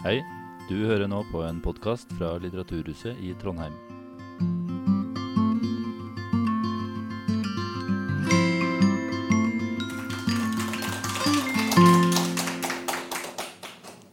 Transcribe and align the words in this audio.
Hei, 0.00 0.22
du 0.64 0.78
hører 0.88 1.10
nå 1.12 1.18
på 1.28 1.42
en 1.44 1.58
podkast 1.60 2.08
fra 2.16 2.30
Litteraturhuset 2.40 3.18
i 3.20 3.34
Trondheim. 3.36 3.74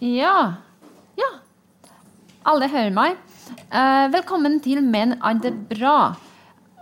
Ja. 0.03 0.59
Ja. 1.15 1.31
Alle 2.43 2.67
hører 2.67 2.91
meg. 2.91 3.15
Eh, 3.71 4.11
velkommen 4.11 4.59
til 4.59 4.83
Men 4.83 5.15
er 5.23 5.39
det 5.39 5.55
bra? 5.71 6.17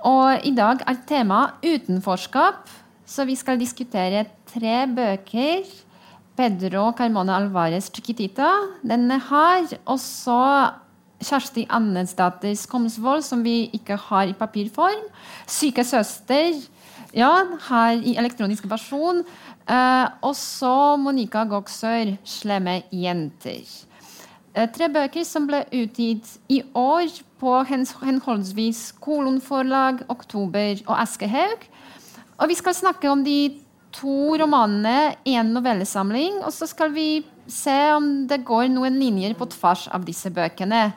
Og 0.01 0.49
i 0.49 0.57
dag 0.57 0.81
er 0.81 1.03
tema 1.05 1.43
utenforskap. 1.61 2.65
Så 3.05 3.29
vi 3.29 3.37
skal 3.37 3.61
diskutere 3.61 4.25
tre 4.49 4.87
bøker. 4.89 5.61
Pedro 6.35 6.91
Carmona 6.91 7.37
Alvarez 7.39 7.89
Chiquitita, 7.93 8.49
er 8.83 9.21
her. 9.29 9.77
Og 9.85 9.99
så 9.99 10.71
Kjersti 11.23 11.65
Annesdatter 11.69 12.53
Skomsvold, 12.55 13.23
som 13.23 13.43
vi 13.43 13.69
ikke 13.73 13.95
har 13.95 14.27
i 14.27 14.33
papirform. 14.33 15.07
Syke 15.47 15.83
søster, 15.83 16.59
ja, 17.15 17.31
her 17.69 18.03
i 18.03 18.17
elektronisk 18.19 18.67
versjon. 18.69 19.23
Eh, 19.65 20.07
og 20.21 20.35
så 20.35 20.97
Monica 20.97 21.43
Goksør, 21.43 22.17
'Slemme 22.23 22.83
jenter'. 22.91 23.85
Eh, 24.55 24.67
tre 24.71 24.89
bøker 24.89 25.23
som 25.23 25.47
ble 25.47 25.63
utgitt 25.73 26.37
i 26.49 26.61
år 26.75 27.09
på 27.39 27.63
henholdsvis 27.63 28.93
Kolon 29.01 29.41
forlag, 29.41 30.03
Oktober 30.09 30.75
og 30.87 31.01
Aschehoug. 31.01 31.65
Og 32.37 32.49
vi 32.49 32.55
skal 32.55 32.73
snakke 32.73 33.09
om 33.09 33.23
de 33.23 33.64
to 33.95 34.35
romanene, 34.41 35.15
én 35.27 35.53
novellesamling, 35.55 36.41
og 36.43 36.51
så 36.53 36.67
skal 36.69 36.91
vi 36.95 37.23
se 37.47 37.75
om 37.95 38.25
det 38.27 38.43
går 38.45 38.69
noen 38.73 38.97
linjer 38.99 39.35
på 39.37 39.47
tvers 39.53 39.87
av 39.93 40.05
disse 40.07 40.31
bøkene. 40.33 40.89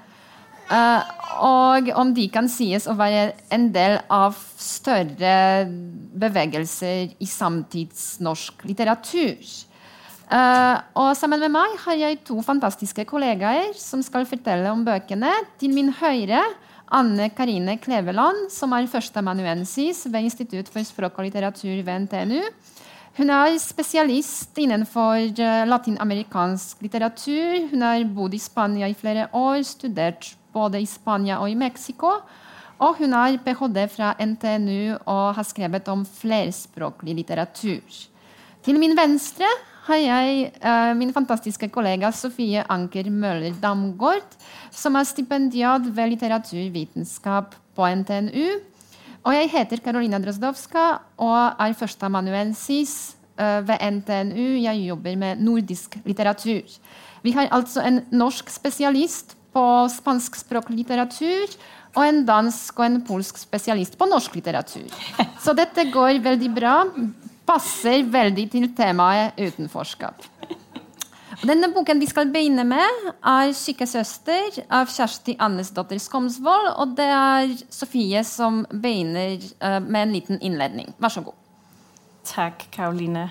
Uh, 0.69 1.01
og 1.41 1.89
om 1.97 2.11
de 2.13 2.27
kan 2.33 2.49
sies 2.51 2.85
å 2.91 2.97
være 2.99 3.31
en 3.55 3.71
del 3.73 3.97
av 4.13 4.37
større 4.61 5.65
bevegelser 6.19 7.15
i 7.17 7.29
samtidsnorsk 7.29 8.67
litteratur. 8.69 9.41
Uh, 10.29 10.77
og 10.93 11.15
sammen 11.17 11.41
med 11.41 11.55
meg 11.55 11.79
har 11.87 11.97
jeg 11.97 12.21
to 12.29 12.37
fantastiske 12.45 13.07
kollegaer 13.09 13.73
som 13.81 14.03
skal 14.05 14.29
fortelle 14.29 14.69
om 14.75 14.85
bøkene. 14.85 15.33
Til 15.61 15.73
min 15.73 15.89
høyre 16.03 16.43
Anne 16.93 17.31
Karine 17.37 17.79
Kleveland, 17.81 18.51
som 18.53 18.73
er 18.77 18.89
førsteamanuensis 18.89 20.05
ved 20.09 20.29
Institutt 20.29 20.69
for 20.73 20.85
språk 20.85 21.17
og 21.17 21.29
litteratur 21.29 21.81
ved 21.81 22.05
NTNU. 22.05 22.43
Hun 23.19 23.33
er 23.35 23.57
spesialist 23.59 24.59
innenfor 24.63 25.19
eh, 25.43 25.65
latinamerikansk 25.67 26.85
litteratur. 26.85 27.65
Hun 27.73 27.83
har 27.83 28.05
bodd 28.15 28.37
i 28.37 28.39
Spania 28.39 28.87
i 28.87 28.95
flere 28.95 29.25
år, 29.35 29.65
studert 29.67 30.37
både 30.55 30.79
i 30.79 30.87
Spania 30.87 31.41
og 31.43 31.51
i 31.51 31.57
Mexico. 31.59 32.13
Og 32.79 33.01
hun 33.01 33.17
har 33.19 33.41
ph.d. 33.43 33.89
fra 33.91 34.13
NTNU 34.23 35.01
og 35.01 35.35
har 35.35 35.49
skrevet 35.49 35.91
om 35.91 36.07
flerspråklig 36.07 37.17
litteratur. 37.19 37.99
Til 38.63 38.79
min 38.79 38.95
venstre 38.95 39.51
har 39.89 39.99
jeg 39.99 40.53
eh, 40.55 40.95
min 40.95 41.11
fantastiske 41.17 41.73
kollega 41.75 42.13
Sofie 42.15 42.63
Anker 42.71 43.11
Møller 43.11 43.59
Damgaard, 43.59 44.39
som 44.71 44.95
er 44.95 45.11
stipendiat 45.11 45.91
ved 45.91 46.15
litteraturvitenskap 46.15 47.59
på 47.75 47.95
NTNU. 47.99 48.61
Og 49.27 49.35
jeg 49.35 49.51
heter 49.53 49.83
Karolina 49.85 50.21
Drozdowska 50.23 50.85
og 51.25 51.61
er 51.61 51.75
førsteamanuensis 51.79 52.95
eh, 53.39 53.61
ved 53.67 53.83
NTNU. 53.99 54.47
Jeg 54.63 54.85
jobber 54.89 55.19
med 55.21 55.43
nordisk 55.43 55.99
litteratur. 56.07 56.79
Vi 57.25 57.35
har 57.35 57.51
altså 57.55 57.83
en 57.85 58.03
norsk 58.15 58.51
spesialist 58.53 59.35
på 59.55 59.65
spanskspråklig 59.91 60.85
litteratur 60.85 61.57
og 61.97 62.03
en 62.05 62.23
dansk 62.29 62.79
og 62.79 62.87
en 62.87 63.01
polsk 63.07 63.41
spesialist 63.41 63.97
på 63.99 64.07
norsk 64.07 64.39
litteratur. 64.39 64.87
Så 65.43 65.55
dette 65.57 65.89
går 65.91 66.21
veldig 66.23 66.51
bra. 66.55 66.77
Passer 67.49 68.05
veldig 68.05 68.45
til 68.53 68.69
temaet 68.77 69.39
utenforskap. 69.41 70.27
Denne 71.39 71.69
boken 71.71 72.01
vi 72.03 72.07
skal 72.11 72.33
begynne 72.35 72.65
med, 72.67 73.11
er 73.23 73.53
'Syke 73.55 73.87
søster' 73.87 74.59
av 74.75 74.89
Kjersti 74.91 75.37
Annesdotter 75.39 75.99
Skomsvold. 76.03 76.73
Og 76.83 76.97
det 76.99 77.07
er 77.07 77.53
Sofie 77.71 78.25
som 78.25 78.65
begynner 78.73 79.39
eh, 79.39 79.79
med 79.79 80.03
en 80.03 80.13
liten 80.13 80.41
innledning. 80.43 80.95
Vær 80.99 81.15
så 81.15 81.23
god. 81.23 81.39
Takk, 82.25 82.67
Karoline. 82.73 83.31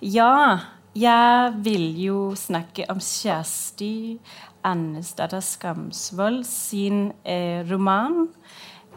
Ja, 0.00 0.58
jeg 0.94 1.54
vil 1.64 2.04
jo 2.04 2.34
snakke 2.38 2.86
om 2.88 3.02
Kjersti 3.02 4.20
Annesdatter 4.62 5.42
Skamsvold 5.42 6.44
sin 6.46 7.12
eh, 7.26 7.66
roman. 7.66 8.28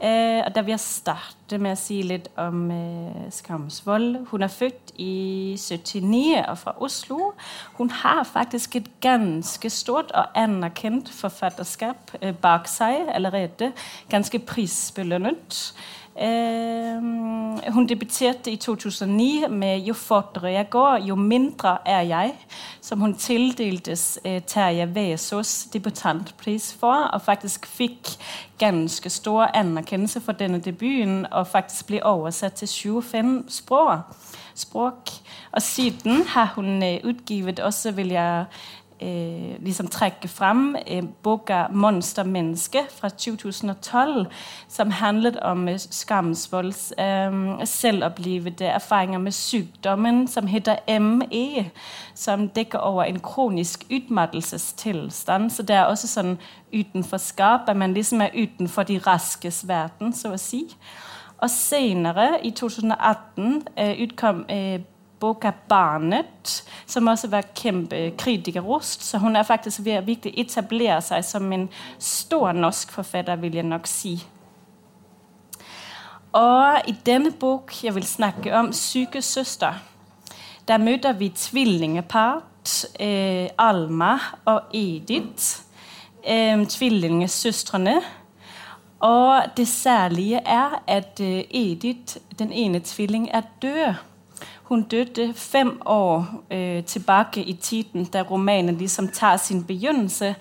Eh, 0.01 0.43
Da 0.55 0.61
vil 0.61 0.75
jeg 0.75 0.79
starte 0.79 1.57
med 1.57 1.73
å 1.73 1.79
si 1.79 2.01
litt 2.05 2.27
om 2.37 2.69
eh, 2.71 3.27
Skamsvold. 3.33 4.27
Hun 4.31 4.45
er 4.45 4.51
født 4.53 4.93
i 5.01 5.55
79 5.57 6.43
og 6.43 6.57
fra 6.61 6.73
Oslo. 6.83 7.31
Hun 7.77 7.89
har 7.89 8.23
faktisk 8.23 8.75
et 8.75 8.89
ganske 9.01 9.69
stort 9.69 10.11
og 10.13 10.37
anerkjent 10.37 11.09
forfatterskap 11.09 12.13
eh, 12.21 12.33
bak 12.33 12.69
seg 12.69 13.09
allerede. 13.13 13.71
Ganske 14.09 14.39
prisbelønnet. 14.39 15.73
Eh, 16.21 17.01
hun 17.73 17.87
debuterte 17.89 18.51
i 18.51 18.55
2009 18.55 19.47
med 19.49 19.79
'Jo 19.79 19.93
fortere 19.93 20.51
jeg 20.51 20.69
går, 20.69 20.97
jo 21.07 21.15
mindre 21.15 21.77
er 21.85 22.01
jeg', 22.01 22.35
som 22.81 22.99
hun 22.99 23.13
tildeltes 23.13 24.19
eh, 24.23 24.41
Terje 24.41 24.95
Vesaas 24.95 25.67
debutantpris 25.73 26.73
for, 26.79 27.09
og 27.13 27.21
faktisk 27.21 27.65
fikk 27.65 28.07
ganske 28.59 29.09
stor 29.09 29.43
anerkjennelse 29.53 30.21
for 30.21 30.31
denne 30.31 30.59
debuten, 30.59 31.25
og 31.31 31.47
faktisk 31.47 31.87
ble 31.87 32.05
oversatt 32.05 32.53
til 32.53 32.67
25 32.67 33.43
språk. 33.49 33.99
språk. 34.55 35.09
Og 35.51 35.61
siden 35.61 36.23
har 36.27 36.53
hun 36.55 36.83
eh, 36.83 36.99
utgivet 37.03 37.59
også, 37.59 37.91
vil 37.91 38.07
jeg 38.07 38.45
eh, 38.99 39.63
liksom 39.63 39.87
trekke 39.87 40.27
frem 40.27 40.75
eh, 40.85 41.03
boka 41.23 41.67
'Monstermenneske' 41.67 42.85
fra 42.99 43.09
2012, 43.09 44.25
som 44.67 44.91
handlet 44.91 45.37
om 45.39 45.67
eh, 45.67 45.77
Skamsvolds 45.77 46.93
eh, 46.97 47.31
selvopplevede 47.65 48.65
erfaringer 48.65 49.19
med 49.19 49.31
sykdommen 49.31 50.27
som 50.27 50.47
heter 50.47 50.99
ME, 50.99 51.71
som 52.15 52.49
dekker 52.49 52.79
over 52.79 53.03
en 53.03 53.19
kronisk 53.19 53.85
utmattelsestilstand. 53.91 55.49
Så 55.49 55.63
det 55.63 55.75
er 55.75 55.85
også 55.85 56.07
sånn 56.07 56.37
utenforskap, 56.73 57.69
at 57.69 57.77
man 57.77 57.93
liksom 57.93 58.21
er 58.21 58.35
utenfor 58.35 58.83
de 58.83 58.99
raskes 59.07 59.67
verden, 59.67 60.13
så 60.13 60.33
å 60.33 60.37
si. 60.37 60.67
Og 61.37 61.49
senere, 61.49 62.39
i 62.43 62.51
2018, 62.51 63.67
eh, 63.77 64.01
utkom 64.01 64.45
eh, 64.49 64.81
boka 65.19 65.51
'Barnet', 65.69 66.63
som 66.85 67.07
også 67.07 67.27
var 67.27 67.41
kjempe 67.55 68.11
kritikerrost. 68.17 69.03
Så 69.03 69.17
hun 69.17 69.35
er 69.35 69.43
faktisk 69.43 69.85
ved 69.85 70.09
å 70.09 70.31
etablere 70.37 71.01
seg 71.01 71.25
som 71.25 71.51
en 71.53 71.69
stor 71.99 72.51
norsk 72.51 72.91
forfatter, 72.91 73.35
vil 73.35 73.55
jeg 73.55 73.63
nok 73.63 73.87
si. 73.87 74.23
Og 76.33 76.81
i 76.87 76.95
denne 77.05 77.31
bok 77.31 77.73
jeg 77.83 77.95
vil 77.95 78.07
snakke 78.07 78.53
om, 78.55 78.73
'Syke 78.73 79.21
søster', 79.21 79.81
der 80.67 80.77
møter 80.77 81.13
vi 81.13 81.29
tvillingepart, 81.29 82.85
eh, 82.99 83.49
Alma 83.57 84.19
og 84.45 84.61
Edith. 84.73 85.61
Eh, 86.23 86.65
tvillingesøstrene. 86.65 88.01
Og 88.99 89.43
det 89.57 89.67
særlige 89.67 90.41
er 90.45 90.83
at 90.87 91.19
eh, 91.19 91.43
Edith, 91.51 92.17
den 92.39 92.51
ene 92.51 92.79
tvilling, 92.79 93.29
er 93.33 93.41
død. 93.61 93.93
Hun 94.67 94.83
døde 94.83 95.33
fem 95.33 95.81
år 95.85 96.43
øh, 96.51 96.83
tilbake 96.83 97.43
i 97.43 97.53
tiden, 97.53 98.05
da 98.05 98.21
romanen 98.21 98.77
liksom 98.77 99.07
tar 99.07 99.37
sin 99.37 99.63
begynnelse. 99.63 100.35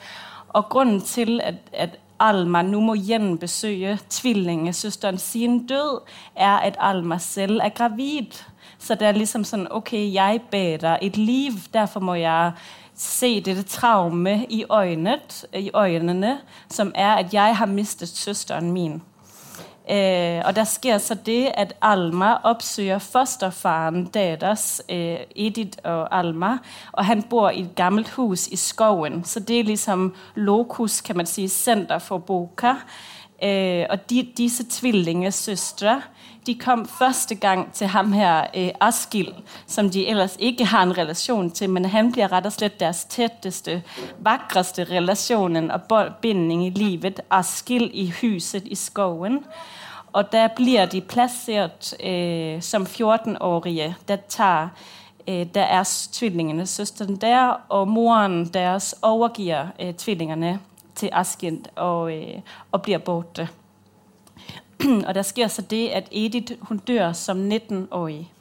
Og 0.48 0.68
grunnen 0.68 1.00
til 1.00 1.40
at, 1.44 1.54
at 1.72 1.98
Alma 2.20 2.62
nå 2.62 2.80
må 2.80 2.94
gjenbesøke 2.94 3.98
tvillingesøsteren 4.10 5.18
sin 5.18 5.66
død, 5.66 6.00
er 6.36 6.56
at 6.56 6.76
Alma 6.80 7.18
selv 7.18 7.60
er 7.62 7.68
gravid. 7.68 8.42
Så 8.78 8.94
det 8.94 9.08
er 9.08 9.12
liksom 9.12 9.44
sånn 9.44 9.68
Ok, 9.70 9.92
jeg 9.92 10.40
bærer 10.50 10.98
et 11.02 11.16
liv, 11.16 11.52
derfor 11.72 12.00
må 12.00 12.14
jeg 12.18 12.52
se 12.96 13.40
dette 13.40 13.62
traume 13.62 14.46
i, 14.48 14.64
øynet, 14.72 15.44
i 15.54 15.70
øynene, 15.76 16.38
som 16.68 16.92
er 16.94 17.14
at 17.22 17.34
jeg 17.34 17.56
har 17.56 17.66
mistet 17.66 18.08
søsteren 18.08 18.72
min. 18.72 19.02
Eh, 19.86 20.42
og 20.46 20.56
der 20.56 20.64
sker 20.64 20.98
så 20.98 21.14
det 21.14 21.52
at 21.54 21.72
Alma 21.82 22.32
oppsøker 22.42 22.98
fosterfaren 22.98 24.08
deres, 24.14 24.82
eh, 24.88 25.18
Edith 25.36 25.78
og 25.84 26.18
Alma. 26.18 26.58
Og 26.92 27.04
han 27.04 27.22
bor 27.22 27.50
i 27.50 27.60
et 27.60 27.74
gammelt 27.74 28.10
hus 28.10 28.48
i 28.48 28.56
skogen. 28.56 29.24
Så 29.24 29.40
det 29.40 29.60
er 29.60 29.64
liksom 29.64 30.14
lokus, 30.34 31.00
kan 31.00 31.16
man 31.16 31.26
si, 31.26 31.48
senter 31.48 31.98
for 31.98 32.18
boka. 32.18 32.74
Eh, 33.42 33.86
og 33.90 34.10
de, 34.10 34.28
disse 34.36 34.64
tvillingesøstre 34.64 36.02
de 36.46 36.54
kom 36.54 36.86
første 36.86 37.34
gang 37.34 37.72
til 37.72 37.86
ham 37.86 38.12
her, 38.12 38.46
eh, 38.54 38.70
Askild, 38.80 39.34
som 39.66 39.90
de 39.90 40.08
ellers 40.08 40.36
ikke 40.38 40.64
har 40.64 40.82
en 40.82 40.98
relasjon 40.98 41.50
til, 41.50 41.70
men 41.70 41.84
han 41.84 42.12
blir 42.12 42.32
rett 42.32 42.46
og 42.46 42.52
slett 42.52 42.80
deres 42.80 43.04
tetteste, 43.04 43.82
vakreste 44.18 44.84
relasjonen 44.84 45.70
og 45.70 45.80
binding 46.22 46.66
i 46.66 46.70
livet, 46.70 47.20
Askild 47.30 47.90
i 47.92 48.12
huset 48.20 48.66
i 48.66 48.74
skogen. 48.74 49.44
Og 50.12 50.32
der 50.32 50.48
blir 50.56 50.86
de 50.86 51.00
plassert 51.00 51.94
eh, 52.00 52.60
som 52.60 52.86
14-årige. 52.86 53.96
Der, 54.08 54.16
tar, 54.16 54.70
øh, 55.28 55.46
der 55.54 55.62
er 55.62 56.08
tvillingene 56.12 56.66
søsteren 56.66 57.16
der, 57.16 57.60
og 57.68 57.88
moren 57.88 58.44
deres 58.54 58.94
overgiver 59.02 59.66
eh, 59.78 59.94
tvillingene 59.94 60.58
til 60.94 61.10
Askild 61.12 61.64
og, 61.76 62.12
øh, 62.12 62.40
og 62.72 62.82
blir 62.82 62.98
borte. 62.98 63.48
Og 65.06 65.14
der 65.14 65.22
sker 65.22 65.48
så 65.48 65.62
det, 65.62 65.88
at 65.88 66.08
Edith 66.12 66.52
hun 66.60 66.78
dør 66.78 67.12
som 67.12 67.52
19-årig. 67.52 68.32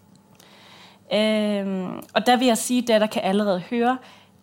Øhm, 1.13 1.97
og 2.13 2.25
der 2.25 2.37
vil 2.37 2.47
jeg 2.47 2.57
si, 2.57 2.81
det 2.81 3.01
der 3.01 3.07
kan 3.07 3.21
allerede 3.21 3.59
høre, 3.59 3.97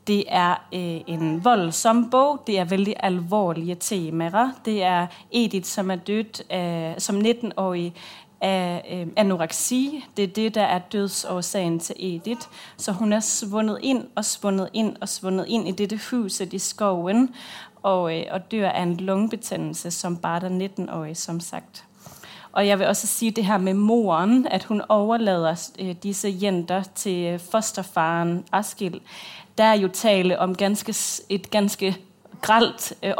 det 0.06 0.24
er 0.28 0.50
øh, 0.50 1.00
en 1.06 1.44
voldsom 1.44 2.10
bog. 2.10 2.42
Det 2.46 2.58
er 2.58 2.64
veldig 2.64 2.94
alvorlige 3.00 3.74
temaer. 3.74 4.50
Det 4.64 4.82
er 4.82 5.06
Edith 5.32 5.66
som 5.66 5.90
er 5.90 5.96
død 5.96 6.52
øh, 6.52 7.00
som 7.00 7.18
19-årig 7.18 7.94
af 8.40 8.82
øh, 8.92 9.12
anoreksi. 9.16 10.04
Det 10.16 10.22
er 10.22 10.28
det, 10.28 10.54
der 10.54 10.62
er 10.62 10.78
dødsårsagen 10.78 11.78
til 11.78 11.96
Edith. 11.98 12.46
Så 12.76 12.92
hun 12.92 13.12
er 13.12 13.20
svundet 13.20 13.78
inn 13.82 14.06
og 14.16 14.24
svundet 14.24 14.68
inn 14.72 14.96
og 15.00 15.08
svundet 15.08 15.46
inn 15.48 15.66
i 15.66 15.72
dette 15.72 16.00
huset 16.10 16.52
i 16.52 16.58
skoven 16.58 17.34
og, 17.82 18.18
øh, 18.18 18.24
og 18.30 18.50
dør 18.50 18.70
av 18.70 18.82
en 18.82 18.96
lungebetændelse 18.96 19.90
som 19.90 20.16
bare 20.16 20.46
19-årig, 20.46 21.16
som 21.16 21.40
sagt. 21.40 21.84
Og 22.52 22.66
jeg 22.66 22.78
vil 22.78 22.86
også 22.86 23.06
si 23.06 23.30
det 23.30 23.44
her 23.44 23.58
med 23.58 23.74
moren, 23.74 24.46
at 24.50 24.64
hun 24.64 24.82
overlader 24.88 25.70
øh, 25.78 25.94
disse 26.02 26.38
jenter 26.42 26.82
til 26.94 27.38
fosterfaren 27.38 28.44
Askild. 28.52 29.00
Der 29.58 29.64
er 29.64 29.74
jo 29.74 29.88
tale 29.88 30.38
om 30.38 30.54
ganske, 30.54 30.94
et 31.28 31.50
ganske 31.50 31.96
gralt 32.42 32.92
øh, 33.02 33.14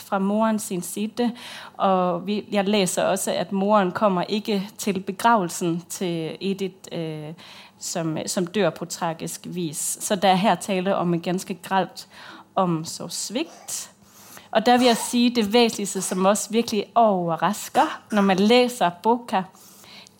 fra 0.00 0.18
morens 0.18 0.62
sin 0.62 0.82
side. 0.82 1.32
Og 1.76 2.26
vi, 2.26 2.44
jeg 2.52 2.68
læser 2.68 3.04
også, 3.04 3.32
at 3.32 3.52
moren 3.52 3.92
kommer 3.92 4.22
ikke 4.22 4.68
til 4.78 5.00
begravelsen 5.00 5.84
til 5.88 6.36
Edith, 6.40 6.74
øh, 6.92 7.34
som, 7.78 8.18
som 8.26 8.46
dør 8.46 8.70
på 8.70 8.84
tragisk 8.84 9.40
vis. 9.44 9.98
Så 10.00 10.16
der 10.16 10.28
er 10.28 10.34
her 10.34 10.54
tale 10.54 10.96
om 10.96 11.14
et 11.14 11.22
ganske 11.22 11.54
gralt 11.54 12.08
omsorgssvigt. 12.60 13.90
Og 14.50 14.66
der 14.66 14.78
vil 14.78 14.86
jeg 14.86 14.96
si 14.96 15.28
det 15.28 15.52
væsentligste, 15.52 16.02
som 16.02 16.24
også 16.24 16.50
virkelig 16.50 16.84
overrasker, 16.94 18.00
når 18.10 18.22
man 18.22 18.38
leser 18.38 18.90
boka, 19.02 19.42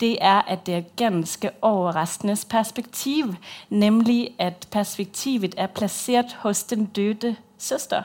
det 0.01 0.19
er, 0.21 0.43
at 0.43 0.67
det 0.67 0.75
er 0.75 0.83
ganske 0.97 1.51
overraskende 1.63 2.37
perspektiv. 2.51 3.35
Nemlig, 3.69 4.35
at 4.39 4.69
perspektivet 4.71 5.55
er 5.57 5.67
plassert 5.67 6.37
hos 6.39 6.63
den 6.63 6.85
døde 6.85 7.37
søster. 7.59 8.03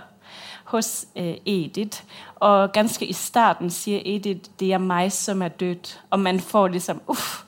Hos 0.63 1.05
øh, 1.15 1.35
Edith. 1.45 2.03
Og 2.35 2.71
ganske 2.71 3.05
i 3.05 3.13
starten 3.13 3.69
sier 3.69 4.01
Edith, 4.05 4.49
det 4.59 4.73
er 4.73 4.77
meg 4.77 5.11
som 5.13 5.41
er 5.41 5.47
død. 5.47 5.97
Og 6.09 6.19
man 6.19 6.39
får 6.39 6.67
liksom 6.67 7.01
uff. 7.07 7.43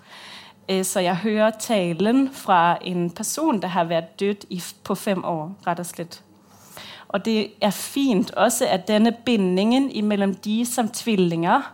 Øh, 0.70 0.86
så 0.86 1.00
jeg 1.00 1.16
hører 1.16 1.52
talen 1.60 2.34
fra 2.34 2.78
en 2.82 3.10
person, 3.10 3.62
der 3.62 3.68
har 3.68 3.84
vært 3.84 4.20
død 4.20 4.62
på 4.84 4.96
fem 4.96 5.26
år, 5.26 5.56
rett 5.68 5.80
og 5.80 5.86
slet. 5.86 6.22
Og 7.10 7.26
det 7.26 7.52
er 7.62 7.72
fint 7.72 8.32
også, 8.32 8.66
at 8.66 8.88
denne 8.88 9.12
bindingen 9.26 10.06
mellom 10.06 10.36
de 10.36 10.66
som 10.66 10.90
tvillinger, 10.90 11.74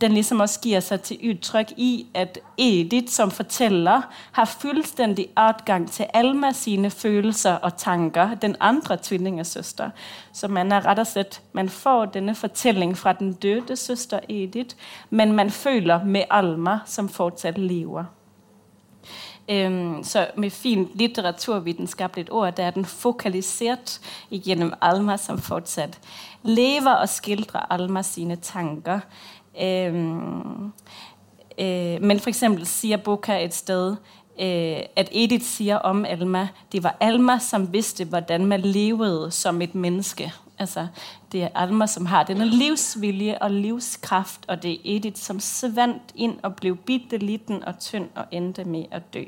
den 0.00 0.12
liksom 0.12 0.40
også 0.40 0.60
gir 0.62 0.82
seg 0.84 1.00
til 1.02 1.32
uttrykk 1.32 1.72
i, 1.76 2.06
at 2.14 2.38
Edith 2.58 3.10
som 3.10 3.32
forteller 3.34 4.04
har 4.32 4.44
fullstendig 4.60 5.26
adgang 5.36 5.88
til 5.90 6.06
Alma 6.14 6.52
sine 6.52 6.90
følelser 6.90 7.58
og 7.66 7.76
tanker, 7.76 8.34
den 8.34 8.56
andre 8.60 8.96
tvillingsøster. 9.02 9.90
Så 10.32 10.48
man 10.48 10.72
er 10.72 10.86
rett 10.86 11.02
og 11.02 11.06
slett, 11.06 11.40
man 11.52 11.68
får 11.68 12.12
denne 12.14 12.34
fortelling 12.34 12.94
fra 12.98 13.12
den 13.12 13.32
døde 13.32 13.76
søster 13.76 14.20
Edith, 14.28 14.76
men 15.10 15.32
man 15.32 15.50
føler 15.50 16.04
med 16.04 16.30
Alma, 16.30 16.78
som 16.86 17.08
fortsatt 17.08 17.58
lever. 17.58 18.04
Øhm, 19.50 20.04
så 20.04 20.26
med 20.36 20.50
fint 20.50 20.88
litteraturvitenskapelig 20.94 22.32
ord, 22.32 22.56
der 22.56 22.64
er 22.64 22.70
den 22.70 22.84
fokalisert 22.84 24.00
igennem 24.30 24.72
Alma, 24.80 25.16
som 25.16 25.38
fortsat 25.38 25.98
lever 26.42 26.92
og 26.92 27.08
skildrer 27.08 27.72
Alma 27.72 28.02
sine 28.02 28.36
tanker. 28.36 29.00
Øhm, 29.62 30.64
øh, 31.58 32.02
men 32.02 32.20
for 32.20 32.28
eksempel 32.28 32.66
siger 32.66 32.96
Boka 32.96 33.44
et 33.44 33.54
sted, 33.54 33.96
øh, 34.40 34.80
at 34.96 35.08
Edith 35.12 35.44
siger 35.44 35.76
om 35.76 36.04
Alma, 36.04 36.48
det 36.72 36.82
var 36.82 36.96
Alma, 37.00 37.38
som 37.38 37.72
vidste, 37.72 38.04
hvordan 38.04 38.46
man 38.46 38.60
levede 38.60 39.30
som 39.30 39.62
et 39.62 39.74
menneske. 39.74 40.32
Altså, 40.58 40.86
det 41.32 41.42
er 41.42 41.48
Alma, 41.54 41.86
som 41.86 42.06
har 42.06 42.22
denne 42.22 42.44
livsvilje 42.44 43.38
og 43.42 43.50
livskraft, 43.50 44.40
og 44.48 44.62
det 44.62 44.72
er 44.72 44.78
Edith, 44.84 45.20
som 45.20 45.40
svant 45.40 46.12
inn 46.14 46.38
og 46.42 46.56
ble 46.56 46.74
bitte 46.74 47.18
liten 47.18 47.64
og 47.64 47.78
tynd 47.78 48.08
og 48.16 48.24
endte 48.32 48.64
med 48.64 48.90
å 48.92 48.98
dø. 49.14 49.24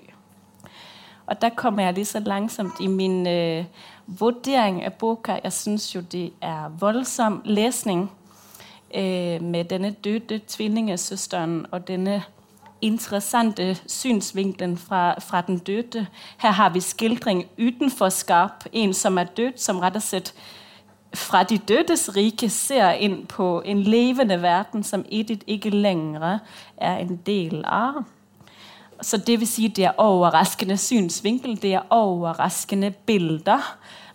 Og 1.26 1.42
der 1.42 1.48
kommer 1.48 1.82
jeg 1.82 1.94
litt 1.94 2.08
så 2.08 2.18
langsomt 2.18 2.80
i 2.80 2.86
min 2.86 3.26
øh, 3.26 3.64
vurdering 4.06 4.82
av 4.84 4.96
boka. 4.98 5.38
Jeg 5.44 5.52
synes 5.52 5.94
jo, 5.94 6.00
det 6.00 6.32
er 6.42 6.68
voldsom 6.80 7.42
lesning 7.44 8.10
øh, 8.94 9.42
med 9.42 9.64
denne 9.64 9.90
døde 9.90 10.40
tvillingesøsteren 10.48 11.66
og 11.70 11.88
denne 11.88 12.22
interessante 12.80 13.78
synsvinkelen 13.86 14.78
fra, 14.78 15.20
fra 15.20 15.40
den 15.40 15.58
døde. 15.58 16.06
Her 16.38 16.50
har 16.50 16.68
vi 16.70 16.80
skildring 16.80 17.44
utenfor 17.58 18.08
Skarp, 18.08 18.64
en 18.72 18.94
som 18.94 19.18
er 19.18 19.24
død, 19.24 19.52
som 19.56 19.78
rett 19.78 19.96
og 19.96 20.02
slett 20.02 20.34
fra 21.14 21.42
de 21.42 21.58
dødes 21.58 22.16
rike 22.16 22.48
ser 22.50 22.92
inn 23.02 23.24
på 23.26 23.62
en 23.66 23.82
levende 23.82 24.42
verden, 24.42 24.84
som 24.84 25.04
Edith 25.10 25.44
ikke 25.46 25.70
lenger 25.70 26.38
er 26.76 26.96
en 27.02 27.16
del 27.26 27.64
av. 27.66 28.04
Så 29.02 29.16
det 29.16 29.40
vil 29.40 29.48
si 29.48 29.68
det 29.68 29.84
er 29.88 29.98
overraskende 29.98 30.76
synsvinkel, 30.76 31.56
det 31.62 31.74
er 31.74 31.88
overraskende 31.90 32.90
bilder. 33.06 33.64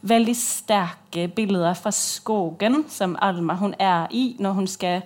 Veldig 0.01 0.36
sterke 0.38 1.27
bilder 1.27 1.74
fra 1.74 1.92
skogen, 1.92 2.86
som 2.89 3.18
Alma 3.21 3.56
hun 3.57 3.74
er 3.80 4.07
i, 4.12 4.36
når 4.39 4.51
hun 4.51 4.68
skal 4.68 5.01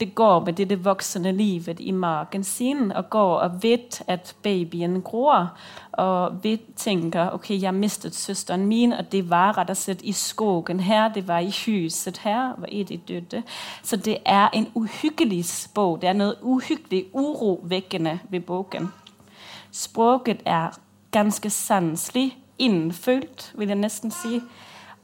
det 0.00 0.14
går 0.14 0.44
med 0.44 0.52
det, 0.52 0.84
voksende 0.84 1.32
livet 1.32 1.80
i 1.80 1.90
magen 1.90 2.44
sin, 2.44 2.92
og 2.92 3.10
går 3.10 3.38
og 3.38 3.62
vet 3.62 4.02
at 4.06 4.34
babyen 4.42 5.02
gror, 5.02 5.52
og 5.92 6.44
vi 6.44 6.60
tænker, 6.76 7.30
ok, 7.30 7.50
jeg 7.50 7.74
mistet 7.74 8.14
søsteren 8.14 8.66
min, 8.66 8.92
og 8.92 9.12
det 9.12 9.30
var 9.30 9.58
rett 9.58 9.70
og 9.70 9.76
slett 9.76 10.02
i 10.02 10.12
skogen 10.12 10.80
her, 10.80 11.08
det 11.08 11.28
var 11.28 11.38
i 11.38 11.54
huset 11.66 12.18
her, 12.18 12.52
hvor 12.56 12.68
Edith 12.70 13.08
døde. 13.08 13.42
Så 13.82 13.96
det 13.96 14.18
er 14.24 14.48
en 14.52 14.68
uhyggelig 14.74 15.44
bok. 15.74 16.00
det 16.00 16.08
er 16.08 16.12
noe 16.12 16.34
uhyggelig 16.42 17.04
urovekkende 17.12 18.18
ved 18.28 18.40
boken. 18.40 18.92
Språket 19.72 20.42
er 20.44 20.68
ganske 21.10 21.50
sanselig, 21.50 22.38
innfølt, 22.58 23.52
vil 23.54 23.68
jeg 23.68 23.76
nesten 23.76 24.10
si, 24.10 24.40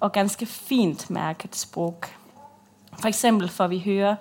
og 0.00 0.12
ganske 0.12 0.46
fint 0.46 1.10
merket 1.10 1.56
språk. 1.56 2.16
For 3.00 3.08
eksempel 3.08 3.48
får 3.48 3.66
vi 3.66 3.78
høre 3.78 4.16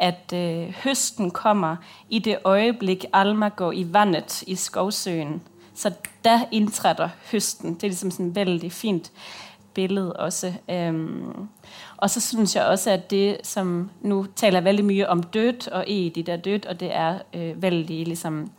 at 0.00 0.32
øh, 0.34 0.74
høsten 0.84 1.30
kommer 1.30 1.76
i 2.08 2.18
det 2.18 2.38
øjeblik 2.44 3.04
Alma 3.12 3.48
går 3.48 3.72
i 3.72 3.92
vandet 3.92 4.42
i 4.42 4.54
skovsøen. 4.54 5.42
Så 5.74 5.92
der 6.24 6.40
indtræder 6.52 7.08
høsten. 7.32 7.74
Det 7.74 7.84
er 7.84 7.88
liksom 7.88 8.10
sådan 8.10 8.34
veldig 8.34 8.72
fint 8.72 9.12
billede 9.74 10.12
også. 10.12 10.52
Øhm, 10.70 11.48
og 11.96 12.10
så 12.10 12.20
synes 12.20 12.56
jeg 12.56 12.64
også, 12.64 12.90
at 12.90 13.10
det, 13.10 13.36
som 13.42 13.90
nu 14.00 14.26
taler 14.36 14.60
veldig 14.60 14.84
mye 14.84 15.08
om 15.08 15.22
død, 15.22 15.68
og 15.72 15.84
Edith 15.86 16.30
er 16.30 16.36
død, 16.36 16.66
og 16.66 16.80
det 16.80 16.94
er 16.94 17.18
øh, 17.34 17.62
veldig 17.62 18.06
liksom, 18.06 18.50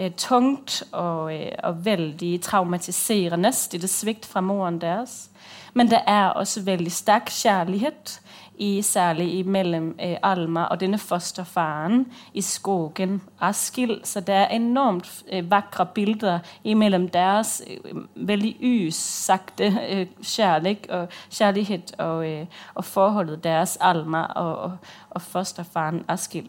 øh, 0.00 0.10
tungt 0.16 0.84
og, 0.92 1.34
øh, 1.34 1.52
og 1.62 1.84
veldig 1.84 2.40
traumatiserende, 2.40 3.52
det 3.72 3.84
er 3.84 3.88
svigt 3.88 4.26
fra 4.26 4.40
moren 4.40 4.80
deres. 4.80 5.30
Men 5.74 5.90
det 5.90 6.00
er 6.06 6.28
også 6.28 6.60
veldig 6.60 6.92
sterk 6.92 7.30
kjærlighet 7.30 8.20
i 8.58 8.82
særlig 8.82 9.46
mellom 9.46 9.94
eh, 9.98 10.16
Alma 10.22 10.64
og 10.64 10.80
denne 10.80 10.98
fosterfaren 10.98 12.06
i 12.34 12.40
skogen 12.40 13.22
Askild. 13.40 14.04
Så 14.04 14.20
det 14.20 14.34
er 14.34 14.46
enormt 14.46 15.24
eh, 15.28 15.50
vakre 15.50 15.86
bilder 15.86 16.38
mellom 16.64 17.08
deres 17.08 17.62
eh, 17.66 17.96
veldig 18.14 18.56
usagte 18.62 19.64
eh, 19.88 20.06
kjærlighet, 20.22 20.90
og, 20.90 21.08
kjærlighet 21.30 21.94
og, 21.98 22.28
eh, 22.28 22.46
og, 22.74 22.84
forholdet 22.84 23.44
deres 23.44 23.78
Alma 23.80 24.22
og, 24.22 24.78
og, 25.10 25.22
fosterfaren 25.22 26.04
Askild. 26.08 26.48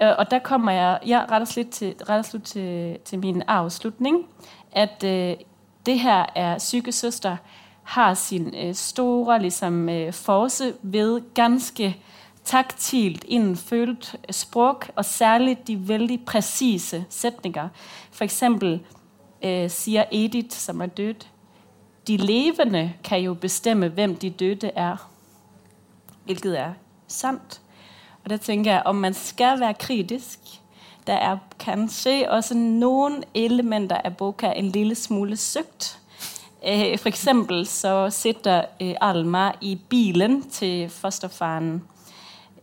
Eh, 0.00 0.14
og 0.18 0.30
der 0.30 0.38
kommer 0.38 0.72
jeg, 0.72 0.98
ja, 1.06 1.24
rett 1.30 1.42
og 1.42 1.48
slett 1.48 1.70
til, 1.70 1.94
og 2.08 2.24
slett 2.24 2.44
til, 2.44 2.98
til 3.04 3.18
min 3.18 3.42
avslutning. 3.48 4.26
At 4.72 5.00
det 5.86 6.00
her 6.00 6.26
er 6.34 6.58
sykesøster 6.58 7.36
har 7.84 8.14
sin 8.14 8.54
øh, 8.54 8.74
store 8.74 9.42
liksom, 9.42 9.88
øh, 9.88 10.12
force 10.12 10.74
ved 10.82 11.22
ganske 11.34 11.96
taktilt 12.44 13.24
innfølt 13.24 14.16
språk, 14.30 14.90
og 14.96 15.04
særlig 15.04 15.66
de 15.66 15.88
veldig 15.88 16.24
presise 16.24 17.04
setninger. 17.08 17.68
Eksempel 18.20 18.80
øh, 19.44 19.70
sier 19.70 20.04
Edith, 20.12 20.56
som 20.56 20.80
er 20.80 20.86
død, 20.86 21.14
de 22.06 22.16
levende 22.16 22.92
kan 23.04 23.20
jo 23.20 23.34
bestemme 23.34 23.88
hvem 23.88 24.16
de 24.16 24.30
døde 24.30 24.70
er. 24.74 25.10
Hvilket 26.24 26.60
er 26.60 26.72
sant. 27.08 27.60
Og 28.24 28.30
da 28.30 28.36
tenker 28.36 28.72
jeg 28.72 28.82
om 28.86 28.96
man 28.96 29.14
skal 29.14 29.60
være 29.60 29.74
kritisk 29.74 30.38
Der 31.06 31.14
er 31.14 31.36
kanskje 31.60 32.30
også 32.30 32.54
noen 32.54 33.24
elementer 33.34 34.00
av 34.04 34.14
boka 34.16 34.52
en 34.56 34.70
lille 34.72 34.94
smule 34.94 35.36
søkt. 35.36 35.98
Øh, 36.66 36.98
for 36.98 37.08
eksempel 37.08 37.66
så 37.66 38.10
sitter 38.10 38.64
øh, 38.82 38.94
Alma 39.00 39.52
i 39.60 39.80
bilen 39.88 40.42
til 40.50 40.88
fosterfaren. 40.88 41.82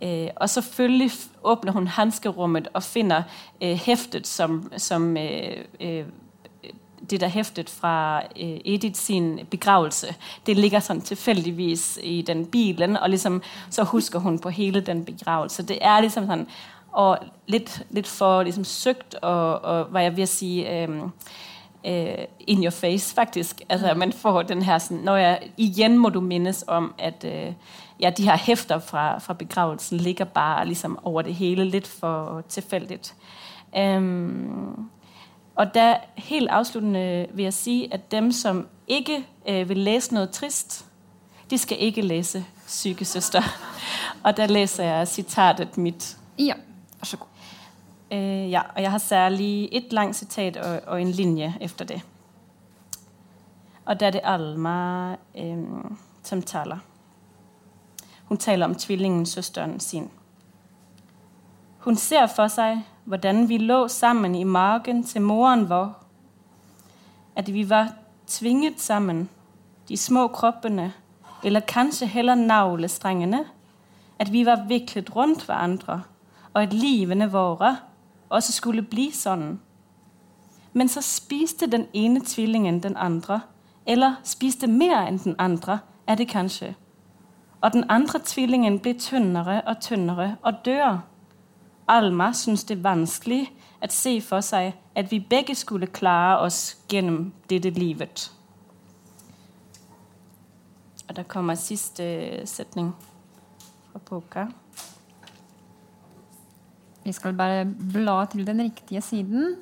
Øh, 0.01 0.27
og 0.35 0.49
selvfølgelig 0.49 1.11
åpner 1.43 1.71
hun 1.71 1.87
hanskerommet 1.87 2.67
og 2.73 2.83
finner 2.83 3.21
heftet 3.61 4.27
som, 4.27 4.71
som 4.77 5.15
det 7.09 7.21
der 7.21 7.27
heftet 7.27 7.69
fra 7.69 8.21
Edith 8.35 8.95
sin 8.95 9.39
begravelse. 9.51 10.15
Det 10.45 10.57
ligger 10.57 10.79
sånn 10.79 11.01
tilfeldigvis 11.01 11.99
i 12.03 12.21
den 12.21 12.45
bilen, 12.45 12.97
og 12.97 13.09
liksom, 13.09 13.41
så 13.69 13.83
husker 13.83 14.19
hun 14.19 14.39
på 14.39 14.49
hele 14.49 14.81
den 14.81 15.05
begravelsen. 15.05 15.67
Det 15.67 15.77
er 15.81 16.01
liksom 16.01 16.25
sånn 16.29 16.47
og 16.91 17.23
litt, 17.47 17.71
litt 17.95 18.07
for 18.07 18.43
liksom, 18.43 18.65
søkt 18.67 19.15
og, 19.21 19.61
og, 19.63 19.91
hva 19.91 20.05
jeg 20.05 20.15
vil 20.17 20.27
si 20.27 20.51
um, 20.67 21.11
uh, 21.85 22.25
in 22.47 22.63
your 22.63 22.71
face, 22.71 23.15
faktisk. 23.15 23.61
Altså, 23.69 23.93
man 23.93 24.13
får 24.13 24.41
den 24.41 24.61
her 24.61 24.79
sånn 24.79 25.03
når 25.05 25.17
jeg, 25.17 25.51
Igjen 25.57 25.97
må 25.97 26.09
du 26.09 26.21
minnes 26.21 26.63
om 26.67 26.93
at 26.99 27.25
uh, 27.25 27.53
ja, 28.01 28.09
de 28.09 28.25
her 28.25 28.37
hefter 28.37 28.79
fra, 28.79 29.19
fra, 29.19 29.33
begravelsen 29.33 29.97
ligger 29.97 30.25
bare 30.25 30.65
liksom, 30.67 30.99
over 31.03 31.21
det 31.21 31.35
hele. 31.35 31.63
Litt 31.63 31.87
for 31.87 32.43
tilfeldig. 32.49 32.99
Um, 33.77 34.89
og 35.55 35.73
da, 35.75 35.95
helt 36.17 36.49
avsluttende 36.49 37.27
vil 37.33 37.43
jeg 37.43 37.53
si 37.53 37.75
at 37.91 38.11
dem 38.11 38.31
som 38.31 38.65
ikke 38.87 39.23
uh, 39.49 39.69
vil 39.69 39.77
lese 39.77 40.13
noe 40.13 40.25
trist, 40.25 40.85
de 41.51 41.57
skal 41.57 41.77
ikke 41.79 42.01
lese 42.01 42.45
'Sykesøster'. 42.67 43.43
Og 44.23 44.37
da 44.37 44.45
leser 44.45 44.83
jeg 44.83 45.07
sitatet 45.07 45.77
mitt. 45.77 46.17
Ja, 46.39 46.53
vær 46.99 47.05
så 47.05 47.17
god. 47.17 47.30
Øh, 48.11 48.51
ja, 48.51 48.61
og 48.75 48.81
jeg 48.81 48.91
har 48.91 48.97
særlig 48.97 49.69
et 49.71 49.93
langt 49.93 50.15
sitat 50.15 50.57
og, 50.57 50.79
og, 50.87 51.01
en 51.01 51.11
linje 51.11 51.55
etter 51.61 51.85
det. 51.85 52.01
Og 53.85 53.99
det 53.99 54.05
er 54.05 54.11
det 54.11 54.21
Alma 54.23 55.11
eh, 55.35 55.57
som 56.23 56.41
taler. 56.41 56.77
Hun 58.25 58.37
taler 58.37 58.65
om 58.65 58.75
tvillingen, 58.75 59.25
søsteren 59.25 59.79
sin. 59.79 60.09
Hun 61.79 61.95
ser 61.95 62.27
for 62.27 62.47
seg 62.47 62.83
hvordan 63.03 63.47
vi 63.49 63.57
lå 63.57 63.87
sammen 63.87 64.35
i 64.35 64.43
magen 64.43 65.03
til 65.03 65.21
moren 65.21 65.69
vår. 65.69 65.93
At 67.35 67.53
vi 67.53 67.69
var 67.69 67.93
tvinget 68.27 68.79
sammen, 68.79 69.29
de 69.89 69.97
små 69.97 70.27
kroppene, 70.27 70.93
eller 71.43 71.59
kanskje 71.59 72.07
heller 72.07 72.35
navlestrengene. 72.35 73.45
At 74.19 74.31
vi 74.31 74.45
var 74.45 74.65
viklet 74.67 75.15
rundt 75.15 75.45
hverandre, 75.45 76.01
og 76.53 76.63
at 76.63 76.73
livene 76.73 77.31
våre 77.31 77.77
også 78.31 78.51
skulle 78.51 78.81
bli 78.81 79.11
sånn. 79.11 79.59
Men 80.73 80.89
så 80.89 81.01
spiste 81.03 81.67
den 81.67 81.87
ene 81.93 82.19
tvillingen 82.19 82.79
den 82.83 82.97
andre, 82.97 83.41
eller 83.85 84.21
spiste 84.23 84.67
mer 84.67 85.01
enn 85.07 85.19
den 85.23 85.35
andre, 85.39 85.79
er 86.07 86.15
det 86.15 86.29
kanskje. 86.31 86.75
Og 87.61 87.73
den 87.73 87.83
andre 87.89 88.19
tvillingen 88.19 88.79
blir 88.79 88.93
tynnere 88.99 89.61
og 89.67 89.81
tynnere 89.81 90.35
og 90.41 90.53
dør. 90.65 91.01
Alma 91.87 92.31
syns 92.33 92.63
det 92.63 92.77
er 92.77 92.83
vanskelig 92.83 93.41
å 93.81 93.89
se 93.89 94.15
for 94.21 94.41
seg 94.41 94.73
at 94.95 95.11
vi 95.11 95.19
begge 95.19 95.55
skulle 95.55 95.87
klare 95.87 96.39
oss 96.45 96.77
gjennom 96.89 97.33
dette 97.49 97.69
livet. 97.69 98.31
Og 101.09 101.15
der 101.15 101.23
kommer 101.23 101.55
siste 101.55 102.03
setning 102.45 102.93
fra 103.91 103.99
boka. 103.99 104.47
Vi 107.03 107.11
skal 107.11 107.33
bare 107.33 107.65
bla 107.65 108.25
til 108.29 108.45
den 108.47 108.61
riktige 108.61 109.01
siden. 109.01 109.55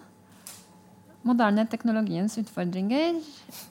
Moderne 1.24 1.67
teknologiens 1.72 2.38
utfordringer. 2.38 3.22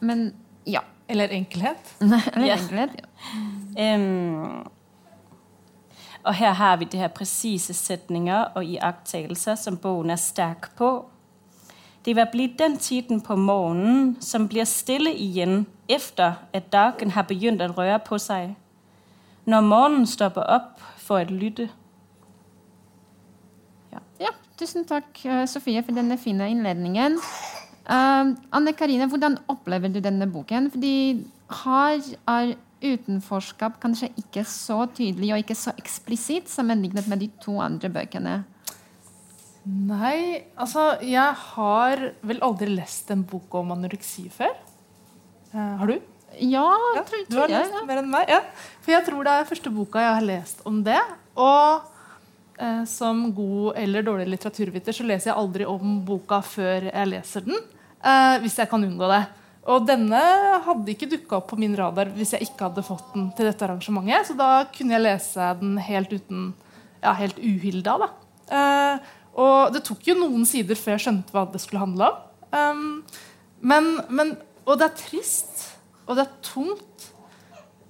Men 0.01 0.33
ja. 0.67 0.81
Eller 1.09 1.29
enkelhet. 1.33 1.97
Eller 2.35 2.55
enkelhet, 2.55 2.91
ja. 2.99 3.95
Um, 3.95 4.69
og 6.25 6.35
her 6.35 6.53
har 6.53 6.77
vi 6.77 6.85
det 6.85 7.01
her 7.01 7.09
presise 7.09 7.75
setninger 7.75 8.51
og 8.55 8.65
iakttagelser 8.65 9.55
som 9.55 9.77
boken 9.77 10.11
er 10.11 10.21
sterk 10.21 10.71
på. 10.77 11.07
Det 12.05 12.17
vil 12.17 12.27
bli 12.33 12.47
den 12.59 12.77
tiden 12.77 13.21
på 13.21 13.37
morgenen 13.37 14.17
som 14.21 14.49
blir 14.49 14.65
stille 14.65 15.15
igjen 15.15 15.67
etter 15.89 16.33
at 16.53 16.73
dagen 16.73 17.11
har 17.11 17.27
begynt 17.29 17.63
å 17.65 17.73
røre 17.73 17.99
på 18.05 18.19
seg. 18.19 18.55
Når 19.45 19.61
morgenen 19.65 20.07
stopper 20.07 20.45
opp 20.45 20.85
for 21.01 21.25
å 21.25 21.33
lytte. 21.33 21.69
Ja, 24.19 24.33
tusen 24.59 24.87
takk, 24.89 25.11
eh, 25.25 25.45
Sofie, 25.47 25.83
for 25.87 25.95
denne 25.95 26.19
fine 26.19 26.51
innledningen. 26.51 27.19
Uh, 27.89 28.35
Anne 28.53 28.75
Karine, 28.77 29.07
hvordan 29.09 29.39
opplever 29.49 29.89
du 29.89 30.01
denne 30.05 30.27
boken? 30.29 30.69
Fordi 30.75 31.25
her 31.63 32.03
er 32.29 32.57
utenforskap 32.85 33.79
kanskje 33.83 34.11
ikke 34.21 34.45
så 34.47 34.83
tydelig 34.95 35.33
og 35.33 35.43
ikke 35.43 35.57
så 35.57 35.73
eksplisitt 35.81 36.51
sammenlignet 36.53 37.09
med 37.09 37.23
de 37.25 37.31
to 37.43 37.57
andre 37.65 37.91
bøkene. 37.91 38.37
Nei, 39.69 40.45
altså 40.57 40.95
Jeg 41.05 41.35
har 41.37 42.05
vel 42.25 42.39
aldri 42.45 42.71
lest 42.73 43.11
en 43.13 43.25
bok 43.27 43.57
om 43.59 43.73
anoreksi 43.75 44.29
før. 44.33 44.55
Uh, 45.55 45.75
har 45.81 45.87
du? 45.89 45.99
Ja, 46.39 46.69
ja 46.95 47.03
tror, 47.09 47.25
du 47.29 47.39
har 47.41 47.53
lest 47.53 47.73
ja. 47.73 47.85
mer 47.89 48.03
enn 48.03 48.11
meg. 48.13 48.29
Ja. 48.31 48.43
For 48.85 48.95
jeg 48.95 49.07
tror 49.09 49.25
det 49.25 49.35
er 49.35 49.49
første 49.49 49.73
boka 49.73 50.03
jeg 50.05 50.17
har 50.19 50.27
lest 50.29 50.61
om 50.69 50.83
det. 50.85 51.01
Og 51.41 51.89
Eh, 52.59 52.85
som 52.85 53.35
god 53.35 53.77
eller 53.79 54.03
dårlig 54.03 54.27
litteraturviter 54.33 54.97
så 54.97 55.05
leser 55.07 55.31
jeg 55.31 55.38
aldri 55.38 55.67
om 55.71 56.00
boka 56.07 56.41
før 56.43 56.88
jeg 56.88 57.11
leser 57.12 57.45
den. 57.47 57.61
Eh, 58.03 58.38
hvis 58.43 58.59
jeg 58.59 58.71
kan 58.71 58.83
unngå 58.83 59.11
det. 59.12 59.21
Og 59.69 59.85
denne 59.87 60.19
hadde 60.65 60.91
ikke 60.91 61.11
dukka 61.12 61.38
opp 61.38 61.53
på 61.53 61.59
min 61.61 61.77
radar 61.79 62.11
hvis 62.17 62.33
jeg 62.35 62.49
ikke 62.49 62.67
hadde 62.67 62.87
fått 62.87 63.12
den 63.15 63.29
til 63.37 63.47
dette 63.47 63.62
arrangementet. 63.67 64.31
Så 64.31 64.35
da 64.38 64.65
kunne 64.75 64.97
jeg 64.97 65.05
lese 65.05 65.53
den 65.61 65.79
helt 65.87 66.15
uten 66.15 66.50
ja, 67.03 67.15
helt 67.21 67.38
uhilda. 67.38 67.95
Da. 68.03 68.11
Eh, 68.59 69.15
og 69.38 69.73
det 69.77 69.85
tok 69.87 70.11
jo 70.11 70.19
noen 70.19 70.43
sider 70.49 70.79
før 70.79 70.97
jeg 70.97 71.07
skjønte 71.07 71.35
hva 71.37 71.47
det 71.53 71.62
skulle 71.62 71.85
handle 71.85 72.11
om. 72.11 72.25
Um, 72.49 72.85
men, 73.61 73.88
men, 74.09 74.33
og 74.65 74.81
det 74.81 74.88
er 74.88 74.99
trist, 74.99 75.67
og 76.09 76.17
det 76.17 76.25
er 76.25 76.38
tungt. 76.43 77.09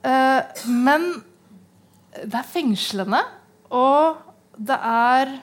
Uh, 0.02 0.42
men 0.68 1.06
det 2.18 2.37
er 2.37 2.50
fengslende. 2.52 3.22
Og 3.72 4.27
det 4.58 4.78
er 4.84 5.38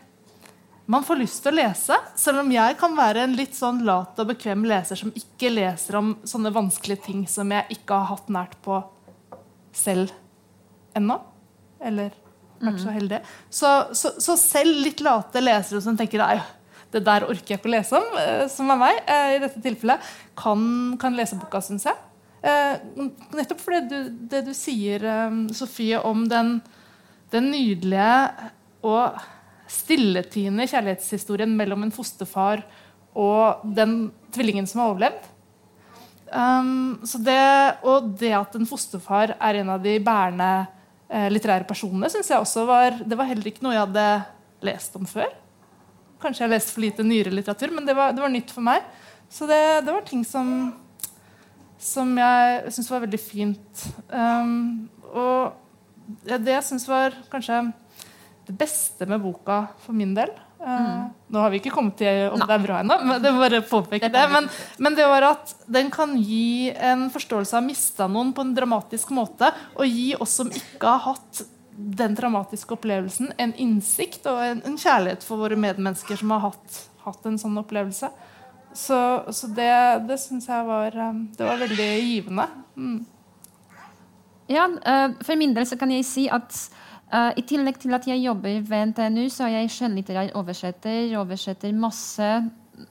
Man 0.85 1.01
får 1.01 1.17
lyst 1.17 1.39
til 1.41 1.49
å 1.49 1.57
lese, 1.57 1.95
selv 2.13 2.43
om 2.43 2.51
jeg 2.53 2.75
kan 2.77 2.93
være 2.93 3.23
en 3.25 3.31
litt 3.33 3.55
sånn 3.57 3.79
lat 3.87 4.19
og 4.21 4.27
bekvem 4.29 4.67
leser 4.69 4.99
som 4.99 5.09
ikke 5.17 5.49
leser 5.49 5.97
om 5.97 6.11
sånne 6.21 6.51
vanskelige 6.53 7.01
ting 7.07 7.23
som 7.25 7.49
jeg 7.49 7.79
ikke 7.79 7.97
har 7.97 8.11
hatt 8.11 8.29
nært 8.29 8.53
på 8.61 8.77
selv 9.73 10.13
ennå. 10.93 11.17
Eller 11.81 12.13
vært 12.59 12.81
så 12.81 12.91
mm. 12.91 12.95
heldig. 12.99 13.19
Så, 13.49 13.71
så, 13.97 14.11
så, 14.21 14.35
selv 14.39 14.77
litt 14.85 15.01
late 15.01 15.41
lesere 15.43 15.81
som 15.83 15.97
tenker 15.97 16.21
Nei, 16.21 16.37
det 16.93 17.03
der 17.05 17.25
orker 17.27 17.55
jeg 17.55 17.59
ikke 17.59 17.71
å 17.71 17.75
lese 17.75 17.99
om, 17.99 18.19
eh, 18.21 18.43
som 18.51 18.69
er 18.71 18.81
meg, 18.81 18.99
eh, 19.11 19.35
i 19.35 19.41
dette 19.43 19.61
tilfellet, 19.63 20.11
kan, 20.39 20.61
kan 21.01 21.17
lese 21.17 21.39
boka, 21.39 21.61
syns 21.65 21.87
jeg. 21.89 21.97
Eh, 22.45 22.77
nettopp 23.35 23.63
fordi 23.63 23.81
du, 23.89 23.97
det 24.31 24.45
du 24.47 24.53
sier, 24.55 25.03
Sofie, 25.55 25.99
om 25.99 26.27
den, 26.31 26.59
den 27.33 27.49
nydelige 27.51 28.51
og 28.85 29.21
stilletiende 29.71 30.67
kjærlighetshistorien 30.69 31.53
mellom 31.57 31.85
en 31.85 31.93
fosterfar 31.93 32.61
og 33.15 33.63
den 33.63 34.11
tvillingen 34.35 34.67
som 34.69 34.83
har 34.83 34.91
overlevd. 34.91 35.31
Um, 36.35 36.99
det, 37.23 37.41
og 37.85 38.11
det 38.19 38.33
at 38.35 38.55
en 38.57 38.67
fosterfar 38.67 39.35
er 39.37 39.61
en 39.61 39.71
av 39.75 39.83
de 39.83 39.93
bærende 40.03 40.49
eh, 41.07 41.27
litterære 41.31 41.67
personene, 41.69 42.09
synes 42.11 42.31
jeg 42.31 42.41
også 42.41 42.65
var 42.67 42.97
Det 43.05 43.17
var 43.17 43.29
heller 43.29 43.47
ikke 43.51 43.63
noe 43.63 43.75
jeg 43.75 43.85
hadde 43.85 44.07
lest 44.65 44.97
om 44.99 45.05
før. 45.07 45.29
Kanskje 46.21 46.43
jeg 46.43 46.49
har 46.49 46.55
lest 46.55 46.73
for 46.73 46.83
lite 46.83 47.05
nyere 47.05 47.33
litteratur, 47.33 47.75
men 47.75 47.85
det 47.87 47.95
var, 47.95 48.15
det 48.15 48.23
var 48.23 48.33
nytt 48.33 48.51
for 48.51 48.65
meg. 48.65 48.83
Så 49.29 49.47
det, 49.49 49.61
det 49.85 49.93
var 49.93 50.05
ting 50.07 50.25
som, 50.27 50.49
som 51.81 52.11
jeg 52.17 52.73
syns 52.73 52.91
var 52.91 53.05
veldig 53.05 53.21
fint. 53.21 53.85
Um, 54.09 54.89
og 55.13 55.55
det 56.25 56.57
jeg 56.57 56.67
syns 56.67 56.87
var 56.89 57.15
kanskje 57.31 57.61
det 58.45 58.55
beste 58.57 59.07
med 59.09 59.23
boka 59.23 59.65
for 59.83 59.97
min 59.97 60.13
del. 60.17 60.31
Uh, 60.61 60.81
mm. 60.81 61.01
Nå 61.33 61.41
har 61.43 61.51
vi 61.53 61.59
ikke 61.59 61.73
kommet 61.73 61.97
til 61.99 62.29
om 62.31 62.39
Nei. 62.39 62.47
det 62.49 62.55
er 62.55 62.63
bra 62.63 62.77
ennå, 62.81 62.97
men 63.05 63.23
det 63.23 63.33
bare 63.37 63.63
påpeke 63.65 64.09
det. 64.13 64.23
Men, 64.31 64.47
men, 64.81 64.95
det 64.97 65.07
var 65.09 65.27
at 65.33 65.55
den 65.69 65.91
kan 65.93 66.15
gi 66.17 66.71
en 66.73 67.07
forståelse 67.13 67.57
av 67.59 67.65
mista 67.65 68.07
noen 68.09 68.31
på 68.33 68.45
en 68.45 68.55
dramatisk 68.57 69.11
måte, 69.15 69.51
og 69.75 69.89
gi 69.89 70.13
oss 70.17 70.37
som 70.41 70.49
ikke 70.49 70.89
har 70.89 71.03
hatt 71.11 71.45
den 71.75 72.15
dramatiske 72.15 72.71
opplevelsen 72.71 73.33
en 73.41 73.51
innsikt 73.59 74.29
og 74.31 74.39
en, 74.39 74.61
en 74.63 74.77
kjærlighet 74.79 75.25
for 75.27 75.43
våre 75.43 75.57
medmennesker 75.59 76.21
som 76.21 76.31
har 76.31 76.45
hatt, 76.47 76.79
hatt 77.03 77.27
en 77.27 77.37
sånn 77.41 77.59
opplevelse. 77.59 78.09
Så, 78.75 78.97
så 79.31 79.49
det, 79.55 79.73
det 80.07 80.17
syns 80.19 80.47
jeg 80.51 80.67
var, 80.67 80.95
eh, 80.95 81.19
det 81.37 81.45
var 81.47 81.59
veldig 81.61 81.91
givende. 82.03 82.47
Mm. 82.75 82.97
Ja, 84.51 84.65
uh, 84.67 85.13
for 85.25 85.39
min 85.39 85.55
del 85.55 85.67
så 85.67 85.77
kan 85.79 85.91
jeg 85.93 86.05
si 86.07 86.25
at 86.31 86.57
uh, 87.13 87.31
i 87.37 87.43
tillegg 87.47 87.79
til 87.81 87.95
at 87.97 88.07
jeg 88.09 88.23
jobber 88.23 88.61
ved 88.69 88.91
NTNU, 88.91 89.27
så 89.33 89.47
er 89.47 89.59
jeg 89.59 89.73
skjønnlitterær 89.75 90.31
oversetter. 90.39 91.11
Oversetter 91.19 91.75
masse, 91.75 92.29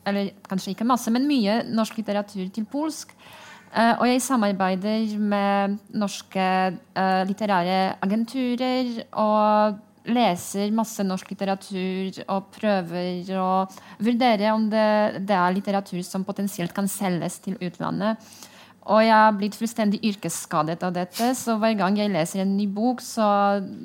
eller 0.06 0.30
kanskje 0.48 0.74
ikke 0.74 0.88
masse, 0.88 1.12
men 1.14 1.28
mye 1.28 1.62
norsk 1.70 1.98
litteratur 2.00 2.46
til 2.54 2.68
polsk. 2.70 3.16
Uh, 3.74 3.96
og 3.98 4.06
jeg 4.06 4.22
samarbeider 4.22 5.16
med 5.18 5.80
norske 5.98 6.46
litterære 7.26 7.96
agenturer 8.06 9.00
og 9.10 9.82
leser 10.04 10.72
masse 10.74 11.04
norsk 11.04 11.30
litteratur 11.32 12.18
og 12.28 12.50
prøver 12.54 13.30
å 13.40 13.50
vurdere 14.04 14.52
om 14.52 14.66
det, 14.70 15.24
det 15.24 15.36
er 15.36 15.54
litteratur 15.56 16.02
som 16.04 16.26
potensielt 16.26 16.74
kan 16.76 16.88
selges 16.90 17.40
til 17.44 17.56
utlandet. 17.56 18.20
Og 18.84 19.00
jeg 19.00 19.14
har 19.16 19.36
blitt 19.38 19.56
fullstendig 19.56 20.02
yrkesskadet 20.04 20.82
av 20.84 20.92
dette. 20.92 21.30
Så 21.38 21.56
hver 21.60 21.76
gang 21.78 21.96
jeg 21.96 22.12
leser 22.12 22.42
en 22.42 22.56
ny 22.56 22.66
bok, 22.68 23.00
så 23.00 23.26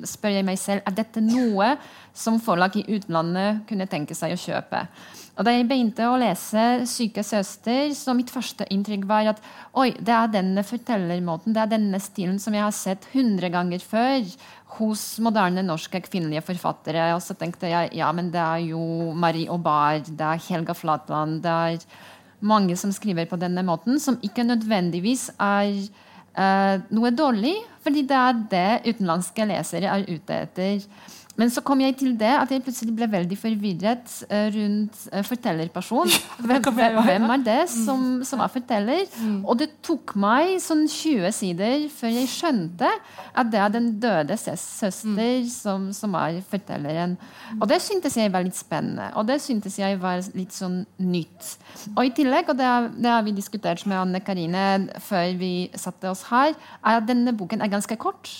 spør 0.04 0.36
jeg 0.36 0.46
meg 0.46 0.60
selv 0.60 0.84
er 0.84 0.96
dette 0.98 1.22
noe 1.24 1.72
som 2.12 2.36
forlag 2.42 2.76
i 2.76 2.84
utlandet 2.98 3.64
kunne 3.70 3.88
tenke 3.88 4.16
seg 4.18 4.34
å 4.34 4.40
kjøpe. 4.40 4.84
Og 5.40 5.46
da 5.46 5.54
jeg 5.54 5.64
begynte 5.70 6.04
å 6.04 6.18
lese 6.20 6.84
'Syke 6.84 7.22
søster', 7.24 7.94
så 7.96 8.12
mitt 8.12 8.28
første 8.28 8.66
inntrykk 8.68 9.06
var 9.08 9.30
at 9.30 9.38
oi, 9.72 9.94
det 9.96 10.12
er 10.12 10.28
denne 10.28 10.60
fortellermåten, 10.60 11.54
det 11.54 11.62
er 11.62 11.70
denne 11.78 12.00
stilen 12.02 12.38
som 12.38 12.52
jeg 12.52 12.66
har 12.66 12.76
sett 12.76 13.06
hundre 13.14 13.48
ganger 13.48 13.80
før 13.80 14.20
hos 14.76 15.18
moderne 15.18 15.64
norske 15.64 16.02
kvinnelige 16.04 16.44
forfattere. 16.44 17.14
Og 17.14 17.22
så 17.24 17.34
tenkte 17.34 17.72
jeg 17.72 17.94
ja, 17.96 18.12
men 18.12 18.28
det 18.30 18.42
er 18.42 18.68
jo 18.68 19.14
Marie 19.14 19.48
Aubard, 19.48 20.12
det 20.12 20.20
er 20.26 20.44
Helga 20.50 20.76
Flatland, 20.76 21.40
det 21.42 21.50
er 21.50 21.78
mange 22.40 22.76
som 22.80 22.92
skriver 22.94 23.28
på 23.30 23.38
denne 23.40 23.64
måten, 23.66 24.00
som 24.00 24.18
ikke 24.24 24.46
nødvendigvis 24.46 25.28
er 25.40 25.70
uh, 26.38 26.76
noe 26.94 27.12
dårlig, 27.14 27.54
fordi 27.84 28.04
det 28.08 28.18
er 28.18 28.42
det 28.52 28.94
utenlandske 28.94 29.48
lesere 29.50 29.92
er 29.92 30.06
ute 30.08 30.42
etter. 30.46 30.86
Men 31.40 31.52
så 31.52 31.62
kom 31.64 31.80
jeg 31.80 31.96
til 32.00 32.14
det 32.20 32.32
at 32.36 32.50
jeg 32.52 32.62
plutselig 32.64 32.94
ble 32.96 33.08
veldig 33.10 33.38
forvirret 33.40 34.14
uh, 34.30 34.48
rundt 34.54 35.00
uh, 35.12 35.22
fortellerperson. 35.26 36.12
Hvem, 36.40 36.68
hvem, 37.06 37.26
er 37.34 37.44
det 37.46 37.58
som, 37.72 38.04
som 38.26 38.42
er 38.44 38.52
forteller? 38.52 39.04
Mm. 39.20 39.40
Og 39.44 39.58
det 39.60 39.70
tok 39.86 40.14
meg 40.20 40.56
sånn 40.62 40.86
20 40.88 41.34
sider 41.36 41.86
før 41.94 42.14
jeg 42.14 42.30
skjønte 42.32 42.90
at 42.90 43.52
det 43.52 43.60
er 43.60 43.74
den 43.74 43.90
døde 44.02 44.36
søster 44.40 44.92
mm. 45.14 45.48
som, 45.52 45.88
som, 45.96 46.16
er 46.20 46.40
fortelleren. 46.50 47.16
Og 47.58 47.68
det 47.70 47.80
syntes 47.84 48.16
jeg 48.18 48.32
var 48.32 48.44
litt 48.46 48.58
spennende, 48.58 49.10
og 49.16 49.28
det 49.28 49.40
syntes 49.42 49.78
jeg 49.80 49.98
var 50.00 50.22
litt 50.36 50.54
sånn 50.54 50.82
nytt. 51.02 51.54
Og 51.94 52.04
i 52.06 52.14
tillegg, 52.14 52.50
og 52.50 52.58
det 52.58 52.70
det 53.00 53.10
har 53.10 53.22
vi 53.22 53.34
diskutert 53.34 53.86
med 53.86 53.98
Anne 53.98 54.20
Karine 54.20 54.64
før 55.02 55.34
vi 55.40 55.70
satte 55.78 56.10
oss 56.10 56.26
her, 56.30 56.54
er 56.84 57.00
at 57.00 57.08
denne 57.08 57.34
boken 57.36 57.62
er 57.62 57.72
ganske 57.72 57.96
kort. 58.00 58.30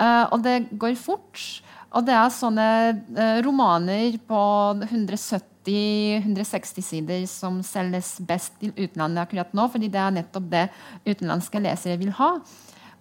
Uh, 0.00 0.26
og 0.32 0.42
det 0.44 0.66
går 0.80 0.96
fort. 0.98 1.62
Og 1.92 2.04
det 2.06 2.14
er 2.16 2.30
sånne 2.32 2.68
eh, 2.90 3.38
romaner 3.44 4.16
på 4.28 4.42
170-160 4.86 6.84
sider 6.84 7.26
som 7.30 7.62
selges 7.66 8.16
best 8.24 8.52
til 8.60 8.72
utlandet 8.76 9.22
akkurat 9.26 9.52
nå, 9.56 9.68
fordi 9.72 9.88
det 9.92 10.00
er 10.00 10.14
nettopp 10.16 10.46
det 10.52 10.66
utenlandske 11.04 11.60
lesere 11.62 12.00
vil 12.00 12.12
ha. 12.16 12.30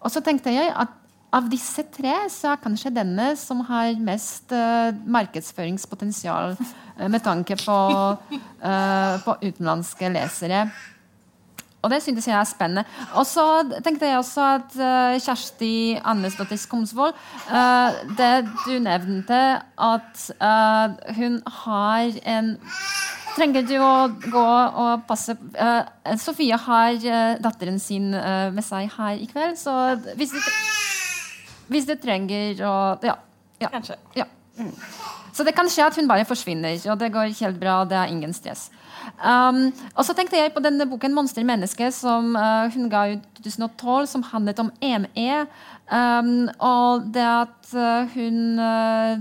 Og 0.02 0.10
så 0.12 0.20
tenkte 0.26 0.52
jeg 0.54 0.74
at 0.74 0.98
av 1.32 1.48
disse 1.48 1.84
tre 1.96 2.12
så 2.32 2.52
er 2.52 2.60
kanskje 2.60 2.92
denne 2.92 3.30
som 3.40 3.62
har 3.70 3.96
mest 4.04 4.52
uh, 4.52 4.92
markedsføringspotensial 5.16 6.58
uh, 6.60 7.08
med 7.08 7.24
tanke 7.24 7.56
på, 7.62 7.78
uh, 8.20 9.14
på 9.24 9.38
utenlandske 9.40 10.12
lesere. 10.12 10.66
Og 11.82 11.90
det 11.90 12.02
syntes 12.04 12.28
jeg 12.30 12.38
er 12.38 12.48
spennende. 12.48 12.84
Og 13.18 13.26
så 13.26 13.46
tenkte 13.84 14.10
jeg 14.10 14.20
også 14.20 14.48
at 14.58 14.76
uh, 14.78 15.18
Kjersti 15.22 15.98
Annesdottir 15.98 16.60
Skomsvold 16.62 17.16
uh, 17.50 18.02
Det 18.18 18.34
du 18.68 18.76
nevnte, 18.84 19.40
at 19.82 20.26
uh, 20.42 21.16
hun 21.18 21.42
har 21.64 22.22
en 22.36 22.54
Trenger 23.32 23.64
du 23.64 23.78
å 23.80 24.10
gå 24.12 24.48
og 24.84 25.06
passe 25.08 25.38
Sofie 26.20 26.58
har 26.60 26.98
datteren 27.40 27.78
sin 27.80 28.10
med 28.12 28.66
seg 28.68 28.90
her 28.98 29.22
i 29.24 29.28
kveld, 29.30 29.56
så 29.56 29.76
hvis 30.20 30.34
du, 30.36 30.50
hvis 31.72 31.88
du 31.88 31.94
trenger 31.96 32.60
å 32.68 32.74
Ja. 33.08 33.16
ja 33.64 33.70
Kanskje. 33.72 33.96
Ja. 34.20 34.28
Mm. 34.60 34.74
Så 35.32 35.48
det 35.48 35.56
kan 35.56 35.72
skje 35.72 35.88
at 35.88 35.96
hun 35.96 36.12
bare 36.12 36.28
forsvinner, 36.28 36.76
og 36.92 37.00
det 37.00 37.14
går 37.16 37.32
helt 37.40 37.60
bra. 37.62 37.78
Det 37.88 37.96
er 38.02 38.12
ingen 38.12 38.36
stress. 38.36 38.68
Um, 39.22 39.68
og 39.94 40.06
så 40.06 40.16
tenkte 40.18 40.40
jeg 40.40 40.54
på 40.54 40.64
denne 40.64 40.88
boken 40.90 41.14
'Monster 41.14 41.44
menneske', 41.46 41.92
som 41.92 42.36
uh, 42.36 42.72
hun 42.74 42.90
ga 42.90 43.04
ut 43.14 43.40
i 43.46 43.50
2012, 43.50 44.08
som 44.08 44.24
handlet 44.24 44.60
om 44.60 44.72
ME. 44.82 45.46
Um, 45.92 46.50
og 46.60 47.04
det 47.14 47.26
at 47.26 47.74
uh, 47.76 48.08
hun 48.16 48.60
uh, 48.60 49.18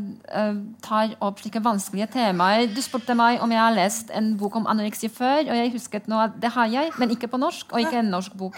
tar 0.83 1.17
opp 1.21 1.41
slike 1.41 1.65
vanskelige 1.65 2.07
temaer. 2.15 2.69
Du 2.75 2.81
spurte 2.83 3.15
meg 3.15 3.43
om 3.43 3.51
jeg 3.51 3.61
har 3.61 3.75
lest 3.75 4.13
en 4.15 4.37
bok 4.39 4.57
om 4.57 4.67
anoreksi 4.71 5.09
før, 5.09 5.51
og 5.51 5.57
jeg 5.57 5.73
husket 5.73 6.09
nå 6.09 6.21
at 6.21 6.39
det 6.43 6.55
har 6.55 6.71
jeg, 6.71 6.95
men 6.99 7.11
ikke 7.11 7.29
på 7.29 7.43
norsk, 7.43 7.73
og 7.73 7.81
ikke 7.81 7.99
en 7.99 8.15
norsk 8.15 8.39
bok. 8.39 8.57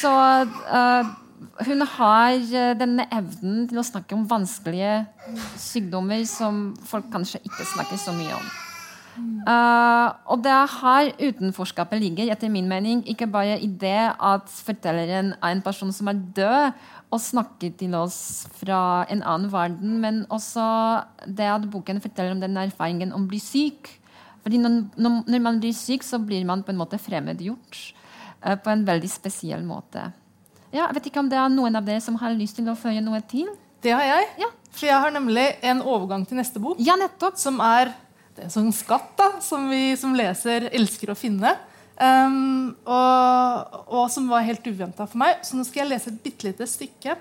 så 0.00 0.10
hun 1.68 1.82
har 1.86 2.74
denne 2.74 3.06
evnen 3.12 3.68
til 3.68 3.78
å 3.78 3.86
snakke 3.86 4.16
om 4.16 4.26
vanskelige 4.26 5.04
sykdommer 5.60 6.24
som 6.26 6.72
folk 6.88 7.12
kanskje 7.12 7.44
ikke 7.44 7.72
snakker 7.76 8.00
så 8.00 8.16
mye 8.16 8.34
om. 8.34 8.63
Uh, 9.14 10.10
og 10.32 10.40
det 10.42 10.50
er 10.50 10.70
her 10.80 11.10
utenforskapet 11.20 12.00
ligger, 12.02 12.30
etter 12.32 12.50
min 12.50 12.68
mening. 12.68 13.02
Ikke 13.10 13.28
bare 13.30 13.58
i 13.62 13.68
det 13.68 14.10
at 14.12 14.50
fortelleren 14.66 15.34
er 15.38 15.54
en 15.54 15.62
person 15.62 15.92
som 15.94 16.10
er 16.10 16.22
død 16.36 16.72
og 17.14 17.22
snakker 17.22 17.76
til 17.78 17.94
oss 17.94 18.46
fra 18.58 19.04
en 19.12 19.22
annen 19.22 19.52
verden, 19.52 19.98
men 20.02 20.24
også 20.34 20.64
det 21.26 21.46
at 21.46 21.68
boken 21.70 22.02
forteller 22.02 22.34
om 22.34 22.42
den 22.42 22.58
erfaringen 22.58 23.14
om 23.14 23.28
å 23.28 23.30
bli 23.30 23.42
syk. 23.42 23.92
Fordi 24.42 24.58
når, 24.60 24.80
når, 24.98 25.38
man 25.40 25.60
blir 25.62 25.76
syk, 25.76 26.02
så 26.04 26.18
blir 26.18 26.44
man 26.44 26.64
på 26.64 26.74
en 26.74 26.80
måte 26.80 27.00
fremmedgjort. 27.00 27.80
Uh, 28.44 28.56
på 28.58 28.72
en 28.72 28.86
veldig 28.86 29.12
spesiell 29.12 29.62
måte. 29.64 30.10
Ja, 30.74 30.88
jeg 30.88 30.98
vet 30.98 31.12
ikke 31.12 31.22
om 31.22 31.30
det 31.30 31.38
er 31.38 31.52
noen 31.52 31.78
av 31.78 31.86
dere 31.86 32.02
som 32.02 32.18
har 32.18 32.34
lyst 32.34 32.58
til 32.58 32.66
å 32.68 32.74
føye 32.76 33.04
noe 33.04 33.22
til? 33.30 33.46
Det 33.84 33.92
har 33.94 34.04
jeg. 34.08 34.28
Ja. 34.42 34.50
For 34.74 34.88
jeg 34.88 35.00
har 35.04 35.12
nemlig 35.14 35.44
en 35.62 35.82
overgang 35.84 36.24
til 36.26 36.40
neste 36.40 36.58
bok. 36.62 36.80
Ja, 36.82 36.96
nettopp. 36.98 37.38
Som 37.38 37.60
er 37.62 37.92
det 38.34 38.42
er 38.42 38.48
en 38.48 38.54
sånn 38.56 38.74
skatt 38.74 39.12
da, 39.18 39.28
som 39.44 39.68
vi 39.70 39.94
som 39.98 40.14
leser 40.18 40.66
elsker 40.74 41.12
å 41.12 41.18
finne. 41.18 41.52
Um, 41.94 42.72
og, 42.90 43.76
og, 43.86 44.08
som 44.10 44.26
var 44.26 44.42
helt 44.42 44.66
uventa 44.66 45.06
for 45.06 45.20
meg. 45.22 45.44
Så 45.46 45.54
nå 45.54 45.62
skal 45.66 45.84
jeg 45.84 45.92
lese 45.92 46.10
et 46.10 46.18
bitte 46.24 46.48
lite 46.48 46.66
stykke 46.66 47.14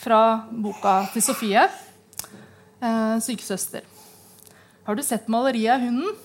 fra 0.00 0.20
boka 0.48 1.02
til 1.12 1.26
Sofie. 1.26 1.66
Uh, 2.80 3.20
'Sykesøster'. 3.20 3.84
Har 4.88 4.96
du 4.96 5.04
sett 5.04 5.28
maleriet 5.28 5.74
av 5.74 5.84
hunden? 5.84 6.16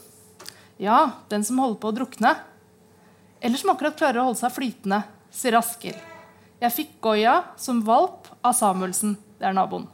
Ja, 0.79 1.19
den 1.27 1.43
som 1.43 1.59
holder 1.59 1.81
på 1.81 1.91
å 1.91 1.97
drukne. 1.99 2.31
Eller 3.43 3.59
som 3.59 3.73
akkurat 3.73 3.99
klarer 3.99 4.21
å 4.21 4.29
holde 4.29 4.39
seg 4.39 4.55
flytende, 4.55 5.01
sier 5.35 5.59
Askild. 5.59 5.99
Jeg 6.63 6.71
fikk 6.71 6.93
Goya 7.03 7.41
som 7.59 7.81
valp 7.83 8.29
av 8.39 8.55
Samuelsen, 8.55 9.17
det 9.35 9.49
er 9.49 9.57
naboen. 9.57 9.89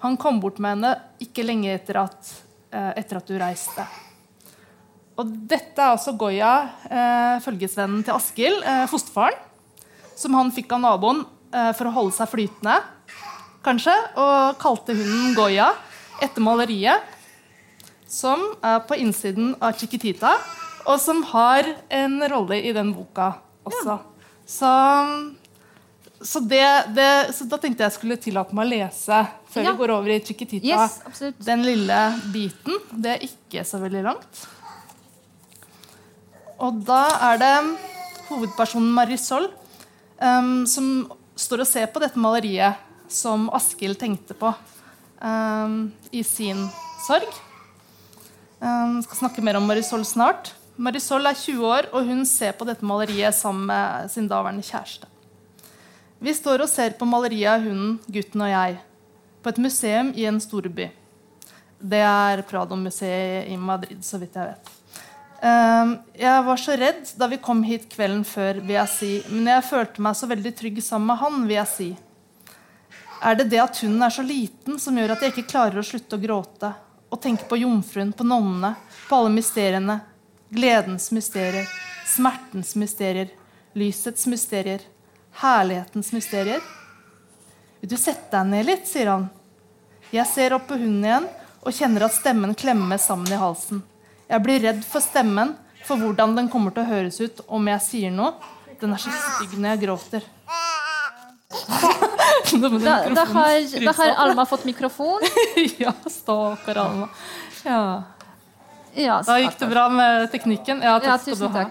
Han 0.00 0.16
kom 0.16 0.40
bort 0.40 0.56
med 0.62 0.78
henne 0.78 0.94
ikke 1.20 1.44
lenge 1.44 1.74
etter 1.74 1.98
at 2.00 2.30
etter 2.70 3.20
at 3.20 3.28
du 3.28 3.38
reiste. 3.40 3.84
Og 5.18 5.30
dette 5.50 5.82
er 5.82 5.96
altså 5.96 6.12
Goya, 6.14 6.52
eh, 6.86 7.40
følgesvennen 7.42 8.04
til 8.06 8.14
Askild, 8.14 8.62
eh, 8.62 8.84
fosterfaren, 8.86 9.38
som 10.14 10.34
han 10.38 10.52
fikk 10.54 10.70
av 10.76 10.82
naboen 10.84 11.24
eh, 11.50 11.72
for 11.74 11.90
å 11.90 11.94
holde 11.96 12.14
seg 12.14 12.30
flytende, 12.30 12.76
kanskje, 13.66 13.94
og 14.14 14.60
kalte 14.62 14.94
hunden 14.94 15.34
Goya 15.34 15.72
etter 16.22 16.44
maleriet, 16.44 17.02
som 18.06 18.40
er 18.62 18.78
på 18.86 18.96
innsiden 19.02 19.56
av 19.60 19.74
Chiquitita, 19.80 20.36
og 20.86 21.02
som 21.02 21.24
har 21.34 21.66
en 21.90 22.22
rolle 22.30 22.62
i 22.62 22.72
den 22.72 22.94
boka 22.94 23.32
også. 23.66 23.98
Ja. 23.98 24.00
Så 24.48 24.72
så, 26.20 26.40
det, 26.40 26.66
det, 26.96 27.34
så, 27.34 27.44
da 27.46 27.58
tenkte 27.62 27.84
jeg 27.84 27.94
skulle 27.94 28.16
tillate 28.18 28.56
meg 28.56 28.66
å 28.66 28.70
lese 28.72 29.20
før 29.58 29.66
ja. 29.66 29.74
vi 29.74 29.82
går 29.82 29.92
over 29.96 30.14
i 30.14 30.20
Chiquitita. 30.24 30.86
Yes, 30.86 31.34
den 31.44 31.64
lille 31.66 31.98
biten. 32.32 32.78
Det 32.94 33.16
er 33.16 33.26
ikke 33.26 33.64
så 33.66 33.80
veldig 33.82 34.04
langt. 34.06 34.42
Og 36.58 36.80
da 36.86 37.04
er 37.30 37.40
det 37.42 37.54
hovedpersonen 38.28 38.90
Marisol 38.94 39.46
um, 40.18 40.64
som 40.66 41.08
står 41.38 41.62
og 41.62 41.70
ser 41.70 41.90
på 41.92 42.02
dette 42.02 42.18
maleriet 42.20 42.78
som 43.08 43.46
Askild 43.54 43.98
tenkte 44.00 44.34
på 44.36 44.50
um, 45.22 45.76
i 46.10 46.24
sin 46.26 46.66
sorg. 47.06 47.28
Um, 48.58 48.98
skal 49.06 49.22
snakke 49.22 49.44
mer 49.44 49.60
om 49.60 49.68
Marisol 49.70 50.02
snart. 50.06 50.52
Marisol 50.78 51.26
er 51.26 51.38
20 51.38 51.62
år, 51.66 51.88
og 51.94 52.06
hun 52.06 52.24
ser 52.26 52.54
på 52.54 52.66
dette 52.66 52.86
maleriet 52.86 53.34
sammen 53.34 53.66
med 53.70 54.10
sin 54.12 54.28
daværende 54.30 54.66
kjæreste. 54.66 55.08
Vi 56.22 56.34
står 56.34 56.64
og 56.64 56.70
ser 56.70 56.94
på 56.98 57.06
maleriet 57.06 57.50
av 57.52 57.62
hunden, 57.62 57.98
gutten 58.10 58.42
og 58.42 58.50
jeg. 58.50 58.78
På 59.42 59.52
et 59.52 59.60
museum 59.62 60.12
i 60.16 60.26
en 60.28 60.40
storby. 60.42 60.88
Det 61.78 62.02
er 62.02 62.42
Prado-museet 62.48 63.48
i 63.52 63.56
Madrid, 63.56 64.02
så 64.02 64.18
vidt 64.18 64.34
jeg 64.34 64.50
vet. 64.50 64.74
Ehm, 65.42 65.94
jeg 66.18 66.42
var 66.44 66.58
så 66.58 66.74
redd 66.78 67.12
da 67.18 67.28
vi 67.30 67.38
kom 67.42 67.62
hit 67.62 67.86
kvelden 67.92 68.24
før, 68.26 68.58
vil 68.58 68.74
jeg 68.74 68.92
si. 68.94 69.12
Men 69.30 69.52
jeg 69.54 69.66
følte 69.68 70.02
meg 70.02 70.18
så 70.18 70.28
veldig 70.30 70.54
trygg 70.58 70.82
sammen 70.82 71.12
med 71.12 71.20
han, 71.22 71.40
vil 71.46 71.58
jeg 71.60 71.72
si. 71.74 71.88
Er 73.22 73.38
det 73.38 73.48
det 73.50 73.62
at 73.62 73.78
hunden 73.82 74.02
er 74.02 74.14
så 74.14 74.22
liten, 74.22 74.78
som 74.78 74.98
gjør 74.98 75.14
at 75.14 75.22
jeg 75.22 75.34
ikke 75.34 75.50
klarer 75.54 75.80
å 75.80 75.86
slutte 75.86 76.18
å 76.18 76.22
gråte? 76.22 76.72
Og 77.08 77.20
tenke 77.22 77.46
på 77.48 77.58
jomfruen, 77.62 78.12
på 78.12 78.26
nonnene, 78.26 78.74
på 79.08 79.18
alle 79.18 79.32
mysteriene. 79.38 80.00
Gledens 80.50 81.10
mysterier, 81.12 81.66
smertens 82.08 82.74
mysterier, 82.78 83.30
lysets 83.76 84.26
mysterier, 84.30 84.84
herlighetens 85.42 86.12
mysterier. 86.14 86.62
Vil 87.80 87.90
du 87.92 87.96
sette 88.00 88.30
deg 88.32 88.50
ned 88.50 88.66
litt, 88.66 88.88
sier 88.88 89.12
han. 89.12 89.28
Jeg 90.10 90.26
ser 90.30 90.56
opp 90.56 90.66
på 90.70 90.78
hunden 90.80 91.04
igjen 91.04 91.28
og 91.62 91.74
kjenner 91.74 92.06
at 92.06 92.16
stemmen 92.16 92.54
klemmer 92.58 93.00
sammen 93.02 93.30
i 93.32 93.38
halsen. 93.38 93.82
Jeg 94.28 94.44
blir 94.44 94.62
redd 94.64 94.80
for 94.86 95.04
stemmen, 95.04 95.54
for 95.86 96.00
hvordan 96.00 96.34
den 96.36 96.48
kommer 96.52 96.74
til 96.74 96.84
å 96.84 96.90
høres 96.90 97.20
ut 97.20 97.42
om 97.46 97.68
jeg 97.70 97.84
sier 97.84 98.14
noe. 98.14 98.34
Den 98.80 98.94
er 98.94 99.02
så 99.02 99.12
stygg 99.12 99.56
når 99.58 99.74
jeg 99.74 99.84
gråter. 99.86 100.28
Da, 102.48 102.68
da, 102.68 103.24
har, 103.24 103.84
da 103.84 103.92
har 103.96 104.10
Alma 104.22 104.44
fått 104.48 104.64
mikrofon. 104.68 105.24
ja, 105.82 105.92
stakkar 106.10 106.80
Alma. 106.80 107.08
Ja. 107.64 107.80
Ja, 108.98 109.18
Da 109.24 109.36
gikk 109.40 109.58
det 109.60 109.68
bra 109.70 109.86
med 109.92 110.30
teknikken. 110.32 110.80
Ja, 110.84 110.96
takk 111.00 111.28
Ja, 111.28 111.36
skal 111.36 111.38
du 111.40 111.48
ha. 111.54 111.64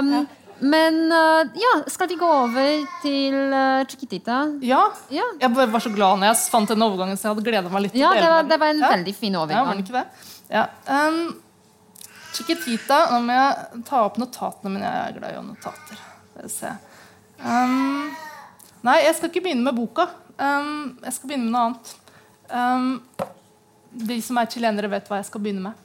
Um, 0.00 0.26
men 0.64 0.98
uh, 1.12 1.44
ja, 1.60 1.72
skal 1.92 2.08
vi 2.10 2.16
gå 2.20 2.26
over 2.28 2.84
til 3.02 3.36
uh, 3.52 3.84
Chiquitita? 3.90 4.38
Ja, 4.64 4.82
Ja. 5.12 5.24
jeg 5.40 5.52
var 5.54 5.82
så 5.84 5.92
glad 5.94 6.20
når 6.22 6.30
jeg 6.32 6.50
fant 6.52 6.72
den 6.72 6.84
overgangen, 6.86 7.18
så 7.20 7.28
jeg 7.28 7.34
hadde 7.36 7.46
gleda 7.48 7.72
meg 7.72 7.86
litt. 7.86 7.96
Ja, 8.00 8.12
det 8.16 8.28
var, 8.32 8.46
det 8.48 8.58
var 8.62 8.72
en 8.74 8.82
Ja. 8.84 8.92
veldig 8.96 9.14
fin 9.18 9.34
Ja, 9.36 9.44
var 9.44 9.52
det 9.52 9.84
overgang. 9.84 10.06
Ja. 10.50 10.66
Um, 10.88 11.40
Chiquitita 12.34 12.98
Nå 13.12 13.20
må 13.28 13.34
jeg 13.36 13.84
ta 13.86 14.00
opp 14.08 14.16
notatene 14.18 14.72
mine. 14.74 14.88
Jeg 14.90 15.14
er 15.14 15.18
glad 15.20 15.34
i 15.34 15.38
å 15.38 15.44
notater. 15.46 16.00
Se. 16.50 16.72
Um, 17.38 18.10
nei, 18.82 18.96
jeg 19.04 19.14
skal 19.18 19.30
ikke 19.30 19.44
begynne 19.44 19.68
med 19.68 19.76
boka. 19.78 20.08
Um, 20.38 20.98
jeg 21.04 21.14
skal 21.14 21.30
begynne 21.30 21.46
med 21.46 21.54
noe 21.54 21.68
annet. 21.68 21.94
Um, 22.50 23.30
de 23.94 24.16
som 24.26 24.38
er 24.40 24.50
chilenere, 24.50 24.90
vet 24.90 25.06
hva 25.08 25.20
jeg 25.20 25.28
skal 25.30 25.44
begynne 25.44 25.68
med. 25.68 25.83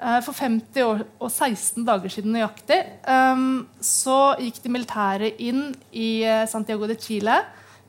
Eh, 0.00 0.20
For 0.26 0.34
50 0.34 0.82
år 0.82 1.02
og 1.22 1.30
16 1.30 1.84
dager 1.86 2.10
siden 2.10 2.34
nøyaktig 2.34 2.80
um, 3.06 3.62
så 3.78 4.34
gikk 4.42 4.58
de 4.64 4.72
militære 4.74 5.30
inn 5.42 5.68
i 5.94 6.24
eh, 6.26 6.46
Santiago 6.50 6.88
de 6.90 6.96
Chile, 6.98 7.36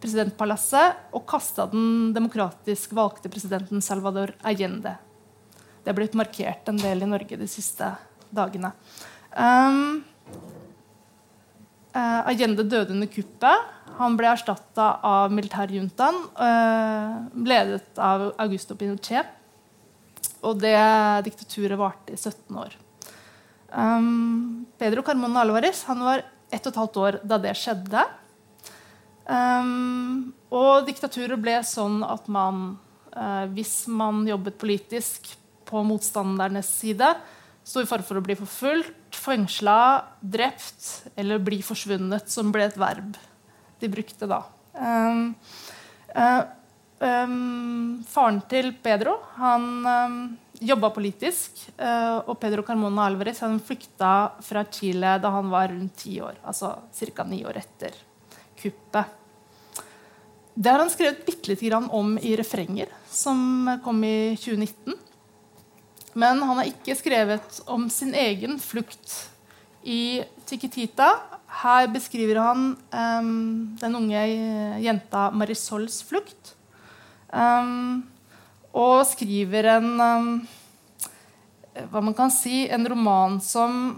presidentpalasset, 0.04 1.10
og 1.18 1.26
kasta 1.26 1.65
den 1.72 2.13
demokratisk 2.13 2.94
valgte 2.94 3.32
presidenten 3.34 3.82
Salvador 3.82 4.36
Allende. 4.46 4.94
Det 5.82 5.91
er 5.91 5.98
blitt 5.98 6.18
markert 6.18 6.70
en 6.70 6.78
del 6.82 7.02
i 7.02 7.10
Norge 7.10 7.39
de 7.41 7.48
siste 7.50 7.89
dagene. 8.36 8.70
Um, 9.34 10.04
eh, 11.89 12.22
Allende 12.22 12.68
døde 12.70 12.94
under 12.94 13.10
kuppet. 13.10 13.72
Han 13.96 14.18
ble 14.20 14.30
erstatta 14.30 14.91
av 15.08 15.32
militærjuntaen, 15.32 16.18
ledet 17.48 18.02
av 18.04 18.26
Augusto 18.44 18.76
Pinochet. 18.76 19.30
Og 20.45 20.60
det 20.62 20.77
diktaturet 21.25 21.79
varte 21.79 22.13
i 22.13 22.19
17 22.19 22.60
år. 22.62 22.75
Um, 23.75 24.65
Pedro 24.79 25.03
Carmona 25.03 25.41
Alvarez 25.43 25.81
han 25.89 26.03
var 26.05 26.23
ett 26.53 26.63
og 26.63 26.71
et 26.71 26.79
halvt 26.79 26.99
år 27.01 27.19
da 27.27 27.39
det 27.41 27.55
skjedde. 27.60 28.03
Um, 29.25 30.34
og 30.53 30.86
diktaturet 30.88 31.41
ble 31.41 31.58
sånn 31.65 32.03
at 32.05 32.29
man, 32.31 32.77
uh, 33.15 33.45
hvis 33.55 33.88
man 33.89 34.23
jobbet 34.29 34.60
politisk 34.62 35.34
på 35.65 35.81
motstandernes 35.88 36.69
side, 36.69 37.10
sto 37.65 37.81
i 37.81 37.89
fare 37.89 38.05
for 38.05 38.21
å 38.21 38.23
bli 38.23 38.38
forfulgt, 38.38 39.17
fengsla, 39.17 39.79
drept 40.21 41.10
eller 41.17 41.41
bli 41.41 41.63
forsvunnet, 41.65 42.29
som 42.29 42.51
ble 42.53 42.67
et 42.69 42.77
verb 42.77 43.15
de 43.81 43.89
brukte 43.91 44.29
da. 44.29 44.43
Um, 44.75 45.34
um, 46.13 46.43
faren 47.06 48.41
til 48.50 48.72
Pedro 48.84 49.18
han 49.38 49.70
um, 49.86 50.18
jobba 50.60 50.89
politisk, 50.96 51.65
eh, 51.78 52.18
og 52.24 52.38
Pedro 52.39 52.63
Carmona 52.63 53.08
Alvarez 53.10 53.41
han 53.44 53.60
flykta 53.60 54.13
fra 54.46 54.63
Chile 54.72 55.18
da 55.22 55.32
han 55.36 55.52
var 55.52 55.70
rundt 55.74 55.98
ti 56.06 56.18
år, 56.24 56.39
altså 56.44 56.76
ca. 56.96 57.26
ni 57.28 57.44
år 57.46 57.60
etter 57.60 57.96
kuppet. 58.62 59.22
Det 60.56 60.72
har 60.72 60.80
han 60.80 60.91
skrevet 60.91 61.26
bitte 61.28 61.52
lite 61.52 61.68
grann 61.68 61.89
om 61.91 62.15
i 62.18 62.36
refrenger, 62.39 62.88
som 63.12 63.68
kom 63.84 64.04
i 64.08 64.36
2019. 64.39 64.96
Men 66.15 66.39
han 66.39 66.62
har 66.62 66.70
ikke 66.70 66.96
skrevet 66.96 67.60
om 67.68 67.89
sin 67.91 68.13
egen 68.15 68.56
flukt 68.63 69.18
i 69.84 70.24
Tikitita 70.48 71.10
Her 71.62 71.89
beskriver 71.91 72.39
han 72.39 72.62
um, 72.89 73.76
den 73.80 73.98
unge 74.00 74.22
jenta 74.82 75.28
Marisols 75.36 76.00
flukt. 76.08 76.56
Em, 77.36 78.04
og 78.76 79.04
skriver 79.08 79.67
en 79.76 79.89
um, 80.00 80.30
hva 81.91 82.02
man 82.04 82.15
kan 82.15 82.32
si, 82.32 82.65
en 82.71 82.88
roman 82.88 83.39
som 83.43 83.98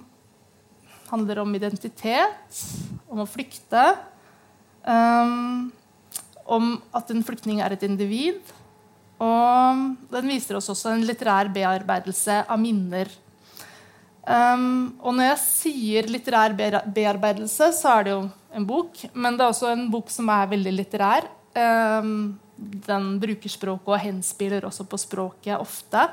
handler 1.11 1.43
om 1.43 1.53
identitet, 1.55 2.61
om 3.07 3.21
å 3.23 3.29
flykte. 3.29 3.83
Um, 4.87 5.69
om 6.47 6.77
at 6.95 7.11
en 7.11 7.23
flyktning 7.27 7.61
er 7.61 7.75
et 7.75 7.85
individ. 7.85 8.39
Og 9.21 10.11
den 10.13 10.29
viser 10.29 10.59
oss 10.59 10.69
også 10.71 10.93
en 10.93 11.05
litterær 11.05 11.49
bearbeidelse 11.53 12.43
av 12.47 12.61
minner. 12.61 13.09
Um, 14.27 14.97
og 14.99 15.15
når 15.15 15.31
jeg 15.31 15.43
sier 15.43 16.09
litterær 16.11 16.55
bearbeidelse, 16.57 17.71
så 17.75 17.97
er 17.97 18.07
det 18.07 18.15
jo 18.15 18.25
en 18.57 18.67
bok. 18.67 18.99
Men 19.13 19.37
det 19.37 19.45
er 19.45 19.53
også 19.53 19.71
en 19.73 19.87
bok 19.91 20.11
som 20.13 20.29
er 20.33 20.51
veldig 20.53 20.75
litterær. 20.75 21.29
Um, 21.57 22.37
den 22.57 23.15
bruker 23.21 23.51
språket 23.51 23.93
og 23.93 24.01
henspiller 24.01 24.65
også 24.67 24.87
på 24.89 24.99
språket 25.01 25.57
ofte. 25.59 26.07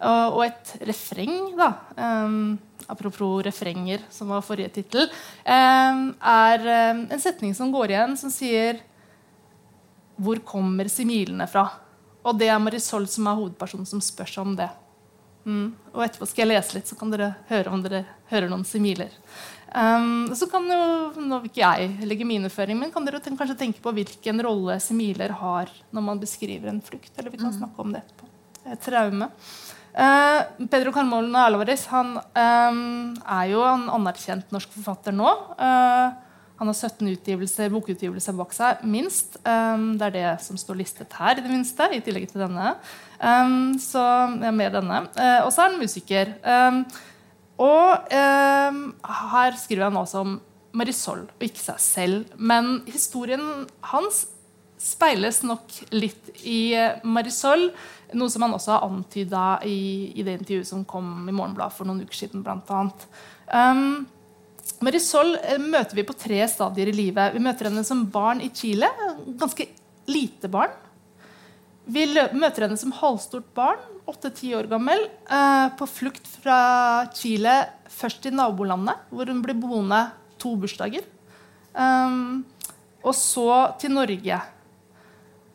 Og 0.00 0.40
et 0.46 0.70
refreng, 0.88 1.50
da, 1.58 1.74
um, 2.24 2.54
apropos 2.88 3.42
refrenger, 3.44 4.00
som 4.08 4.32
var 4.32 4.44
forrige 4.46 4.72
tittel, 4.78 5.10
um, 5.44 6.06
er 6.16 6.64
en 6.72 7.20
setning 7.20 7.52
som 7.56 7.72
går 7.74 7.92
igjen, 7.92 8.16
som 8.16 8.32
sier 8.32 8.80
Hvor 10.20 10.40
kommer 10.44 10.88
similene 10.88 11.46
fra? 11.48 11.66
Og 12.24 12.36
det 12.40 12.48
er 12.52 12.60
Marisol 12.60 13.06
som 13.08 13.28
er 13.28 13.38
hovedpersonen 13.38 13.88
som 13.88 14.00
spør 14.04 14.28
seg 14.28 14.42
om 14.44 14.56
det. 14.56 14.68
Mm. 15.46 15.70
Og 15.94 16.02
etterpå 16.04 16.28
skal 16.28 16.44
jeg 16.44 16.52
lese 16.52 16.76
litt, 16.76 16.90
så 16.90 16.98
kan 16.98 17.12
dere 17.12 17.32
høre 17.48 17.72
om 17.72 17.82
dere 17.84 18.04
hører 18.30 18.50
noen 18.52 18.66
similer. 18.68 19.12
Um, 19.70 20.28
så 20.34 20.48
kan 20.50 20.66
jo, 20.66 20.80
nå 21.14 21.38
vil 21.42 21.50
ikke 21.52 21.62
jeg 21.62 22.08
legge 22.10 22.26
mine 22.26 22.50
føring, 22.50 22.78
men 22.80 22.90
kan 22.92 23.06
dere 23.06 23.22
ten 23.22 23.38
kanskje 23.38 23.58
tenke 23.60 23.82
på 23.82 23.92
hvilken 23.94 24.42
rolle 24.42 24.80
similer 24.82 25.34
har 25.40 25.70
når 25.94 26.06
man 26.06 26.22
beskriver 26.22 26.72
en 26.72 26.82
flukt? 26.84 27.12
Eller 27.16 27.30
vi 27.32 27.40
kan 27.40 27.54
snakke 27.54 27.84
om 27.84 27.94
det 27.94 28.02
etterpå. 28.02 28.30
Et 28.70 28.82
traume. 28.84 29.30
Uh, 29.90 30.66
Pedro 30.70 30.92
Carmolen 30.94 31.34
Alvarez 31.38 31.86
han, 31.90 32.16
um, 32.18 32.82
er 33.24 33.46
jo 33.50 33.62
en 33.66 33.88
anerkjent 33.96 34.52
norsk 34.54 34.74
forfatter 34.76 35.14
nå. 35.14 35.30
Uh, 35.58 36.18
han 36.60 36.68
har 36.68 36.76
17 36.76 37.08
utgivelser, 37.08 37.72
bokutgivelser 37.72 38.36
bak 38.36 38.52
seg, 38.52 38.82
minst. 38.84 39.38
Um, 39.46 39.94
det 39.98 40.10
er 40.10 40.16
det 40.18 40.32
som 40.44 40.58
står 40.60 40.76
listet 40.82 41.16
her, 41.16 41.38
i 41.38 41.44
det 41.44 41.52
minste, 41.52 41.86
i 41.88 42.02
tillegg 42.04 42.28
til 42.28 42.44
denne. 42.44 42.74
Um, 43.16 43.78
så 43.80 44.02
ja, 44.42 44.52
med 44.52 44.76
denne. 44.76 45.06
Uh, 45.16 45.40
og 45.46 45.54
så 45.54 45.64
er 45.64 45.72
han 45.72 45.80
musiker. 45.80 46.34
Um, 46.44 46.84
og 47.60 48.12
her 48.12 49.56
skriver 49.60 49.88
han 49.88 49.98
også 50.00 50.22
om 50.24 50.36
Marisol, 50.76 51.26
og 51.28 51.44
ikke 51.44 51.60
seg 51.60 51.80
selv. 51.82 52.36
Men 52.36 52.78
historien 52.88 53.66
hans 53.90 54.22
speiles 54.80 55.42
nok 55.44 55.74
litt 55.92 56.30
i 56.48 56.72
eh, 56.78 57.02
Marisol, 57.04 57.68
noe 58.16 58.32
som 58.32 58.46
han 58.46 58.56
også 58.56 58.72
har 58.74 58.86
antyda 58.86 59.44
i, 59.68 60.12
i 60.16 60.24
det 60.26 60.38
intervjuet 60.38 60.70
som 60.70 60.86
kom 60.88 61.28
i 61.28 61.34
Morgenbladet 61.34 61.76
for 61.76 61.88
noen 61.88 62.00
uker 62.06 62.22
siden. 62.22 62.44
Blant 62.46 62.70
annet. 62.74 63.04
Um, 63.52 64.08
Marisol 64.80 65.34
eh, 65.42 65.60
møter 65.60 65.98
vi 65.98 66.06
på 66.08 66.16
tre 66.16 66.40
stadier 66.48 66.88
i 66.88 66.96
livet. 66.96 67.34
Vi 67.34 67.42
møter 67.44 67.68
henne 67.68 67.84
som 67.86 68.06
barn 68.12 68.40
i 68.44 68.50
Chile. 68.54 68.88
Ganske 69.40 69.68
lite 70.10 70.48
barn. 70.52 70.72
Vi 71.90 72.04
møter 72.38 72.66
henne 72.66 72.78
som 72.78 72.92
halvstort 72.94 73.48
barn, 73.56 73.80
8-10 74.10 74.54
år 74.58 74.68
gammel, 74.70 75.02
eh, 75.26 75.66
på 75.76 75.88
flukt 75.90 76.28
fra 76.40 76.60
Chile, 77.16 77.56
først 77.90 78.22
til 78.24 78.36
nabolandet, 78.36 79.00
hvor 79.10 79.28
hun 79.28 79.42
blir 79.44 79.58
boende 79.58 80.04
to 80.40 80.54
bursdager. 80.60 81.04
Um, 81.74 82.44
og 83.04 83.14
så 83.14 83.50
til 83.80 83.94
Norge. 83.94 84.38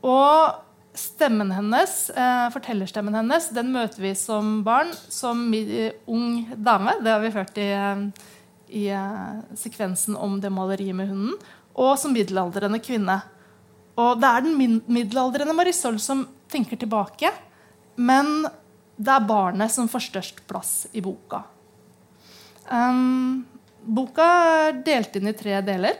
Og 0.05 0.61
stemmen 0.95 1.51
hennes, 1.51 2.09
eh, 2.09 2.49
fortellerstemmen 2.53 3.15
hennes 3.15 3.49
den 3.49 3.71
møter 3.73 4.01
vi 4.01 4.13
som 4.15 4.63
barn, 4.63 4.93
som 5.09 5.51
ung 6.07 6.55
dame. 6.55 6.95
Det 7.03 7.11
har 7.11 7.19
vi 7.19 7.31
hørt 7.35 7.57
i, 7.57 7.69
eh, 7.71 8.11
i 8.67 8.87
eh, 8.93 9.39
sekvensen 9.57 10.17
om 10.17 10.39
det 10.41 10.51
maleriet 10.53 10.95
med 10.97 11.09
hunden. 11.11 11.39
Og 11.75 11.95
som 11.99 12.13
middelaldrende 12.15 12.79
kvinne. 12.83 13.19
Og 13.99 14.19
det 14.19 14.29
er 14.29 14.45
den 14.45 14.79
middelaldrende 14.87 15.55
Marisol 15.55 15.99
som 16.03 16.25
tenker 16.51 16.79
tilbake. 16.79 17.31
Men 17.95 18.47
det 18.95 19.11
er 19.11 19.27
barnet 19.27 19.73
som 19.73 19.89
får 19.91 20.07
størst 20.09 20.41
plass 20.47 20.73
i 20.95 21.03
boka. 21.03 21.43
Um, 22.71 23.45
boka 23.85 24.25
er 24.25 24.79
delt 24.85 25.15
inn 25.19 25.29
i 25.29 25.35
tre 25.37 25.59
deler. 25.65 25.99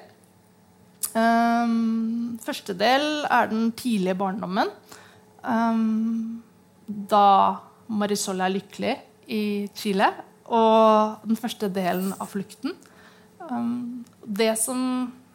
Um, 1.15 2.35
første 2.43 2.75
del 2.75 3.25
er 3.29 3.51
den 3.51 3.69
tidlige 3.77 4.17
barndommen. 4.19 4.71
Um, 5.43 6.41
da 6.85 7.59
Marisol 7.87 8.41
er 8.41 8.55
lykkelig 8.55 8.95
i 9.31 9.43
Chile. 9.75 10.09
Og 10.45 11.25
den 11.25 11.39
første 11.39 11.69
delen 11.73 12.11
av 12.19 12.29
flukten. 12.29 12.75
Um, 13.49 14.05
det 14.25 14.51
som, 14.61 14.79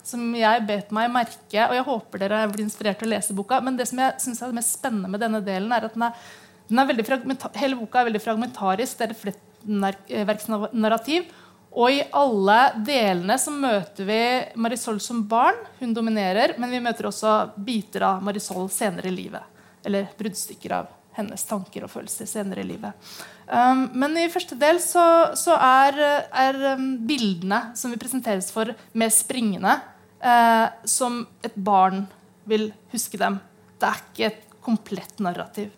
som, 0.06 0.22
jeg 0.34 0.66
bet 0.68 0.92
meg 0.94 1.10
merke, 1.14 1.66
og 1.66 1.76
jeg 1.76 1.86
håper 1.86 2.24
dere 2.24 2.44
blir 2.50 2.66
inspirert 2.66 3.02
til 3.02 3.10
å 3.10 3.14
lese 3.14 3.36
boka, 3.36 3.60
men 3.62 3.78
det 3.78 3.88
som 3.90 4.02
jeg 4.02 4.16
synes 4.22 4.42
er 4.42 4.52
det 4.52 4.60
mest 4.60 4.78
spennende 4.78 5.10
med 5.10 5.22
denne 5.22 5.42
delen, 5.46 5.70
er 5.74 5.86
at 5.86 5.94
den 5.94 6.08
er, 6.08 6.24
den 6.70 6.82
er 6.82 7.58
hele 7.58 7.78
boka 7.78 8.00
er 8.00 8.10
veldig 8.10 8.22
fragmentarisk. 8.22 8.98
Det 8.98 9.06
er 9.06 9.14
et 9.14 9.24
flettverksnarrativ. 9.24 11.30
Og 11.70 11.94
i 11.94 12.00
alle 12.18 12.58
delene 12.82 13.36
så 13.38 13.52
møter 13.54 14.06
vi 14.06 14.22
Marisol 14.58 14.98
som 15.02 15.22
barn. 15.30 15.58
Hun 15.78 15.94
dominerer, 15.94 16.56
men 16.58 16.72
vi 16.72 16.82
møter 16.82 17.06
også 17.10 17.34
biter 17.54 18.08
av 18.08 18.24
Marisol 18.26 18.66
senere 18.74 19.10
i 19.10 19.14
livet. 19.14 19.60
Eller 19.86 20.10
bruddstykker 20.18 20.74
av 20.80 20.90
hennes 21.14 21.44
tanker 21.46 21.86
og 21.86 21.92
følelser 21.92 22.26
senere 22.26 22.64
i 22.64 22.70
livet. 22.72 23.14
Um, 23.50 23.88
men 23.98 24.14
i 24.14 24.28
første 24.30 24.54
del 24.58 24.78
så, 24.82 25.02
så 25.34 25.56
er, 25.58 25.96
er 26.30 26.58
um, 26.76 26.92
bildene 27.06 27.72
som 27.78 27.90
vi 27.90 27.98
presenteres 27.98 28.52
for, 28.54 28.70
mer 28.94 29.10
springende. 29.14 29.74
Uh, 30.20 30.68
som 30.84 31.24
et 31.42 31.56
barn 31.56 32.04
vil 32.46 32.68
huske 32.92 33.18
dem. 33.18 33.40
Det 33.80 33.88
er 33.88 34.02
ikke 34.04 34.28
et 34.28 34.46
komplett 34.62 35.22
narrativ. 35.24 35.72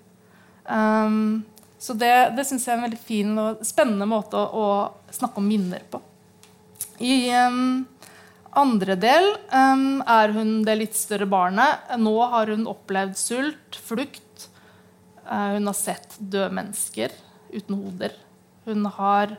Um, 0.66 1.46
så 1.80 1.96
det, 1.98 2.12
det 2.37 2.44
syns 2.46 2.66
jeg 2.66 2.74
er 2.74 2.80
en 2.80 2.87
veldig 2.87 3.00
fin 3.00 3.32
og 3.40 3.64
spennende 3.66 4.06
måte 4.11 4.37
å, 4.37 4.44
å 4.52 5.14
snakke 5.14 5.40
om 5.40 5.48
minner 5.48 5.87
på. 5.88 6.02
I 7.02 7.32
um, 7.48 7.87
andre 8.58 8.98
del 9.00 9.32
um, 9.48 10.02
er 10.04 10.37
hun 10.37 10.58
det 10.66 10.76
litt 10.82 10.98
større 10.98 11.30
barnet. 11.30 11.88
Nå 11.98 12.18
har 12.35 12.52
hun 12.52 12.68
opplevd 12.70 13.16
sult, 13.18 13.80
flukt. 13.88 14.48
Uh, 15.24 15.56
hun 15.56 15.70
har 15.70 15.78
sett 15.78 16.18
døde 16.20 16.52
mennesker 16.58 17.14
uten 17.53 17.79
hoder. 17.79 18.15
Hun 18.67 18.87
har 18.99 19.37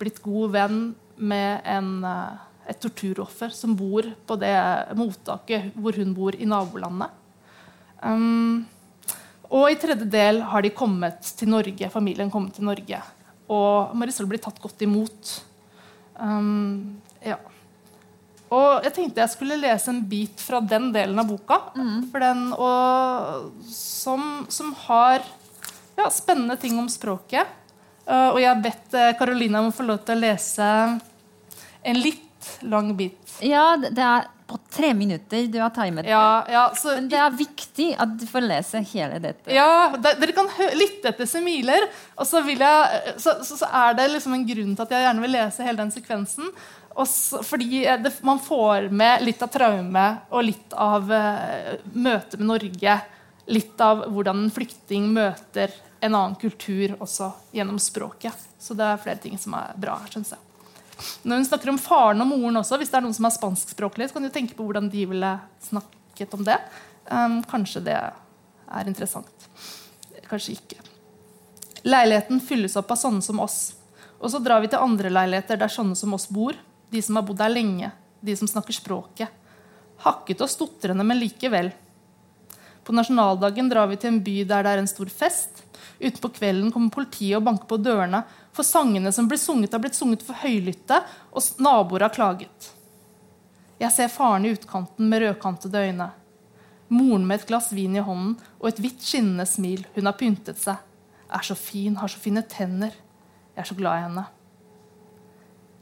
blitt 0.00 0.20
god 0.24 0.54
venn 0.54 0.78
med 1.16 1.64
en, 1.68 1.90
uh, 2.04 2.38
et 2.68 2.80
torturoffer 2.80 3.52
som 3.54 3.74
bor 3.78 4.08
på 4.26 4.38
det 4.40 4.54
mottaket 4.98 5.74
hvor 5.78 5.96
hun 5.98 6.14
bor 6.16 6.36
i 6.36 6.48
nabolandet. 6.48 7.12
Um, 8.04 8.64
og 9.54 9.70
i 9.70 9.78
tredje 9.80 10.06
del 10.10 10.42
har 10.50 10.64
de 10.64 10.72
kommet 10.74 11.24
til 11.38 11.52
Norge, 11.52 11.90
familien 11.92 12.32
kommet 12.32 12.56
til 12.56 12.66
Norge. 12.66 13.00
Og 13.52 13.94
Marisol 13.96 14.28
blir 14.28 14.42
tatt 14.42 14.58
godt 14.62 14.82
imot. 14.86 15.34
Um, 16.18 16.96
ja. 17.22 17.38
Og 18.54 18.84
jeg 18.86 18.94
tenkte 18.96 19.22
jeg 19.22 19.32
skulle 19.32 19.58
lese 19.58 19.90
en 19.90 20.02
bit 20.08 20.42
fra 20.42 20.60
den 20.62 20.90
delen 20.94 21.18
av 21.20 21.30
boka. 21.30 21.60
Mm. 21.76 22.00
Den, 22.12 22.44
og, 22.56 23.64
som, 23.68 24.44
som, 24.52 24.74
har 24.86 25.24
ja, 25.96 26.08
spennende 26.10 26.56
ting 26.60 26.78
om 26.80 26.88
språket. 26.92 27.60
Uh, 28.04 28.34
og 28.34 28.38
jeg 28.42 28.50
har 28.50 28.62
bedt 28.64 28.96
Karolina 29.18 29.60
uh, 29.60 29.64
om 29.64 29.72
å 29.72 29.76
få 29.76 29.86
lov 29.88 30.02
til 30.04 30.18
å 30.18 30.22
lese 30.26 30.70
en 31.84 32.00
litt 32.00 32.50
lang 32.60 32.92
bit. 32.96 33.36
Ja, 33.44 33.74
det 33.76 34.02
er 34.04 34.28
på 34.46 34.58
tre 34.70 34.94
minutter 34.94 35.46
du 35.46 35.58
har 35.60 35.70
timet. 35.70 36.06
Ja, 36.06 36.44
ja, 36.48 36.72
så, 36.76 36.94
Men 36.94 37.08
det 37.08 37.18
er 37.18 37.36
viktig 37.36 37.88
at 37.98 38.12
du 38.20 38.26
får 38.28 38.44
lese 38.44 38.82
hele 38.92 39.18
dette. 39.22 39.48
Ja, 39.52 39.94
Dere 39.96 40.34
kan 40.36 40.50
lytte 40.76 41.10
etter 41.10 41.28
Semiler. 41.28 41.88
Og 42.18 42.28
så, 42.28 42.42
jeg, 42.44 43.14
så, 43.16 43.38
så, 43.44 43.56
så, 43.62 43.70
er 43.70 43.96
det 43.98 44.10
liksom 44.12 44.36
en 44.36 44.46
grunn 44.48 44.74
til 44.76 44.84
at 44.84 44.94
jeg 44.94 45.06
gjerne 45.06 45.24
vil 45.24 45.36
lese 45.38 45.66
hele 45.66 45.80
den 45.80 45.94
sekvensen. 45.94 46.52
Også, 46.94 47.40
fordi 47.42 47.82
det, 48.04 48.12
man 48.22 48.38
får 48.42 48.90
med 48.94 49.24
litt 49.26 49.42
av 49.42 49.50
traume 49.50 50.04
og 50.30 50.46
litt 50.46 50.76
av 50.78 51.08
uh, 51.10 51.74
møtet 51.96 52.38
med 52.38 52.50
Norge. 52.52 52.98
Litt 53.46 53.80
av 53.84 54.06
hvordan 54.08 54.46
en 54.46 54.52
flyktning 54.52 55.10
møter 55.12 55.72
en 56.04 56.14
annen 56.14 56.36
kultur 56.40 56.96
også 56.98 57.30
gjennom 57.52 57.78
språket. 57.80 58.46
Så 58.60 58.76
det 58.76 58.84
er 58.84 59.00
flere 59.00 59.20
ting 59.20 59.38
som 59.40 59.56
er 59.56 59.72
bra. 59.80 59.98
synes 60.12 60.32
jeg. 60.34 60.40
Når 61.22 61.40
hun 61.40 61.46
snakker 61.48 61.72
om 61.72 61.78
faren 61.80 62.22
og 62.22 62.28
moren 62.30 62.60
også, 62.60 62.78
hvis 62.80 62.92
det 62.92 62.98
er 62.98 63.04
noen 63.06 63.16
som 63.16 63.28
er 63.28 63.34
spanskspråklig, 63.34 64.08
så 64.08 64.16
kan 64.16 64.26
du 64.26 64.32
tenke 64.32 64.56
på 64.56 64.66
hvordan 64.66 64.90
de 64.92 65.06
ville 65.10 65.32
snakket 65.64 66.36
om 66.36 66.44
det. 66.46 66.58
Um, 67.08 67.40
kanskje 67.48 67.82
det 67.88 67.96
er 67.98 68.90
interessant. 68.90 69.48
Kanskje 70.28 70.58
ikke. 70.58 70.80
Leiligheten 71.84 72.40
fylles 72.40 72.76
opp 72.80 72.92
av 72.94 73.00
sånne 73.00 73.24
som 73.24 73.40
oss. 73.44 73.74
Og 74.20 74.30
så 74.32 74.40
drar 74.40 74.62
vi 74.64 74.70
til 74.72 74.80
andre 74.80 75.10
leiligheter 75.12 75.58
der 75.60 75.72
sånne 75.72 75.96
som 75.98 76.14
oss 76.16 76.28
bor. 76.32 76.56
De 76.90 77.02
som 77.02 77.18
har 77.18 77.26
bodd 77.26 77.42
der 77.42 77.52
lenge. 77.52 77.90
De 78.24 78.36
som 78.36 78.48
snakker 78.48 78.76
språket. 78.76 79.28
Hakket 80.04 80.44
og 80.44 80.52
stotrende, 80.52 81.04
men 81.04 81.20
likevel. 81.20 81.72
På 82.84 82.92
nasjonaldagen 82.92 83.68
drar 83.72 83.88
vi 83.88 83.96
til 84.00 84.12
en 84.12 84.22
by 84.24 84.36
der 84.48 84.64
det 84.64 84.72
er 84.74 84.82
en 84.82 84.90
stor 84.90 85.08
fest. 85.08 85.64
Utpå 86.04 86.28
kvelden 86.36 86.72
kommer 86.74 86.92
politiet 86.92 87.38
og 87.38 87.46
banker 87.46 87.68
på 87.70 87.78
dørene, 87.80 88.24
for 88.54 88.66
sangene 88.66 89.12
som 89.12 89.28
blir 89.30 89.40
sunget, 89.40 89.72
har 89.72 89.82
blitt 89.82 89.96
sunget 89.96 90.24
for 90.26 90.36
høylytte, 90.44 91.00
og 91.32 91.62
naboer 91.64 92.06
har 92.06 92.14
klaget. 92.14 92.68
Jeg 93.80 93.90
ser 93.94 94.12
faren 94.12 94.44
i 94.46 94.52
utkanten 94.54 95.08
med 95.10 95.24
rødkantede 95.24 95.80
øyne. 95.88 96.10
Moren 96.92 97.24
med 97.26 97.40
et 97.40 97.48
glass 97.48 97.72
vin 97.74 97.96
i 97.96 98.04
hånden 98.04 98.36
og 98.60 98.68
et 98.68 98.78
hvitt, 98.82 99.02
skinnende 99.02 99.46
smil. 99.48 99.82
Hun 99.96 100.06
har 100.06 100.18
pyntet 100.20 100.60
seg. 100.60 100.78
Er 101.32 101.42
så 101.42 101.56
fin, 101.58 101.96
har 101.98 102.10
så 102.12 102.20
fine 102.22 102.44
tenner. 102.46 102.94
Jeg 103.54 103.64
er 103.64 103.70
så 103.70 103.76
glad 103.78 103.98
i 103.98 104.04
henne. 104.04 104.26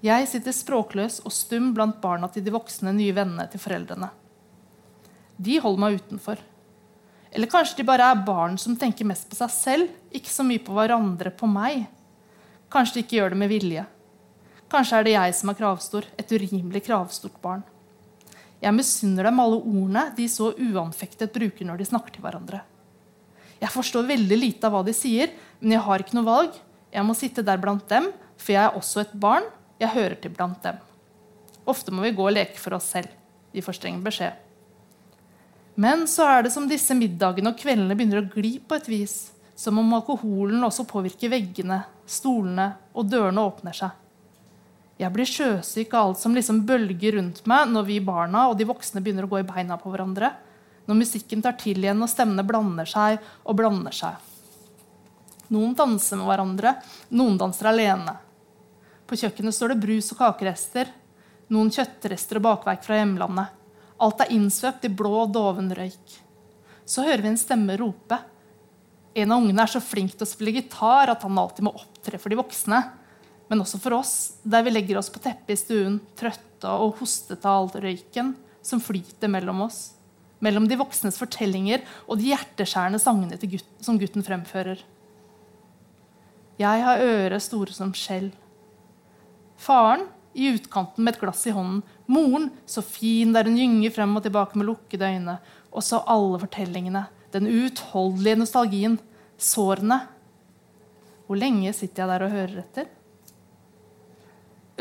Jeg 0.02 0.26
sitter 0.30 0.54
språkløs 0.54 1.20
og 1.26 1.34
stum 1.34 1.70
blant 1.76 2.00
barna 2.02 2.30
til 2.32 2.42
de 2.46 2.54
voksne 2.54 2.94
nye 2.96 3.14
vennene 3.14 3.44
til 3.50 3.62
foreldrene. 3.62 4.08
De 5.42 5.58
holder 5.62 5.82
meg 5.82 6.00
utenfor. 6.00 6.40
Eller 7.32 7.48
kanskje 7.48 7.80
de 7.80 7.88
bare 7.88 8.10
er 8.12 8.24
barn 8.26 8.58
som 8.60 8.76
tenker 8.76 9.08
mest 9.08 9.24
på 9.30 9.38
seg 9.38 9.52
selv, 9.54 9.92
ikke 10.12 10.32
så 10.32 10.44
mye 10.44 10.60
på 10.60 10.74
hverandre, 10.76 11.32
på 11.32 11.48
meg. 11.48 11.86
Kanskje 12.72 12.98
de 12.98 13.04
ikke 13.06 13.18
gjør 13.18 13.32
det 13.32 13.40
med 13.40 13.52
vilje. 13.52 13.84
Kanskje 14.72 14.98
er 14.98 15.06
det 15.06 15.14
jeg 15.14 15.36
som 15.36 15.52
er 15.52 15.56
kravstor, 15.56 16.08
et 16.20 16.32
urimelig 16.32 16.84
kravstort 16.84 17.38
barn. 17.44 17.64
Jeg 18.62 18.76
misunner 18.76 19.26
dem 19.26 19.40
alle 19.42 19.58
ordene 19.58 20.04
de 20.16 20.28
så 20.30 20.52
uanfektet 20.52 21.32
bruker 21.34 21.66
når 21.66 21.80
de 21.80 21.88
snakker 21.88 22.14
til 22.14 22.24
hverandre. 22.24 22.60
Jeg 23.62 23.72
forstår 23.72 24.06
veldig 24.06 24.38
lite 24.38 24.68
av 24.68 24.76
hva 24.76 24.84
de 24.86 24.94
sier, 24.96 25.32
men 25.60 25.76
jeg 25.76 25.84
har 25.86 26.04
ikke 26.04 26.16
noe 26.18 26.28
valg. 26.28 26.56
Jeg 26.92 27.06
må 27.06 27.16
sitte 27.16 27.44
der 27.46 27.60
blant 27.62 27.88
dem, 27.90 28.10
for 28.36 28.54
jeg 28.54 28.62
er 28.64 28.78
også 28.78 29.04
et 29.04 29.12
barn. 29.18 29.48
Jeg 29.80 29.94
hører 29.96 30.16
til 30.20 30.34
blant 30.34 30.60
dem. 30.64 30.80
Ofte 31.66 31.94
må 31.94 32.04
vi 32.04 32.14
gå 32.16 32.26
og 32.26 32.34
leke 32.34 32.58
for 32.60 32.76
oss 32.76 32.90
selv. 32.92 33.10
De 33.54 33.62
får 33.64 33.78
streng 33.78 34.00
beskjed. 34.04 34.41
Men 35.74 36.04
så 36.08 36.26
er 36.28 36.44
det 36.44 36.52
som 36.52 36.68
disse 36.68 36.94
middagene 36.96 37.52
og 37.52 37.60
kveldene 37.60 37.96
begynner 37.96 38.20
å 38.20 38.28
gli 38.34 38.58
på 38.60 38.76
et 38.76 38.88
vis. 38.90 39.16
Som 39.56 39.78
om 39.80 39.94
alkoholen 39.96 40.64
også 40.64 40.84
påvirker 40.88 41.32
veggene, 41.32 41.82
stolene 42.08 42.72
og 42.92 43.08
dørene 43.08 43.44
åpner 43.46 43.76
seg. 43.76 43.98
Jeg 45.00 45.10
blir 45.14 45.28
sjøsyk 45.28 45.94
av 45.96 46.10
alt 46.10 46.20
som 46.20 46.34
liksom 46.36 46.62
bølger 46.68 47.16
rundt 47.16 47.40
meg 47.48 47.70
når 47.72 47.86
vi 47.88 48.00
barna 48.04 48.46
og 48.50 48.58
de 48.58 48.66
voksne 48.68 49.00
begynner 49.02 49.26
å 49.26 49.30
gå 49.32 49.40
i 49.40 49.46
beina 49.48 49.78
på 49.80 49.90
hverandre. 49.92 50.30
Når 50.86 50.98
musikken 50.98 51.42
tar 51.42 51.56
til 51.60 51.80
igjen 51.80 52.02
og 52.02 52.10
stemmene 52.10 52.44
blander 52.46 52.88
seg 52.88 53.22
og 53.46 53.56
blander 53.58 53.94
seg. 53.96 54.18
Noen 55.52 55.74
danser 55.78 56.20
med 56.20 56.28
hverandre, 56.28 56.74
noen 57.16 57.38
danser 57.40 57.70
alene. 57.72 58.16
På 59.08 59.18
kjøkkenet 59.18 59.56
står 59.56 59.74
det 59.74 59.82
brus 59.82 60.12
og 60.14 60.20
kakerester. 60.20 60.90
Noen 61.52 61.72
kjøttrester 61.72 62.40
og 62.40 62.46
bakverk 62.46 62.84
fra 62.86 63.00
hjemlandet. 63.00 63.61
Alt 64.02 64.24
er 64.24 64.32
innsvøpt 64.34 64.88
i 64.88 64.90
blå, 64.90 65.26
doven 65.30 65.70
røyk. 65.76 66.16
Så 66.84 67.04
hører 67.06 67.22
vi 67.22 67.30
en 67.30 67.40
stemme 67.40 67.76
rope. 67.78 68.18
En 69.14 69.34
av 69.34 69.42
ungene 69.42 69.62
er 69.62 69.70
så 69.70 69.82
flink 69.84 70.16
til 70.16 70.26
å 70.26 70.30
spille 70.30 70.54
gitar 70.56 71.12
at 71.12 71.22
han 71.22 71.38
alltid 71.38 71.66
må 71.68 71.74
opptre 71.76 72.18
for 72.18 72.32
de 72.32 72.40
voksne. 72.40 72.80
Men 73.50 73.62
også 73.62 73.78
for 73.82 73.98
oss, 73.98 74.14
der 74.42 74.64
vi 74.66 74.72
legger 74.72 74.98
oss 74.98 75.10
på 75.12 75.20
teppet 75.22 75.54
i 75.54 75.60
stuen, 75.60 76.00
trøtte 76.18 76.70
og 76.72 76.96
hostete 77.02 77.46
av 77.46 77.66
all 77.66 77.82
røyken 77.84 78.32
som 78.64 78.80
flyter 78.82 79.30
mellom 79.30 79.66
oss. 79.66 79.92
Mellom 80.42 80.66
de 80.66 80.78
voksnes 80.80 81.18
fortellinger 81.20 81.84
og 82.08 82.18
de 82.18 82.32
hjerteskjærende 82.32 82.98
sangene 83.02 83.38
gutten, 83.38 83.76
som 83.84 83.98
gutten 84.00 84.26
fremfører. 84.26 84.80
Jeg 86.58 86.82
har 86.86 87.02
ører 87.02 87.38
store 87.42 87.74
som 87.74 87.92
skjell. 87.96 88.30
Faren 89.60 90.08
i 90.34 90.48
utkanten 90.54 91.04
med 91.04 91.14
et 91.14 91.20
glass 91.20 91.44
i 91.46 91.54
hånden. 91.54 91.82
Moren, 92.12 92.50
så 92.68 92.82
fin 92.84 93.32
der 93.32 93.48
hun 93.48 93.56
gynger 93.56 93.94
frem 93.94 94.16
og 94.18 94.24
tilbake 94.24 94.58
med 94.58 94.68
lukkede 94.68 95.08
øyne. 95.08 95.38
Og 95.72 95.84
så 95.86 96.02
alle 96.06 96.40
fortellingene. 96.42 97.06
Den 97.32 97.48
uutholdelige 97.48 98.40
nostalgien. 98.42 98.98
Sårene. 99.38 100.02
Hvor 101.26 101.40
lenge 101.40 101.72
sitter 101.72 102.04
jeg 102.04 102.12
der 102.12 102.26
og 102.26 102.34
hører 102.36 102.60
etter? 102.66 102.90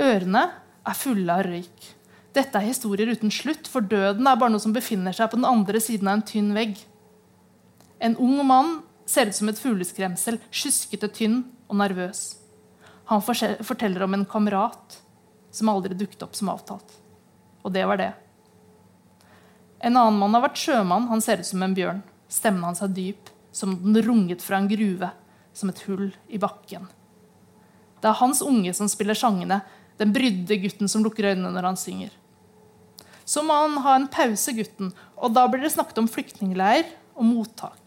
Ørene 0.01 0.43
er 0.87 0.97
fulle 0.97 1.33
av 1.33 1.45
røyk. 1.47 1.89
Dette 2.35 2.57
er 2.57 2.69
historier 2.69 3.11
uten 3.11 3.31
slutt, 3.33 3.67
for 3.67 3.83
døden 3.83 4.27
er 4.27 4.39
bare 4.39 4.53
noe 4.53 4.63
som 4.63 4.75
befinner 4.75 5.15
seg 5.15 5.31
på 5.31 5.39
den 5.39 5.47
andre 5.47 5.81
siden 5.83 6.07
av 6.07 6.19
en 6.19 6.27
tynn 6.27 6.53
vegg. 6.55 6.77
En 7.99 8.15
ung 8.23 8.39
mann 8.47 8.79
ser 9.05 9.27
ut 9.27 9.35
som 9.35 9.51
et 9.51 9.59
fugleskremsel, 9.59 10.39
sjuskete, 10.49 11.11
tynn 11.11 11.41
og 11.67 11.77
nervøs. 11.83 12.23
Han 13.11 13.23
forteller 13.23 14.05
om 14.05 14.15
en 14.15 14.25
kamerat 14.25 15.01
som 15.51 15.69
aldri 15.71 15.97
dukket 15.99 16.23
opp 16.23 16.37
som 16.37 16.49
avtalt. 16.53 17.00
Og 17.61 17.73
det 17.73 17.85
var 17.87 17.99
det. 18.01 18.11
En 19.81 19.97
annen 19.97 20.19
mann 20.21 20.37
har 20.37 20.45
vært 20.45 20.61
sjømann. 20.61 21.09
Han 21.09 21.21
ser 21.23 21.41
ut 21.41 21.49
som 21.49 21.63
en 21.65 21.75
bjørn. 21.77 22.01
Stemmen 22.31 22.63
hans 22.63 22.83
er 22.85 22.93
dyp, 22.93 23.29
som 23.51 23.75
den 23.81 23.99
runget 24.05 24.43
fra 24.45 24.61
en 24.61 24.69
gruve, 24.71 25.09
som 25.53 25.71
et 25.71 25.81
hull 25.87 26.11
i 26.31 26.39
bakken. 26.41 26.87
Det 28.01 28.09
er 28.09 28.19
hans 28.21 28.41
unge 28.45 28.73
som 28.73 28.89
spiller 28.89 29.17
sangene, 29.17 29.59
den 29.99 30.13
brydde 30.15 30.57
gutten 30.63 30.89
som 30.89 31.03
lukker 31.05 31.33
øynene 31.33 31.51
når 31.53 31.67
han 31.69 31.77
synger. 31.77 32.13
Så 33.25 33.43
må 33.45 33.53
han 33.53 33.77
ha 33.83 33.97
en 33.97 34.07
pause, 34.11 34.53
gutten, 34.57 34.89
og 35.15 35.35
da 35.35 35.45
blir 35.49 35.61
det 35.61 35.73
snakket 35.75 36.01
om 36.01 36.09
flyktningleir 36.09 36.87
og 37.13 37.27
mottak. 37.27 37.77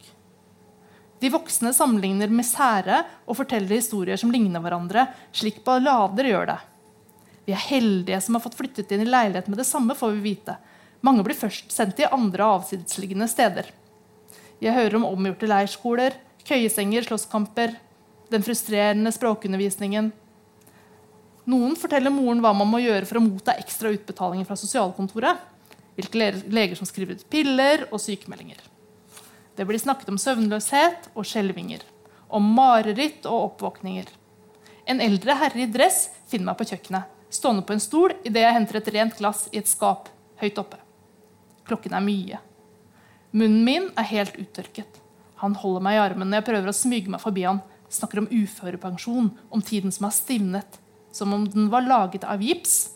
De 1.22 1.30
voksne 1.32 1.72
sammenligner 1.74 2.30
med 2.30 2.46
sære 2.46 3.00
og 3.24 3.38
forteller 3.38 3.78
historier 3.78 4.20
som 4.20 4.32
ligner 4.34 4.62
hverandre, 4.62 5.06
slik 5.34 5.62
ballader 5.66 6.28
gjør 6.30 6.50
det. 6.52 6.60
Vi 7.44 7.52
er 7.52 7.60
heldige 7.60 8.20
som 8.24 8.36
har 8.36 8.44
fått 8.44 8.56
flyttet 8.56 8.92
inn 8.94 9.04
i 9.04 9.08
leilighet 9.08 9.48
med 9.52 9.60
det 9.60 9.68
samme, 9.68 9.96
får 9.96 10.16
vi 10.16 10.30
vite. 10.32 10.56
Mange 11.04 11.24
blir 11.26 11.36
først 11.36 11.72
sendt 11.72 11.98
til 11.98 12.12
andre 12.12 12.46
avsidesliggende 12.56 13.28
steder. 13.28 13.68
Jeg 14.64 14.72
hører 14.72 14.96
om 14.96 15.08
omgjorte 15.10 15.48
leirskoler, 15.50 16.16
køyesenger, 16.48 17.04
slåsskamper, 17.04 17.74
den 18.32 18.44
frustrerende 18.44 19.12
språkundervisningen. 19.12 20.12
Noen 21.50 21.74
forteller 21.76 22.12
moren 22.14 22.40
hva 22.40 22.54
man 22.56 22.70
må 22.70 22.80
gjøre 22.80 23.04
for 23.08 23.20
å 23.20 23.24
motta 23.26 23.56
ekstra 23.60 23.92
utbetalinger 23.92 24.48
fra 24.48 24.56
sosialkontoret. 24.56 25.42
Hvilke 25.94 26.30
leger 26.50 26.78
som 26.78 26.88
skriver 26.88 27.18
ut 27.18 27.26
piller 27.30 27.84
og 27.90 28.00
sykemeldinger. 28.02 28.62
Det 29.54 29.66
blir 29.68 29.78
snakket 29.78 30.08
om 30.10 30.18
søvnløshet 30.18 31.10
og 31.12 31.28
skjelvinger. 31.28 31.84
Om 32.34 32.48
mareritt 32.56 33.28
og 33.28 33.50
oppvåkninger. 33.52 34.08
En 34.88 35.04
eldre 35.04 35.36
herre 35.38 35.62
i 35.62 35.68
dress 35.70 36.08
finner 36.30 36.48
meg 36.50 36.58
på 36.58 36.66
kjøkkenet 36.72 37.12
stående 37.34 37.64
på 37.66 37.74
en 37.74 37.82
stol 37.82 38.14
idet 38.22 38.44
jeg 38.44 38.56
henter 38.56 38.80
et 38.80 38.90
rent 38.94 39.16
glass 39.18 39.46
i 39.52 39.60
et 39.60 39.70
skap 39.70 40.08
høyt 40.40 40.58
oppe. 40.60 40.78
Klokken 41.68 41.96
er 41.96 42.04
mye. 42.04 42.40
Munnen 43.34 43.64
min 43.66 43.88
er 43.98 44.10
helt 44.12 44.36
uttørket. 44.38 45.00
Han 45.42 45.56
holder 45.58 45.82
meg 45.84 45.96
i 45.96 46.02
armen 46.02 46.30
når 46.30 46.40
jeg 46.40 46.48
prøver 46.50 46.70
å 46.70 46.76
smyge 46.76 47.10
meg 47.12 47.22
forbi 47.22 47.46
han. 47.48 47.62
Snakker 47.92 48.22
om 48.22 48.30
uførepensjon, 48.30 49.30
om 49.50 49.62
tiden 49.62 49.92
som 49.94 50.08
har 50.08 50.14
stivnet. 50.16 50.78
Som 51.14 51.34
om 51.34 51.46
den 51.50 51.68
var 51.72 51.86
laget 51.86 52.26
av 52.26 52.42
gips. 52.42 52.94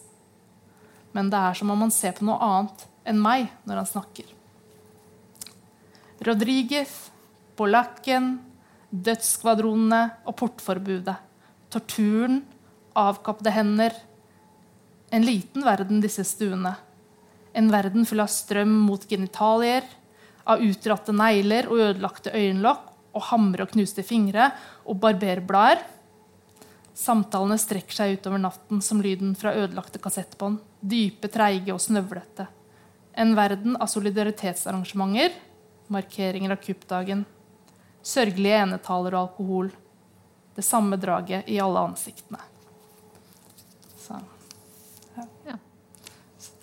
Men 1.14 1.30
det 1.32 1.40
er 1.40 1.58
som 1.58 1.70
om 1.74 1.86
han 1.86 1.94
ser 1.94 2.14
på 2.16 2.26
noe 2.28 2.38
annet 2.44 2.84
enn 3.08 3.22
meg 3.22 3.48
når 3.66 3.82
han 3.82 3.90
snakker. 3.90 4.34
Rodriguez, 6.26 6.92
polakken, 7.58 8.36
dødsskvadronene 8.90 10.02
og 10.26 10.36
portforbudet. 10.38 11.16
Torturen, 11.72 12.40
avkappede 12.98 13.52
hender, 13.54 13.94
en 15.10 15.24
liten 15.24 15.64
verden, 15.64 16.00
disse 16.00 16.24
stuene. 16.24 16.74
En 17.52 17.70
verden 17.72 18.06
full 18.06 18.20
av 18.20 18.30
strøm 18.32 18.74
mot 18.86 19.04
genitalier, 19.08 19.86
av 20.48 20.62
utdratte 20.64 21.12
negler 21.12 21.68
og 21.68 21.80
ødelagte 21.84 22.32
øyenlokk 22.32 22.84
og 23.16 23.24
hamre 23.30 23.64
og 23.64 23.72
knuste 23.72 24.04
fingre 24.06 24.50
og 24.88 25.00
barberblader. 25.02 25.82
Samtalene 26.98 27.58
strekker 27.60 27.94
seg 27.94 28.16
utover 28.18 28.40
natten 28.42 28.80
som 28.82 29.02
lyden 29.02 29.34
fra 29.38 29.54
ødelagte 29.54 30.00
kassettbånd. 30.02 30.58
Dype, 30.80 31.30
treige 31.30 31.74
og 31.74 31.82
snøvlete. 31.82 32.48
En 33.18 33.34
verden 33.38 33.76
av 33.78 33.90
solidaritetsarrangementer, 33.90 35.34
markeringer 35.90 36.54
av 36.54 36.62
kuppdagen, 36.62 37.24
sørgelige 38.02 38.62
enetaler 38.64 39.16
og 39.16 39.28
alkohol. 39.28 39.70
Det 40.54 40.66
samme 40.66 40.98
draget 40.98 41.48
i 41.50 41.60
alle 41.62 41.86
ansiktene. 41.90 42.40
Ja. 44.08 44.18
det 45.18 45.54
var 45.54 45.58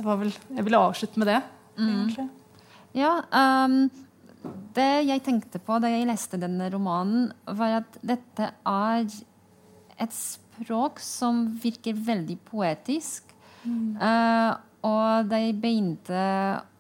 vel, 0.04 0.34
jeg 0.58 0.66
ville 0.68 0.82
avslutte 0.82 1.22
med 1.22 1.32
det. 1.32 1.40
Mm. 1.80 2.30
Ja, 2.96 3.14
um, 3.66 3.78
det 4.76 4.92
jeg 5.08 5.24
tenkte 5.26 5.60
på 5.64 5.80
da 5.84 5.92
jeg 5.92 6.08
leste 6.10 6.40
denne 6.40 6.70
romanen, 6.74 7.32
var 7.46 7.82
at 7.82 7.98
dette 8.06 8.52
er 8.52 9.08
et 9.96 10.16
språk 10.16 11.00
som 11.04 11.46
virker 11.64 11.96
veldig 11.96 12.38
poetisk. 12.48 13.32
Mm. 13.66 13.96
Uh, 14.00 14.54
og 14.86 15.30
da 15.32 15.40
jeg 15.42 15.58
begynte 15.58 16.24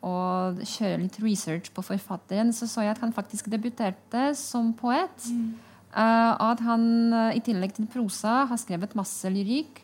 å 0.06 0.18
kjøre 0.62 1.02
litt 1.02 1.18
research 1.24 1.72
på 1.74 1.84
forfatteren, 1.86 2.52
så 2.54 2.68
så 2.70 2.86
jeg 2.86 2.94
at 2.94 3.02
han 3.02 3.16
faktisk 3.16 3.50
debuterte 3.50 4.28
som 4.38 4.74
poet. 4.78 5.30
Mm. 5.32 5.56
Uh, 5.96 6.32
og 6.36 6.48
at 6.52 6.62
han 6.68 6.86
uh, 7.16 7.32
i 7.34 7.42
tillegg 7.42 7.74
til 7.78 7.88
prosa 7.90 8.44
har 8.50 8.60
skrevet 8.62 8.98
masse 9.00 9.30
lyrikk. 9.32 9.80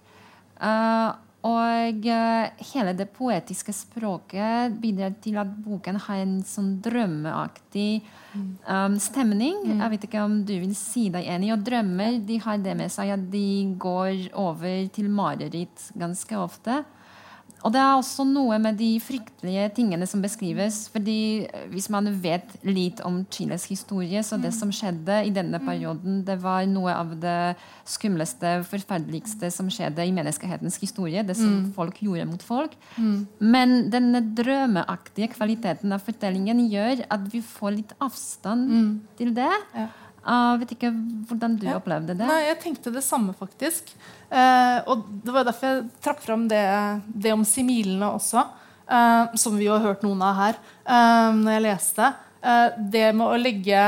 Uh, 0.60 1.15
og 1.42 2.06
uh, 2.06 2.66
hele 2.72 2.94
det 2.94 3.08
poetiske 3.16 3.74
språket 3.74 4.76
bidrar 4.82 5.16
til 5.24 5.40
at 5.42 5.50
boken 5.66 5.98
har 6.06 6.22
en 6.22 6.36
sånn 6.46 6.76
drømmeaktig 6.86 8.04
um, 8.38 9.00
stemning. 9.02 9.58
Mm. 9.66 9.80
Jeg 9.82 9.94
vet 9.96 10.06
ikke 10.06 10.26
om 10.28 10.36
du 10.46 10.54
vil 10.54 10.76
si 10.78 11.08
deg 11.14 11.26
enig. 11.34 11.50
Og 11.56 11.64
drømmer 11.66 12.20
de 12.28 12.38
har 12.46 12.62
det 12.62 12.76
med 12.78 12.94
seg 12.94 13.16
at 13.16 13.26
de 13.34 13.48
går 13.82 14.30
over 14.38 14.86
til 14.94 15.10
mareritt 15.10 15.90
ganske 15.98 16.38
ofte. 16.38 16.84
Og 17.62 17.74
det 17.74 17.82
er 17.82 17.93
også 17.93 18.26
noe 18.26 18.58
med 18.62 18.78
de 18.80 18.89
fryktelige 19.04 19.67
tingene 19.78 20.08
som 20.10 20.21
beskrives. 20.24 20.88
fordi 20.89 21.45
eh, 21.45 21.67
Hvis 21.69 21.89
man 21.93 22.10
vet 22.24 22.56
litt 22.65 23.02
om 23.06 23.21
Chiles 23.30 23.67
historie, 23.69 24.24
så 24.24 24.39
det 24.41 24.54
mm. 24.54 24.58
som 24.58 24.74
skjedde 24.74 25.19
i 25.28 25.34
denne 25.34 25.62
mm. 25.62 25.67
perioden, 25.67 26.21
det 26.26 26.39
var 26.41 26.65
noe 26.69 26.95
av 26.95 27.13
det 27.21 27.56
skumleste, 27.86 28.62
forferdeligste 28.69 29.52
som 29.54 29.69
skjedde 29.69 30.06
i 30.06 30.15
menneskehetens 30.15 30.80
historie. 30.82 31.24
Det 31.24 31.38
som 31.38 31.54
mm. 31.54 31.71
folk 31.78 32.02
gjorde 32.02 32.30
mot 32.30 32.45
folk. 32.45 32.78
Mm. 32.97 33.28
Men 33.39 33.78
denne 33.93 34.24
drømmeaktige 34.38 35.34
kvaliteten 35.36 35.93
av 35.93 36.06
fortellingen 36.06 36.65
gjør 36.71 37.06
at 37.13 37.30
vi 37.32 37.43
får 37.45 37.78
litt 37.78 37.97
avstand 38.02 38.71
mm. 38.71 38.93
til 39.21 39.36
det. 39.38 39.52
Ja. 39.78 39.89
Jeg 40.22 40.60
vet 40.62 40.74
ikke 40.76 40.92
hvordan 41.30 41.56
du 41.58 41.66
ja. 41.66 41.76
opplevde 41.80 42.14
det. 42.14 42.26
Nei, 42.30 42.42
Jeg 42.46 42.60
tenkte 42.62 42.94
det 42.94 43.02
samme, 43.06 43.34
faktisk. 43.38 43.90
Eh, 44.30 44.78
og 44.86 45.08
Det 45.26 45.34
var 45.34 45.48
derfor 45.48 45.72
jeg 45.72 45.88
trakk 46.04 46.22
fram 46.22 46.48
det, 46.52 46.62
det 47.08 47.34
om 47.34 47.46
similene 47.48 48.12
også, 48.14 48.44
eh, 48.86 49.34
som 49.42 49.58
vi 49.58 49.66
jo 49.66 49.74
har 49.74 49.88
hørt 49.88 50.06
noen 50.06 50.22
av 50.26 50.38
her 50.38 50.60
eh, 50.86 51.32
når 51.40 51.56
jeg 51.56 51.66
leste. 51.66 52.12
Eh, 52.42 52.68
det 52.94 53.08
med 53.18 53.26
å 53.28 53.42
legge 53.42 53.82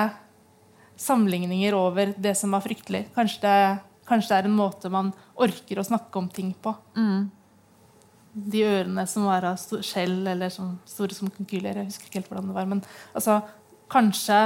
sammenligninger 1.04 1.78
over 1.78 2.16
det 2.18 2.34
som 2.40 2.54
var 2.54 2.66
fryktelig. 2.66 3.06
Kanskje 3.14 3.46
det, 3.46 3.78
kanskje 4.10 4.34
det, 4.34 4.42
er 4.42 4.50
en 4.50 4.58
måte 4.58 4.92
man 4.94 5.14
orker 5.36 5.80
å 5.80 5.86
snakke 5.86 6.18
om 6.18 6.30
ting 6.34 6.54
på. 6.66 6.74
Mm. 6.98 7.30
De 8.34 8.66
ørene 8.66 9.06
som 9.10 9.30
var 9.30 9.46
av 9.52 9.82
skjell 9.86 10.24
eller 10.34 10.50
som, 10.54 10.78
store 10.90 11.14
som 11.14 11.30
konkyler. 11.34 11.82
Jeg 11.82 11.92
husker 11.92 12.10
ikke 12.10 12.22
helt 12.22 12.32
hvordan 12.32 12.50
det 12.50 12.58
var. 12.58 12.70
Men 12.70 12.86
altså, 13.14 13.42
kanskje 13.94 14.40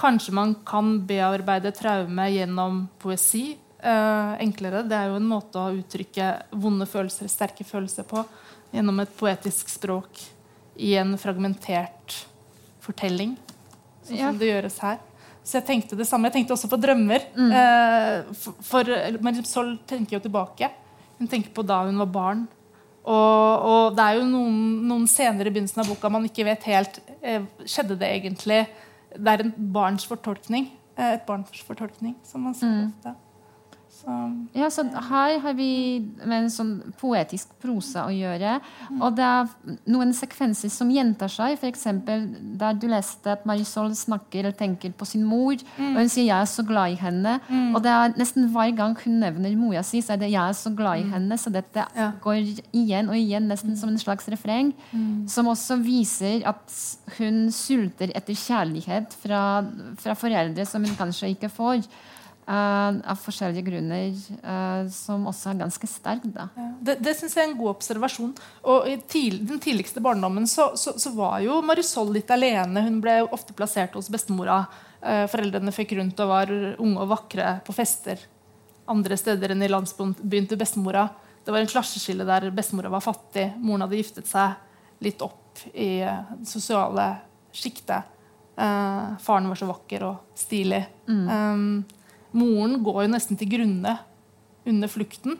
Kanskje 0.00 0.32
man 0.36 0.54
kan 0.66 0.94
bearbeide 1.06 1.72
traume 1.76 2.30
gjennom 2.32 2.86
poesi. 3.02 3.58
Eh, 3.80 4.32
enklere. 4.44 4.82
Det 4.88 4.96
er 4.96 5.08
jo 5.10 5.18
en 5.20 5.28
måte 5.28 5.60
å 5.60 5.74
uttrykke 5.76 6.30
vonde 6.60 6.88
følelser, 6.88 7.28
sterke 7.32 7.64
følelser 7.64 8.04
på 8.08 8.24
gjennom 8.74 9.00
et 9.02 9.12
poetisk 9.16 9.72
språk 9.72 10.20
i 10.80 10.94
en 11.00 11.16
fragmentert 11.20 12.18
fortelling, 12.80 13.34
sånn 14.04 14.18
ja. 14.18 14.28
som 14.28 14.40
det 14.40 14.50
gjøres 14.50 14.76
her. 14.84 15.00
Så 15.40 15.58
jeg 15.58 15.66
tenkte 15.68 15.96
det 15.98 16.06
samme. 16.08 16.28
Jeg 16.28 16.40
tenkte 16.40 16.54
også 16.54 16.68
på 16.70 16.78
drømmer. 16.80 17.24
Mm. 17.34 17.52
Eh, 17.60 18.32
for, 18.38 18.56
for 18.64 18.92
Marie 19.24 19.48
Sol 19.48 19.74
tenker 19.88 20.18
jo 20.18 20.24
tilbake. 20.26 20.68
Hun 21.18 21.28
tenker 21.28 21.52
på 21.56 21.64
da 21.66 21.82
hun 21.88 22.00
var 22.00 22.10
barn. 22.12 22.44
Og, 23.00 23.64
og 23.64 23.96
det 23.96 24.04
er 24.04 24.18
jo 24.20 24.28
noen, 24.28 24.60
noen, 24.84 25.08
scener 25.08 25.48
i 25.48 25.52
begynnelsen 25.52 25.80
av 25.80 25.88
boka 25.88 26.10
man 26.12 26.26
ikke 26.28 26.44
vet 26.44 26.66
helt 26.68 26.98
eh, 27.24 27.46
Skjedde 27.64 27.96
det 27.96 28.10
egentlig 28.12 28.58
det 29.16 29.32
er 29.32 29.44
en 29.44 29.72
barns 29.72 30.06
fortolkning. 30.06 30.70
Eh, 30.98 31.14
et 31.14 31.26
barns 31.26 31.62
fortolkning, 31.66 32.16
som 32.26 32.46
man 32.46 32.54
sier 32.54 32.70
mm. 32.70 32.92
ofte. 32.92 33.14
Så, 34.00 34.14
ja, 34.56 34.68
så 34.72 34.84
her 35.10 35.38
har 35.42 35.54
vi 35.58 36.00
med 36.24 36.46
en 36.46 36.52
sånn 36.52 36.70
poetisk 37.00 37.50
prosa 37.60 38.06
å 38.08 38.12
gjøre. 38.14 38.54
Mm. 38.88 39.00
Og 39.04 39.16
det 39.18 39.26
er 39.26 39.50
noen 39.92 40.14
sekvenser 40.16 40.72
som 40.72 40.88
gjentar 40.92 41.28
seg. 41.32 41.58
F.eks. 41.58 41.84
der 42.60 42.78
du 42.80 42.86
leste 42.88 43.34
at 43.34 43.44
Marisol 43.48 43.92
snakker 43.98 44.46
eller 44.46 44.56
tenker 44.56 44.94
på 44.96 45.08
sin 45.08 45.26
mor. 45.28 45.58
Mm. 45.76 45.92
Og 45.92 46.00
hun 46.00 46.12
sier 46.12 46.30
'jeg 46.30 46.40
er 46.40 46.48
så 46.48 46.64
glad 46.66 46.94
i 46.94 47.00
henne'. 47.00 47.40
Mm. 47.48 47.74
Og 47.74 47.82
det 47.82 47.92
er 47.92 48.14
nesten 48.16 48.48
hver 48.48 48.76
gang 48.76 48.96
hun 49.04 49.20
nevner 49.20 49.56
mora 49.56 49.82
si, 49.82 50.00
så 50.00 50.14
er 50.14 50.16
det 50.16 50.30
'jeg 50.32 50.48
er 50.48 50.56
så 50.56 50.74
glad 50.74 51.00
i 51.00 51.04
mm. 51.04 51.12
henne'. 51.12 51.38
Så 51.38 51.52
dette 51.52 51.84
ja. 51.96 52.12
går 52.20 52.40
igjen 52.72 53.08
og 53.08 53.16
igjen, 53.16 53.48
nesten 53.48 53.76
som 53.76 53.90
en 53.90 53.98
slags 53.98 54.28
refreng. 54.28 54.72
Mm. 54.92 55.28
Som 55.28 55.46
også 55.46 55.76
viser 55.76 56.46
at 56.46 56.72
hun 57.18 57.50
sulter 57.50 58.10
etter 58.14 58.34
kjærlighet 58.34 59.12
fra, 59.12 59.64
fra 59.96 60.14
foreldre 60.14 60.64
som 60.64 60.84
hun 60.84 60.96
kanskje 60.96 61.34
ikke 61.36 61.52
får. 61.52 61.84
Eh, 62.46 62.88
av 63.12 63.20
forskjellige 63.20 63.66
grunner, 63.66 64.16
eh, 64.42 64.88
som 64.92 65.26
også 65.30 65.52
er 65.52 65.60
ganske 65.62 65.90
sterk. 65.90 66.24
da. 66.24 66.48
Det, 66.80 66.98
det 67.04 67.16
synes 67.18 67.36
jeg 67.36 67.44
er 67.44 67.50
en 67.50 67.58
god 67.58 67.74
observasjon. 67.76 68.34
Og 68.72 68.88
I 68.88 68.96
tidlig, 69.00 69.46
den 69.48 69.62
tidligste 69.62 70.02
barndommen 70.04 70.48
så, 70.50 70.70
så, 70.76 70.96
så 70.98 71.14
var 71.16 71.40
jo 71.44 71.60
Marisol 71.66 72.12
litt 72.16 72.30
alene. 72.30 72.84
Hun 72.86 73.00
ble 73.04 73.20
ofte 73.28 73.56
plassert 73.56 73.96
hos 73.98 74.10
bestemora. 74.12 74.64
Eh, 75.00 75.24
foreldrene 75.30 75.74
fikk 75.74 75.96
rundt 75.98 76.20
og 76.20 76.32
var 76.32 76.52
unge 76.52 77.00
og 77.00 77.10
vakre 77.14 77.56
på 77.66 77.76
fester 77.76 78.28
andre 78.90 79.16
steder 79.18 79.54
enn 79.54 79.62
i 79.62 79.70
landsbyen 79.70 80.48
til 80.50 80.58
bestemora. 80.58 81.06
Det 81.44 81.52
var 81.54 81.62
en 81.62 81.70
klasseskille 81.70 82.26
der 82.28 82.50
bestemora 82.54 82.90
var 82.92 83.04
fattig. 83.04 83.46
Moren 83.62 83.86
hadde 83.86 84.00
giftet 84.00 84.28
seg 84.28 84.58
litt 85.04 85.22
opp 85.24 85.62
i 85.72 86.00
det 86.02 86.48
sosiale 86.48 87.06
sjiktet. 87.54 88.18
Faren 88.56 89.48
var 89.48 89.58
så 89.58 89.68
vakker 89.70 90.04
og 90.04 90.34
stilig. 90.36 90.82
Um, 91.06 91.80
moren 92.36 92.78
går 92.84 93.04
jo 93.04 93.12
nesten 93.12 93.38
til 93.40 93.50
grunne 93.50 93.96
under 94.68 94.90
flukten. 94.90 95.38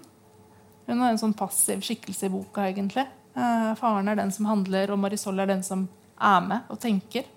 Hun 0.88 1.03
er 1.03 1.12
en 1.12 1.20
sånn 1.20 1.36
passiv 1.38 1.84
skikkelse 1.86 2.26
i 2.26 2.32
boka, 2.32 2.66
egentlig. 2.66 3.07
Eh, 3.36 3.72
faren 3.78 4.11
er 4.11 4.18
den 4.18 4.32
som 4.34 4.49
handler, 4.51 4.91
og 4.91 4.99
Marisol 4.99 5.38
er 5.38 5.53
den 5.53 5.62
som 5.66 5.86
er 6.20 6.41
med 6.47 6.72
og 6.72 6.80
tenker. 6.82 7.28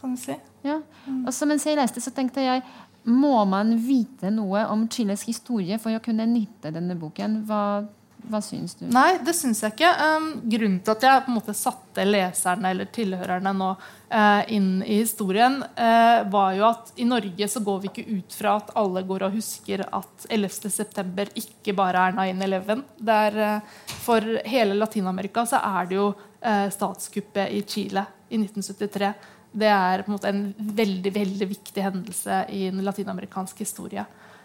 Kan 0.00 0.14
du 0.14 0.20
si. 0.20 0.36
Ja. 0.66 0.80
Og 1.22 1.32
så 1.34 1.46
mens 1.48 1.66
jeg 1.66 1.78
leste, 1.78 2.02
så 2.02 2.12
tenkte 2.14 2.44
jeg 2.44 2.64
må 3.06 3.44
man 3.46 3.76
vite 3.78 4.32
noe 4.34 4.64
om 4.72 4.88
Chiles 4.90 5.22
historie 5.28 5.78
for 5.78 5.94
å 5.94 6.02
kunne 6.02 6.26
nytte 6.26 6.72
denne 6.74 6.96
boken? 6.98 7.38
Hva, 7.46 7.84
hva 8.30 8.40
syns 8.44 8.76
du? 8.78 8.86
Nei, 8.92 9.18
det 9.24 9.34
syns 9.38 9.62
jeg 9.62 9.74
ikke. 9.74 9.92
Um, 10.16 10.28
grunnen 10.44 10.80
til 10.84 10.94
at 10.94 11.06
jeg 11.06 11.24
på 11.24 11.32
en 11.32 11.38
måte 11.38 11.56
satte 11.56 12.06
leserne 12.06 12.72
eller 12.74 12.90
tilhørerne 12.92 13.52
nå 13.56 13.72
uh, 13.76 14.42
inn 14.52 14.70
i 14.84 15.00
historien, 15.00 15.60
uh, 15.78 16.20
var 16.32 16.54
jo 16.58 16.68
at 16.68 16.94
i 17.00 17.08
Norge 17.08 17.48
så 17.50 17.62
går 17.64 17.82
vi 17.82 17.92
ikke 17.92 18.06
ut 18.18 18.38
fra 18.38 18.56
at 18.60 18.72
alle 18.82 19.04
går 19.06 19.26
og 19.28 19.36
husker 19.38 19.86
at 19.86 20.28
11.9. 20.30 21.28
ikke 21.42 21.76
bare 21.78 22.08
er 22.08 22.18
9-11. 22.34 22.86
Uh, 23.06 23.76
for 24.06 24.40
hele 24.46 24.78
Latin-Amerika 24.78 25.46
så 25.48 25.62
er 25.62 25.90
det 25.90 25.98
jo 25.98 26.10
eh, 26.40 26.68
statskuppet 26.70 27.50
i 27.50 27.62
Chile 27.66 28.04
i 28.28 28.38
1973. 28.38 29.12
Det 29.56 29.70
er 29.70 30.02
på 30.02 30.10
en 30.10 30.16
måte 30.16 30.30
en 30.30 30.42
veldig 30.56 31.12
veldig 31.14 31.48
viktig 31.48 31.84
hendelse 31.84 32.42
i 32.52 32.66
den 32.68 32.84
latinamerikanske 32.84 33.64
historie. 33.64 34.04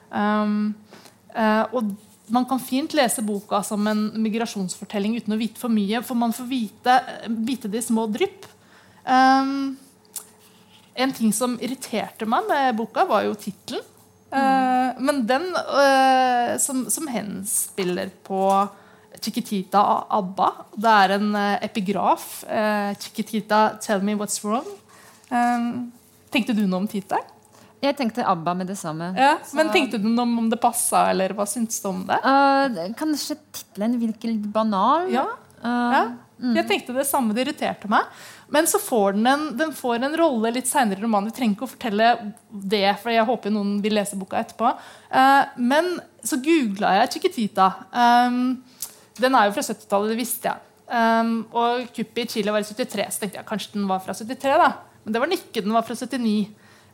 Um, 0.10 0.74
eh, 1.36 1.64
og 1.72 1.94
man 2.32 2.48
kan 2.48 2.60
fint 2.60 2.94
lese 2.98 3.24
boka 3.26 3.62
som 3.64 3.88
en 3.88 4.08
migrasjonsfortelling 4.24 5.18
uten 5.20 5.36
å 5.36 5.40
vite 5.40 5.62
for 5.62 5.74
mye, 5.74 6.02
for 6.06 6.20
man 6.20 6.34
får 6.36 6.48
vite, 6.50 6.98
vite 7.28 7.72
det 7.72 7.82
i 7.84 7.88
små 7.88 8.08
drypp. 8.12 8.48
Um, 9.06 9.78
en 10.94 11.16
ting 11.16 11.32
som 11.36 11.58
irriterte 11.64 12.28
meg 12.30 12.48
med 12.50 12.78
boka, 12.80 13.06
var 13.10 13.26
jo 13.28 13.38
tittelen. 13.40 13.86
Eh, 14.32 15.00
men 15.04 15.26
den 15.28 15.50
uh, 15.52 16.56
som, 16.60 16.86
som 16.92 17.08
henspiller 17.12 18.12
på 18.24 18.44
Chiquitita 19.20 19.82
Abba. 20.08 20.52
Det 20.72 20.94
er 21.04 21.16
en 21.18 21.34
uh, 21.36 21.58
epigraf. 21.64 22.46
Chiquitita, 23.00 23.78
tell 23.84 24.04
me 24.04 24.16
what's 24.16 24.40
wrong. 24.44 24.68
Um, 25.32 25.92
tenkte 26.32 26.56
du 26.56 26.64
noe 26.64 26.84
om 26.84 26.88
tittelen? 26.92 27.28
Jeg 27.82 27.98
tenkte 27.98 28.26
ABBA 28.30 28.54
med 28.60 28.68
det 28.70 28.78
samme. 28.78 29.10
Ja, 29.18 29.36
men 29.58 29.72
tenkte 29.74 29.98
du 29.98 30.06
noe 30.06 30.28
om 30.44 30.50
det 30.52 30.60
passa, 30.62 31.08
eller 31.10 31.34
hva 31.34 31.48
syntes 31.50 31.82
du 31.82 31.88
om 31.90 32.04
det? 32.06 32.20
Uh, 32.22 32.92
kanskje 33.00 33.40
tittelen 33.50 33.98
virker 34.02 34.30
litt 34.34 34.50
banal? 34.54 35.10
Ja, 35.10 35.26
Uh, 35.62 35.94
ja. 35.94 36.04
Jeg 36.56 36.66
tenkte 36.66 36.94
det 36.96 37.06
samme, 37.06 37.36
det 37.38 37.44
irriterte 37.44 37.90
meg. 37.92 38.08
Men 38.52 38.66
så 38.70 38.80
får 38.82 39.14
den 39.14 39.28
en, 39.30 39.44
den 39.60 39.74
får 39.78 40.02
en 40.02 40.18
rolle 40.18 40.50
litt 40.56 40.70
seinere 40.70 40.98
i 40.98 41.04
romanen. 41.06 41.30
Vi 41.30 41.36
trenger 41.38 41.54
ikke 41.54 41.68
å 41.68 41.74
fortelle 41.76 42.08
det, 42.50 42.88
for 43.04 43.14
jeg 43.14 43.28
håper 43.30 43.54
noen 43.54 43.76
vil 43.84 43.94
lese 43.94 44.18
boka 44.18 44.42
etterpå. 44.42 44.72
Uh, 45.14 45.44
men 45.62 45.94
så 46.26 46.40
googla 46.42 46.96
jeg 46.98 47.14
Chiquitita. 47.16 47.70
Um, 47.94 48.58
den 49.22 49.38
er 49.38 49.48
jo 49.48 49.54
fra 49.54 49.66
70-tallet, 49.68 50.16
det 50.16 50.22
visste 50.24 50.50
jeg. 50.50 50.68
Um, 50.92 51.36
og 51.54 51.86
kuppet 51.94 52.26
i 52.26 52.34
Chile 52.34 52.56
var 52.56 52.66
i 52.66 52.68
73, 52.68 53.06
så 53.14 53.22
tenkte 53.22 53.40
jeg 53.40 53.50
kanskje 53.54 53.78
den 53.78 53.86
var 53.92 54.02
fra 54.04 54.18
73. 54.18 54.58
da. 54.66 54.72
Men 55.06 55.14
det 55.14 55.22
var 55.22 55.30
den 55.30 55.38
ikke, 55.38 55.62
den 55.62 55.78
var 55.78 55.86
fra 55.86 55.98
79. 55.98 56.34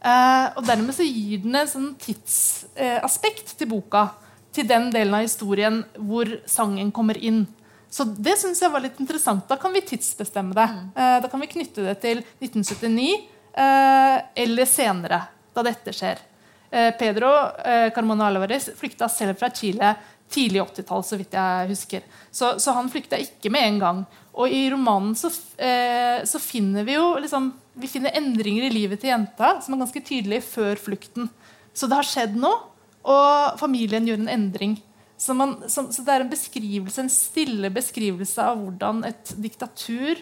Eh, 0.08 0.48
og 0.56 0.64
dermed 0.68 0.96
så 0.96 1.06
gir 1.06 1.44
den 1.44 1.58
en 1.58 1.70
sånn 1.70 1.92
tidsaspekt 2.00 3.58
til 3.60 3.72
boka. 3.74 4.08
Til 4.56 4.68
den 4.70 4.90
delen 4.94 5.14
av 5.14 5.26
historien 5.26 5.82
hvor 6.00 6.30
sangen 6.50 6.94
kommer 6.96 7.20
inn. 7.20 7.44
Så 7.92 8.06
det 8.08 8.38
synes 8.40 8.62
jeg 8.62 8.72
var 8.72 8.84
litt 8.84 9.00
interessant. 9.02 9.46
Da 9.50 9.58
kan 9.60 9.74
vi 9.76 9.84
tidsbestemme 9.86 10.56
det. 10.58 10.68
Eh, 10.96 11.18
da 11.24 11.32
kan 11.32 11.44
vi 11.44 11.52
knytte 11.52 11.86
det 11.86 11.98
til 12.04 12.24
1979 12.40 13.10
eh, 13.58 14.18
eller 14.44 14.70
senere, 14.70 15.22
da 15.56 15.66
dette 15.68 15.96
skjer. 15.96 16.24
Eh, 16.70 16.92
Pedro 17.00 17.32
eh, 17.64 17.90
Carmona 17.96 18.28
Alvarez 18.28 18.70
flykta 18.76 19.08
selv 19.12 19.40
fra 19.40 19.52
Chile 19.56 19.96
tidlig 20.30 20.62
80-tall, 20.62 21.04
så 21.08 21.20
vidt 21.20 21.36
jeg 21.38 21.70
husker. 21.72 22.08
Så, 22.32 22.58
så 22.60 22.76
han 22.76 22.90
flykta 22.92 23.20
ikke 23.22 23.52
med 23.54 23.68
en 23.68 23.80
gang. 23.84 24.02
Og 24.38 24.54
i 24.54 24.68
romanen 24.70 25.16
så, 25.18 25.32
eh, 25.58 26.22
så 26.30 26.40
finner 26.42 26.86
vi 26.86 26.94
jo 26.98 27.16
liksom, 27.18 27.50
vi 27.78 27.90
finner 27.90 28.14
endringer 28.18 28.68
i 28.68 28.74
livet 28.74 29.02
til 29.02 29.10
jenta 29.10 29.56
som 29.64 29.74
er 29.74 29.82
ganske 29.82 30.04
tydelige 30.06 30.46
før 30.46 30.78
flukten. 30.82 31.32
Så 31.74 31.90
det 31.90 31.98
har 31.98 32.06
skjedd 32.06 32.38
noe, 32.38 32.60
og 33.08 33.58
familien 33.62 34.06
gjør 34.06 34.22
en 34.22 34.34
endring. 34.34 34.78
Så, 35.18 35.34
man, 35.34 35.56
så, 35.66 35.88
så 35.90 36.06
det 36.06 36.14
er 36.14 36.24
en 36.26 36.32
beskrivelse, 36.32 37.02
en 37.02 37.10
stille 37.10 37.72
beskrivelse 37.74 38.44
av 38.44 38.60
hvordan 38.62 39.02
et 39.10 39.34
diktatur 39.42 40.22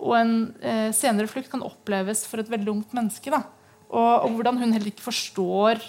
og 0.00 0.14
en 0.16 0.34
eh, 0.64 0.88
senere 0.96 1.28
flukt 1.28 1.50
kan 1.52 1.64
oppleves 1.64 2.24
for 2.28 2.40
et 2.40 2.48
veldig 2.48 2.72
ungt 2.72 2.94
menneske. 2.96 3.32
Og, 3.90 4.12
og 4.24 4.38
hvordan 4.38 4.62
hun 4.62 4.72
heller 4.72 4.88
ikke 4.88 5.04
forstår 5.10 5.82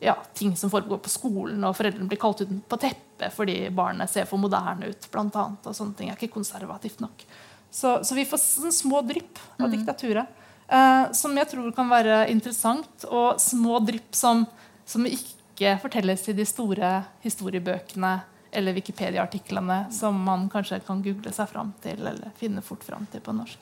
ja, 0.00 0.16
ting 0.34 0.56
som 0.56 0.70
foregår 0.70 0.98
på 1.04 1.12
skolen, 1.12 1.64
og 1.64 1.76
foreldrene 1.76 2.08
blir 2.10 2.20
kalt 2.20 2.42
ut 2.44 2.52
på 2.68 2.78
teppet 2.80 3.32
fordi 3.34 3.56
barnet 3.74 4.10
ser 4.10 4.26
for 4.28 4.42
moderne 4.42 4.90
ut. 4.90 5.08
Blant 5.12 5.36
annet, 5.38 5.66
og 5.68 5.76
sånne 5.76 5.96
ting 5.98 6.10
er 6.10 6.18
ikke 6.18 6.34
konservativt 6.34 7.02
nok. 7.04 7.24
Så, 7.70 7.96
så 8.04 8.14
vi 8.14 8.26
får 8.28 8.42
sånne 8.42 8.74
små 8.74 9.00
drypp 9.06 9.40
av 9.58 9.70
diktaturet. 9.72 10.42
Eh, 10.68 11.12
som 11.12 11.34
jeg 11.36 11.50
tror 11.50 11.72
kan 11.76 11.90
være 11.90 12.24
interessant, 12.32 13.06
og 13.08 13.40
små 13.42 13.80
drypp 13.84 14.14
som, 14.16 14.44
som 14.86 15.06
ikke 15.08 15.76
fortelles 15.82 16.28
i 16.30 16.36
de 16.36 16.46
store 16.48 16.96
historiebøkene 17.24 18.14
eller 18.54 18.76
Wikipedia-artiklene 18.76 19.84
som 19.92 20.18
man 20.22 20.46
kanskje 20.50 20.78
kan 20.86 21.02
google 21.02 21.32
seg 21.34 21.50
fram 21.50 21.72
til 21.82 22.06
eller 22.06 22.30
finne 22.38 22.62
fort 22.62 22.84
fram 22.86 23.06
til 23.10 23.22
på 23.24 23.34
norsk. 23.34 23.58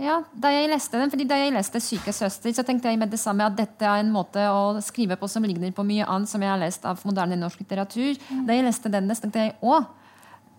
Ja, 0.00 0.22
da 0.32 0.48
jeg 0.48 0.70
leste 0.72 0.96
den, 0.96 1.10
fordi 1.12 1.26
da 1.28 1.36
jeg 1.36 1.52
leste 1.52 1.80
'Syke 1.80 2.12
søster', 2.16 2.54
så 2.54 2.62
tenkte 2.64 2.88
jeg 2.88 2.98
med 2.98 3.10
det 3.10 3.20
samme 3.20 3.44
at 3.44 3.56
dette 3.56 3.84
er 3.84 4.00
en 4.00 4.12
måte 4.12 4.40
å 4.40 4.80
skrive 4.80 5.16
på 5.16 5.28
som 5.28 5.42
ligner 5.42 5.70
på 5.70 5.84
mye 5.84 6.06
annet 6.08 6.28
som 6.28 6.40
jeg 6.40 6.48
har 6.48 6.58
lest 6.58 6.84
av 6.84 7.00
moderne 7.04 7.36
norsk 7.36 7.58
litteratur. 7.60 8.16
Da 8.46 8.54
jeg 8.54 8.64
leste 8.64 8.88
denne, 8.88 9.14
så 9.14 9.22
tenkte 9.22 9.44
jeg 9.44 9.54
å, 9.60 9.84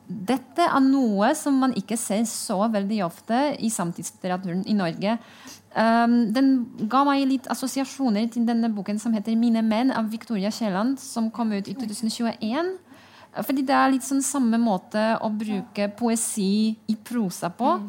dette 0.08 0.62
er 0.62 0.80
noe 0.80 1.34
som 1.36 1.58
man 1.58 1.74
ikke 1.74 1.98
ser 1.98 2.24
så 2.26 2.60
veldig 2.70 3.04
ofte 3.06 3.58
i 3.60 3.70
samtidslitteraturen 3.70 4.68
i 4.68 4.74
Norge. 4.74 5.18
Um, 5.74 6.32
den 6.32 6.70
ga 6.88 7.04
meg 7.04 7.26
litt 7.26 7.48
assosiasjoner 7.50 8.30
til 8.30 8.46
denne 8.46 8.70
boken 8.70 9.00
som 9.00 9.14
heter 9.14 9.34
'Mine 9.36 9.64
menn' 9.66 9.98
av 9.98 10.12
Victoria 10.12 10.52
Kielland, 10.52 11.00
som 11.00 11.32
kom 11.32 11.52
ut 11.52 11.68
i 11.68 11.74
2021. 11.74 12.78
Fordi 13.42 13.66
det 13.66 13.74
er 13.74 13.90
litt 13.90 14.06
sånn 14.06 14.22
samme 14.22 14.60
måte 14.62 15.18
å 15.18 15.30
bruke 15.34 15.90
poesi 15.98 16.78
i 16.88 16.96
prosa 16.96 17.50
på. 17.50 17.80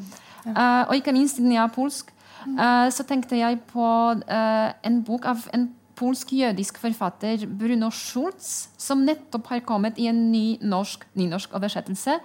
Uh, 0.45 0.85
og 0.89 0.99
ikke 0.99 1.15
minst 1.17 1.39
siden 1.39 1.55
jeg 1.55 1.63
er 1.63 1.73
polsk, 1.73 2.11
uh, 2.45 2.91
så 2.93 3.07
tenkte 3.09 3.39
jeg 3.39 3.63
på 3.71 3.87
uh, 3.87 4.69
en 4.85 5.01
bok 5.07 5.29
av 5.31 5.47
en 5.57 5.71
polsk-jødisk 5.95 6.81
forfatter, 6.83 7.47
Bruno 7.47 7.89
Schultz, 7.95 8.69
som 8.77 9.05
nettopp 9.07 9.47
har 9.53 9.63
kommet 9.65 9.99
i 10.03 10.09
en 10.11 10.25
ny 10.33 10.59
norsk 10.61 11.07
nynorsk 11.15 11.55
oversettelse, 11.55 12.17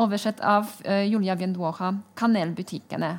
oversett 0.00 0.40
av 0.40 0.70
Julia 1.04 1.36
Vienduoha, 1.36 1.92
'Kanelbutikkene'. 2.16 3.18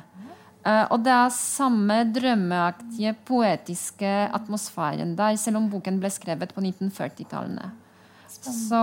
og 0.90 0.98
det 1.04 1.12
er 1.14 1.30
samme 1.30 2.00
drømmeaktige, 2.10 3.14
poetiske 3.24 4.10
atmosfæren 4.34 5.14
der, 5.16 5.36
selv 5.36 5.62
om 5.62 5.70
boken 5.70 6.00
ble 6.00 6.10
skrevet 6.10 6.52
på 6.54 6.60
1940-tallene. 6.60 7.70
Så 8.26 8.82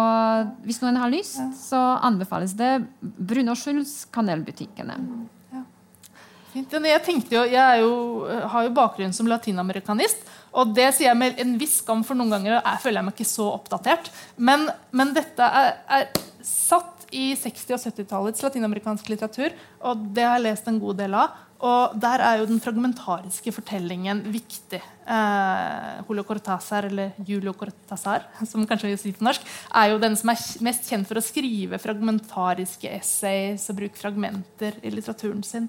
hvis 0.64 0.80
noen 0.80 0.96
har 0.96 1.12
lyst, 1.12 1.44
så 1.60 2.00
anbefales 2.00 2.56
det 2.56 2.88
Bruno 3.02 3.54
Schultz, 3.54 4.08
'Kanelbutikkene'. 4.08 5.28
Jeg, 6.58 7.24
jo, 7.32 7.44
jeg 7.52 7.82
jo, 7.84 7.94
har 8.54 8.68
jo 8.68 8.76
bakgrunn 8.76 9.16
som 9.16 9.30
latinamerikanist. 9.30 10.26
Og 10.58 10.74
det 10.74 10.90
sier 10.96 11.12
jeg 11.12 11.20
med 11.20 11.42
en 11.42 11.56
viss 11.60 11.80
skam, 11.84 12.04
for 12.08 12.18
noen 12.18 12.34
ganger 12.34 12.56
jeg 12.56 12.84
føler 12.84 13.02
jeg 13.02 13.08
meg 13.10 13.18
ikke 13.18 13.30
så 13.30 13.50
oppdatert. 13.54 14.12
Men, 14.38 14.68
men 14.96 15.14
dette 15.16 15.50
er, 15.62 15.76
er, 16.00 16.08
satt 16.42 17.06
i 17.16 17.32
60- 17.40 17.76
og 17.76 17.84
70-tallets 17.84 18.44
latinamerikansk 18.44 19.12
litteratur, 19.12 19.54
og 19.86 20.08
det 20.16 20.26
har 20.26 20.40
jeg 20.40 20.48
lest 20.50 20.72
en 20.72 20.80
god 20.82 20.98
del 21.04 21.16
av. 21.18 21.44
Og 21.58 21.96
der 21.98 22.22
er 22.22 22.36
jo 22.38 22.46
den 22.52 22.60
fragmentariske 22.62 23.50
fortellingen 23.56 24.20
viktig. 24.30 24.78
Eh, 24.78 26.02
Julio 26.06 26.24
Cortázar, 26.28 26.86
eller 26.86 27.16
Julio 27.26 27.54
Cortázar, 27.58 28.28
som 28.50 28.66
kanskje 28.70 28.92
vil 28.92 29.00
si 29.02 29.14
på 29.18 29.26
norsk, 29.26 29.46
er 29.74 29.90
jo 29.90 30.02
den 30.02 30.18
som 30.20 30.30
er 30.34 30.44
mest 30.68 30.90
kjent 30.90 31.10
for 31.10 31.18
å 31.18 31.26
skrive 31.26 31.80
fragmentariske 31.82 32.92
essays 33.00 33.66
og 33.72 33.80
bruke 33.80 33.98
fragmenter 33.98 34.78
i 34.86 34.94
litteraturen 34.94 35.42
sin. 35.46 35.66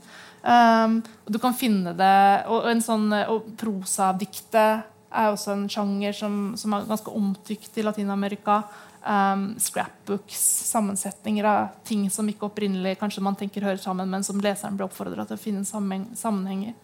Um, 0.49 1.01
og 1.27 1.33
du 1.35 1.37
kan 1.43 1.53
finne 1.53 1.93
det 1.93 2.19
og, 2.49 2.63
og 2.63 2.71
en 2.71 2.81
sånn 2.81 3.11
og 3.29 3.51
prosadiktet 3.61 4.87
er 5.09 5.29
også 5.29 5.53
en 5.53 5.67
sjanger 5.69 6.15
som, 6.17 6.39
som 6.57 6.73
er 6.73 6.87
ganske 6.89 7.13
omtykt 7.13 7.77
i 7.81 7.85
Latin-Amerika. 7.85 8.63
Um, 9.05 9.51
scrapbooks, 9.61 10.41
sammensetninger 10.69 11.47
av 11.49 11.79
ting 11.87 12.09
som 12.13 12.29
ikke 12.29 12.49
opprinnelig 12.49 12.97
kanskje 13.01 13.23
man 13.25 13.37
tenker 13.39 13.65
hører 13.65 13.81
sammen, 13.81 14.11
men 14.11 14.25
som 14.27 14.41
leseren 14.43 14.77
blir 14.77 14.89
oppfordra 14.89 15.25
til 15.29 15.39
å 15.39 15.41
finne 15.41 15.69
sammenheng, 15.69 16.11
sammenhenger. 16.19 16.75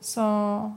Så, 0.00 0.24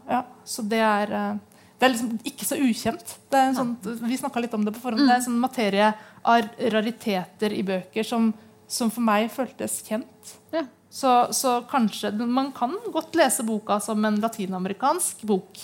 ja, 0.10 0.26
så 0.46 0.66
det 0.68 0.82
er 0.84 1.14
uh, 1.14 1.42
det 1.84 1.88
er 1.88 1.92
liksom 1.98 2.12
ikke 2.30 2.46
så 2.48 2.58
ukjent. 2.64 3.10
Sånn, 3.58 3.74
vi 4.06 4.16
snakka 4.16 4.40
litt 4.40 4.54
om 4.56 4.64
det 4.64 4.72
på 4.72 4.86
forhånd. 4.86 5.04
Det 5.04 5.12
er 5.12 5.20
en 5.20 5.26
sånn 5.26 5.42
materie 5.42 5.90
av 6.24 6.46
rariteter 6.72 7.52
i 7.52 7.66
bøker 7.68 8.08
som, 8.08 8.30
som 8.72 8.92
for 8.94 9.04
meg 9.04 9.28
føltes 9.34 9.82
kjent. 9.84 10.36
Ja. 10.54 10.64
Så, 10.94 11.34
så, 11.34 11.64
kanskje 11.66 12.12
Man 12.12 12.52
kan 12.54 12.76
godt 12.94 13.16
lese 13.18 13.44
boka 13.44 13.80
som 13.82 14.06
en 14.06 14.20
latinamerikansk 14.22 15.24
bok. 15.26 15.58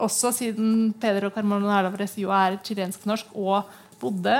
Også 0.00 0.32
siden 0.32 0.94
Pedro 1.00 1.28
Carmona 1.34 1.74
Herdavrez 1.74 2.16
jo 2.16 2.32
er 2.32 2.56
chilensk-norsk 2.64 3.34
og 3.36 3.68
bodde 4.00 4.36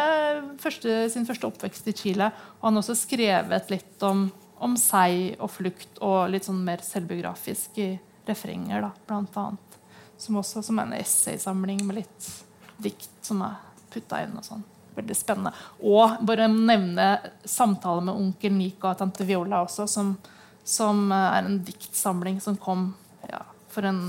første, 0.63 0.95
sin 1.13 1.29
første 1.29 1.45
oppvekst 1.45 1.91
i 1.93 1.97
Chile. 1.97 2.31
Og 2.61 2.71
han 2.71 2.79
har 2.79 2.87
også 2.87 2.97
skrevet 3.03 3.69
litt 3.75 4.07
om, 4.09 4.31
om 4.57 4.79
seg 4.81 5.37
og 5.37 5.53
flukt 5.53 6.01
og 6.01 6.33
litt 6.33 6.49
sånn 6.49 6.65
mer 6.65 6.81
selvbiografiske 6.89 7.93
refrenger, 8.31 8.87
da, 8.87 8.95
blant 9.11 9.37
annet. 9.37 9.79
Som 10.21 10.41
også 10.41 10.65
som 10.65 10.81
en 10.81 10.97
essaysamling 10.97 11.85
med 11.85 12.01
litt 12.01 12.33
dikt 12.81 13.13
som 13.29 13.45
er 13.45 13.61
putta 13.93 14.25
inn. 14.25 14.39
og 14.41 14.49
sånn. 14.49 14.65
Veldig 14.97 15.17
spennende. 15.17 15.53
Og 15.87 16.19
bare 16.27 16.49
nevne 16.51 17.13
samtale 17.45 18.03
med 18.09 18.17
onkel 18.17 18.55
Nico 18.57 18.91
og 18.91 18.99
tante 18.99 19.27
Viola 19.29 19.63
også, 19.65 19.87
som, 19.91 20.17
som 20.65 21.09
er 21.15 21.45
en 21.45 21.61
diktsamling 21.67 22.41
som 22.43 22.59
kom 22.61 22.91
ja, 23.31 23.45
for 23.71 23.87
en 23.87 24.03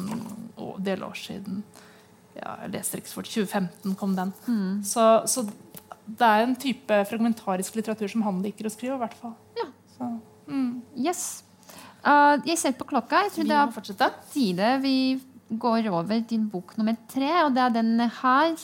del 0.82 1.04
år 1.06 1.18
siden 1.20 1.62
ja, 2.38 2.56
jeg 2.64 2.74
leser 2.76 3.02
ikke 3.02 3.12
så 3.12 3.20
fort. 3.20 3.30
2015 3.30 3.96
kom 4.00 4.16
den. 4.18 4.34
Mm. 4.48 4.82
Så, 4.88 5.06
så, 5.30 5.46
det 6.08 6.28
er 6.28 6.46
en 6.46 6.58
type 6.60 7.00
fragmentarisk 7.10 7.78
litteratur 7.78 8.12
som 8.12 8.26
han 8.26 8.42
liker 8.44 8.68
å 8.68 8.74
skrive. 8.74 8.98
i 8.98 9.04
hvert 9.04 9.18
fall. 9.20 9.36
Ja. 9.60 9.68
Så, 9.96 10.10
mm. 10.48 10.70
Yes. 11.06 11.26
Uh, 12.02 12.40
jeg 12.48 12.58
ser 12.62 12.78
på 12.78 12.88
klokka. 12.90 13.26
Jeg 13.28 13.36
tror 13.36 13.46
vi 13.46 13.52
det 13.52 13.60
er 13.60 13.76
på 13.76 14.12
tide 14.34 14.72
vi 14.86 14.96
går 15.52 15.90
over 15.92 16.22
til 16.28 16.46
bok 16.48 16.78
nummer 16.80 16.96
tre, 17.12 17.32
og 17.44 17.56
det 17.56 17.66
er 17.66 17.76
den 17.82 18.00
her. 18.22 18.56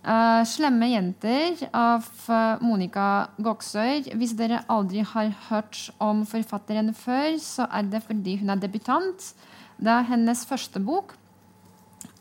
Uh, 0.00 0.40
'Slemme 0.48 0.86
jenter' 0.88 1.60
av 1.76 2.06
uh, 2.32 2.56
Monica 2.64 3.28
Goksøyr. 3.36 4.14
Hvis 4.16 4.32
dere 4.32 4.62
aldri 4.72 5.02
har 5.04 5.28
hørt 5.50 5.90
om 6.00 6.22
forfatteren 6.24 6.94
før, 6.96 7.36
så 7.36 7.66
er 7.68 7.84
det 7.92 8.00
fordi 8.06 8.38
hun 8.40 8.48
er 8.48 8.62
debutant. 8.62 9.34
Det 9.76 9.92
er 9.92 10.08
hennes 10.08 10.46
første 10.48 10.80
bok. 10.80 11.12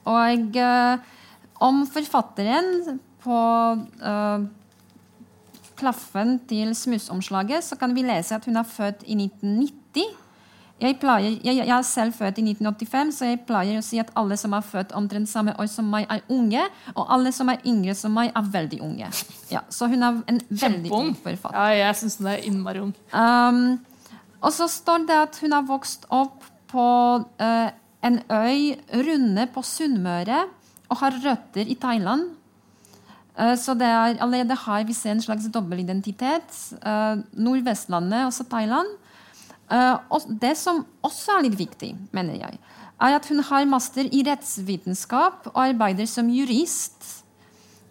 Og 0.03 0.59
uh, 0.59 0.99
om 1.63 1.86
forfatteren 1.88 2.99
på 3.23 3.39
uh, 3.80 4.43
klaffen 5.80 6.39
til 6.51 6.75
smussomslaget 6.75 7.63
så 7.63 7.80
kan 7.80 7.95
vi 7.95 8.03
lese 8.03 8.36
at 8.36 8.45
hun 8.45 8.59
er 8.59 8.67
født 8.67 9.07
i 9.07 9.15
1990. 9.15 10.28
Jeg, 10.80 10.95
pleier, 11.01 11.36
jeg, 11.43 11.57
jeg, 11.59 11.67
er 11.75 11.82
selv 11.84 12.15
født 12.15 12.39
i 12.39 12.43
1985, 12.53 13.11
så 13.17 13.27
jeg 13.27 13.41
pleier 13.47 13.82
å 13.82 13.84
si 13.84 13.99
at 13.99 14.11
alle 14.19 14.38
som 14.39 14.53
er 14.55 14.63
født 14.63 14.93
omtrent 14.95 15.30
samme 15.32 15.55
år 15.59 15.67
som 15.71 15.89
meg, 15.91 16.07
er 16.11 16.23
unge. 16.32 16.63
Og 16.95 17.03
alle 17.15 17.34
som 17.36 17.51
er 17.51 17.59
yngre 17.67 17.95
som 17.99 18.15
meg, 18.15 18.32
er 18.32 18.47
veldig 18.53 18.80
unge. 18.86 19.11
Ja, 19.51 19.65
så 19.73 19.89
hun 19.91 20.05
er 20.05 20.21
en 20.32 20.39
veldig 20.49 20.93
ung 20.95 21.11
forfatter. 21.19 21.59
Ja, 21.59 21.89
jeg 21.89 21.99
syns 21.99 22.19
hun 22.21 22.32
er 22.32 22.47
innmari 22.47 22.84
ung. 22.86 22.95
Um, 23.11 23.77
og 24.39 24.55
så 24.55 24.69
står 24.71 25.03
det 25.09 25.19
at 25.27 25.43
hun 25.43 25.57
har 25.57 25.67
vokst 25.67 26.07
opp 26.15 26.47
på 26.71 26.88
uh, 27.27 27.69
en 28.05 28.21
øy 28.32 28.75
runde 29.03 29.47
på 29.51 29.63
Sunnmøre 29.65 30.45
og 30.89 31.01
har 31.03 31.17
røtter 31.25 31.67
i 31.67 31.75
Thailand. 31.80 32.30
Eh, 33.39 33.55
så 33.59 33.75
det 33.77 33.88
er, 33.88 34.17
allerede 34.19 34.57
her 34.65 34.88
vi 34.88 34.95
ser 34.95 35.15
en 35.15 35.23
slags 35.23 35.47
dobbeltidentitet. 35.53 36.55
Uh, 36.84 37.21
Nordvestlandet, 37.34 38.25
også 38.25 38.47
Thailand. 38.51 38.88
Og 39.70 40.26
det 40.41 40.55
som 40.57 40.80
også 41.05 41.36
er 41.36 41.43
litt 41.45 41.57
viktig, 41.59 41.91
mener 42.15 42.39
jeg, 42.39 42.57
er 42.99 43.15
at 43.15 43.28
hun 43.30 43.43
har 43.45 43.67
master 43.70 44.09
i 44.09 44.24
rettsvitenskap 44.26 45.51
og 45.51 45.61
arbeider 45.61 46.09
som 46.09 46.32
jurist. 46.34 47.24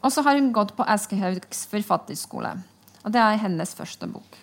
Og 0.03 0.13
så 0.15 0.23
har 0.27 0.39
hun 0.39 0.53
gått 0.55 0.75
på 0.77 0.87
Aschehougs 0.87 1.65
forfatterskole. 1.71 2.53
Og 3.05 3.15
det 3.15 3.23
er 3.23 3.41
hennes 3.41 3.75
første 3.79 4.09
bok. 4.11 4.39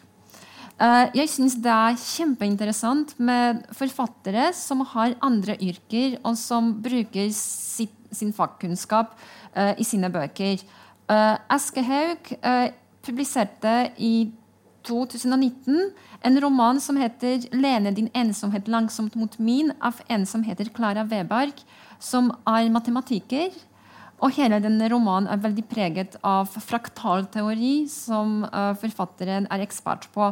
Eh, 0.75 1.05
jeg 1.21 1.31
syns 1.31 1.55
det 1.63 1.71
er 1.71 1.99
kjempeinteressant 1.99 3.13
med 3.23 3.61
forfattere 3.77 4.49
som 4.57 4.83
har 4.91 5.15
andre 5.23 5.55
yrker, 5.63 6.17
og 6.25 6.35
som 6.39 6.73
bruker 6.83 7.29
sitt, 7.35 7.93
sin 8.15 8.31
fagkunnskap 8.35 9.11
uh, 9.57 9.73
i 9.75 9.83
sine 9.83 10.07
bøker. 10.11 10.61
Uh, 11.09 11.35
Aschehoug 11.51 12.29
uh, 12.39 12.69
publiserte 13.03 13.73
i 13.99 14.29
2019 14.85 15.91
en 16.25 16.41
roman 16.41 16.81
som 16.81 16.97
heter 16.97 17.47
'Lene 17.51 17.91
din 17.95 18.09
ensomhet 18.13 18.67
langsomt 18.67 19.15
mot 19.15 19.39
min', 19.39 19.73
av 19.81 20.01
en 20.07 20.25
som 20.25 20.43
heter 20.43 20.69
Klara 20.73 21.03
Weberg, 21.03 21.53
som 21.99 22.31
er 22.47 22.69
matematiker. 22.69 23.51
Og 24.23 24.31
hele 24.31 24.61
denne 24.63 24.87
romanen 24.89 25.27
er 25.27 25.41
veldig 25.43 25.65
preget 25.67 26.15
av 26.23 26.47
fraktalteori, 26.47 27.87
som 27.91 28.45
uh, 28.45 28.73
forfatteren 28.79 29.47
er 29.51 29.65
ekspert 29.65 30.07
på. 30.13 30.31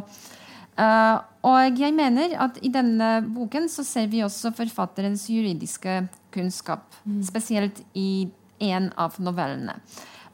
Uh, 0.74 1.20
og 1.46 1.78
jeg 1.78 1.94
mener 1.94 2.34
at 2.42 2.58
i 2.66 2.72
denne 2.74 3.20
boken 3.36 3.68
så 3.70 3.84
ser 3.86 4.08
vi 4.10 4.24
også 4.26 4.54
forfatterens 4.58 5.28
juridiske 5.30 6.08
kunnskap. 6.34 6.88
Mm. 7.06 7.22
Spesielt 7.28 7.84
i 7.94 8.30
en 8.64 8.90
av 8.98 9.20
novellene. 9.22 9.76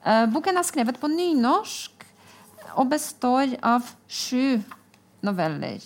Uh, 0.05 0.29
boken 0.31 0.61
er 0.61 0.67
skrevet 0.67 1.01
på 1.01 1.09
nynorsk 1.11 1.98
og 2.75 2.91
består 2.91 3.55
av 3.65 3.87
sju 4.07 4.59
noveller. 5.25 5.81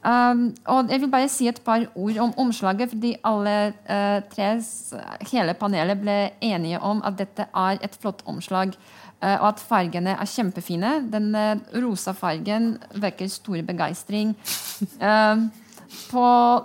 Um, 0.00 0.46
og 0.64 0.88
jeg 0.88 1.02
vil 1.02 1.10
bare 1.12 1.28
si 1.28 1.46
et 1.48 1.60
par 1.60 1.82
ord 1.94 2.18
om 2.24 2.32
omslaget, 2.40 2.88
fordi 2.88 3.12
alle 3.24 3.56
uh, 3.84 4.22
tre, 4.32 4.54
hele 5.28 5.54
panelet 5.60 6.00
ble 6.00 6.16
enige 6.40 6.80
om 6.80 7.02
at 7.04 7.18
dette 7.18 7.44
er 7.44 7.82
et 7.84 7.98
flott 8.00 8.24
omslag. 8.24 8.72
Uh, 9.20 9.36
og 9.42 9.50
at 9.50 9.60
fargene 9.60 10.14
er 10.16 10.30
kjempefine. 10.30 10.94
Den 11.12 11.34
uh, 11.36 11.60
rosa 11.84 12.14
fargen 12.16 12.78
vekker 12.96 13.28
stor 13.28 13.60
begeistring. 13.68 14.32
på, 16.10 16.24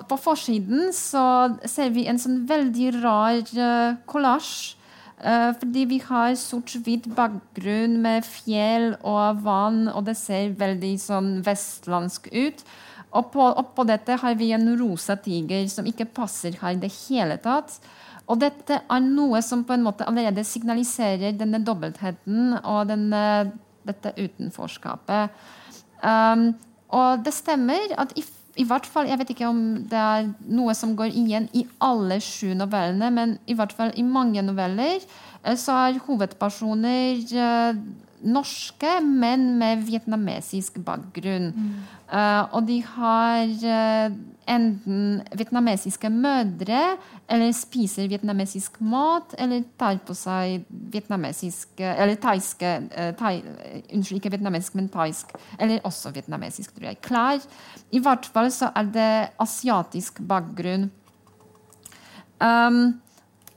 på, 0.09 0.17
forsiden 0.23 0.93
så 0.95 1.25
ser 1.67 1.91
vi 1.91 2.07
en 2.07 2.21
sånn 2.21 2.45
veldig 2.47 2.89
rar 3.01 3.99
kollasj. 4.07 4.74
Fordi 5.16 5.86
vi 5.88 5.99
har 6.03 6.34
sort-hvit 6.36 7.05
bakgrunn 7.16 8.01
med 8.03 8.26
fjell 8.28 8.91
og 8.99 9.43
vann, 9.45 9.86
og 9.88 10.03
det 10.09 10.18
ser 10.20 10.57
veldig 10.59 10.91
sånn 10.99 11.30
vestlandsk 11.45 12.28
ut. 12.34 12.66
Og 13.16 13.30
på, 13.32 13.45
oppå 13.45 13.86
dette 13.88 14.18
har 14.20 14.36
vi 14.36 14.51
en 14.55 14.68
rosa 14.80 15.16
tiger 15.16 15.70
som 15.72 15.88
ikke 15.88 16.09
passer 16.18 16.57
her 16.59 16.76
i 16.76 16.82
det 16.82 16.91
hele 17.05 17.38
tatt. 17.39 17.78
Og 18.28 18.41
dette 18.41 18.82
er 18.82 19.03
noe 19.05 19.39
som 19.45 19.63
på 19.66 19.76
en 19.76 19.86
måte 19.86 20.07
allerede 20.09 20.43
signaliserer 20.47 21.36
denne 21.38 21.61
dobbeltheten 21.63 22.57
og 22.63 22.89
denne, 22.89 23.22
dette 23.86 24.16
utenforskapet. 24.18 25.36
Um, 26.01 26.49
og 26.95 27.24
det 27.26 27.34
stemmer 27.34 27.93
at 28.01 28.11
i, 28.18 28.24
i, 28.55 28.63
hvert 28.63 28.87
fall 28.87 29.09
Jeg 29.09 29.19
vet 29.19 29.33
ikke 29.35 29.49
om 29.49 29.61
det 29.91 29.99
er 29.99 30.29
noe 30.47 30.75
som 30.77 30.95
går 30.97 31.11
igjen 31.11 31.49
i 31.53 31.65
alle 31.83 32.19
sju 32.23 32.53
novellene, 32.57 33.11
men 33.11 33.37
i 33.47 33.55
hvert 33.57 33.75
fall 33.75 33.93
i 33.95 34.05
mange 34.05 34.43
noveller 34.45 34.99
eh, 34.99 35.57
så 35.59 35.75
er 35.87 36.01
hovedpersoner 36.07 37.21
uh, 37.35 37.79
norske, 38.26 38.97
men 39.01 39.55
med 39.59 39.84
vietnamesisk 39.86 40.80
bakgrunn. 40.86 41.51
Mm. 41.53 41.67
Uh, 42.09 42.41
og 42.55 42.65
de 42.67 42.80
har 42.86 43.53
uh, 43.65 44.15
enten 44.49 45.21
vietnamesiske 45.34 46.09
mødre, 46.13 46.82
eller 47.30 47.53
spiser 47.57 48.09
vietnamesisk 48.09 48.78
mat, 48.82 49.34
eller 49.41 49.63
tar 49.80 49.97
på 50.05 50.13
seg 50.17 50.67
vietnamesisk 50.69 51.82
Eller 51.82 52.19
thaiske 52.21 52.76
uh, 52.91 53.09
thai, 53.17 53.39
Unnskyld, 53.93 54.19
ikke 54.19 54.36
vietnamesisk, 54.36 54.76
men 54.78 54.91
thaisk. 54.93 55.34
Eller 55.59 55.82
også 55.84 56.13
vietnamesisk, 56.13 56.76
tror 56.76 56.91
jeg. 56.91 57.01
Klær. 57.05 57.49
I 57.91 58.03
hvert 58.03 58.30
fall 58.34 58.51
så 58.53 58.69
er 58.76 58.93
det 58.93 59.09
asiatisk 59.41 60.21
bakgrunn. 60.28 60.89
Um, 62.41 62.99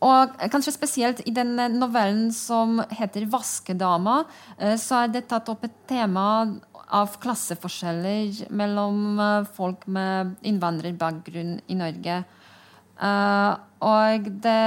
og 0.04 0.34
kanskje 0.52 0.74
spesielt 0.76 1.20
i 1.26 1.34
den 1.34 1.56
novellen 1.78 2.32
som 2.32 2.78
heter 2.90 3.26
'Vaskedama', 3.26 4.24
så 4.78 5.04
er 5.04 5.08
det 5.08 5.28
tatt 5.28 5.48
opp 5.48 5.64
et 5.64 5.74
tema 5.88 6.46
av 6.88 7.18
klasseforskjeller 7.20 8.48
mellom 8.54 9.20
eh, 9.20 9.48
folk 9.56 9.86
med 9.86 10.36
innvandrerbakgrunn 10.46 11.58
i 11.68 11.78
Norge. 11.78 12.22
Og 12.98 14.24
det, 14.42 14.62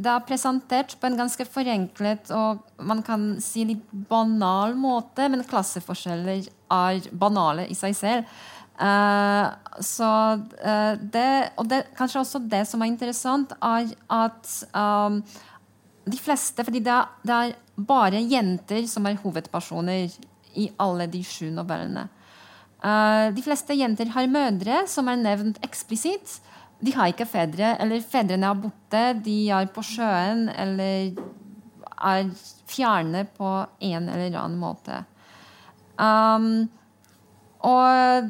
det, 0.00 0.08
er 0.08 0.22
presentert 0.24 0.94
på 0.96 1.04
en 1.04 1.18
ganske 1.18 1.44
forenklet 1.44 2.30
og 2.32 2.62
man 2.80 3.02
kan 3.04 3.34
si 3.44 3.66
litt 3.68 3.90
banal 4.08 4.72
måte, 4.78 5.26
men 5.28 5.44
klasseforskjeller 5.44 6.48
er 6.48 7.10
banale 7.12 7.66
i 7.68 7.76
seg 7.76 7.96
selv. 7.98 8.38
Uh, 8.78 9.50
så 9.82 10.08
uh, 10.38 10.94
det, 11.02 11.30
og 11.58 11.66
det, 11.66 11.80
kanskje 11.98 12.20
også 12.22 12.40
det 12.46 12.62
som 12.70 12.82
er 12.82 12.92
interessant, 12.92 13.54
er 13.58 13.90
at 14.14 14.52
um, 14.70 15.18
de 16.06 16.20
fleste 16.22 16.62
fordi 16.64 16.84
det 16.86 16.92
er, 16.94 17.08
det 17.26 17.38
er, 17.38 17.56
bare 17.78 18.18
jenter 18.18 18.88
som 18.90 19.04
er 19.06 19.18
hovedpersoner 19.22 20.14
i 20.58 20.64
alle 20.82 21.06
de 21.10 21.20
sju 21.26 21.50
novellene. 21.54 22.08
Uh, 22.82 23.34
de 23.34 23.42
fleste 23.42 23.74
jenter 23.74 24.10
har 24.14 24.30
mødre 24.30 24.80
som 24.90 25.10
er 25.10 25.20
nevnt 25.20 25.58
eksplisitt. 25.66 26.38
De 26.82 26.94
har 26.94 27.10
ikke 27.10 27.26
fedre, 27.26 27.74
eller 27.82 28.02
fedrene 28.02 28.50
er 28.50 28.62
borte, 28.62 29.04
de 29.26 29.38
er 29.54 29.70
på 29.74 29.82
sjøen 29.86 30.46
eller 30.54 31.18
er 31.98 32.30
fjerne 32.70 33.24
på 33.34 33.52
en 33.90 34.10
eller 34.10 34.38
annen 34.38 34.58
måte. 34.62 35.02
Um, 35.98 36.68
og 37.66 38.28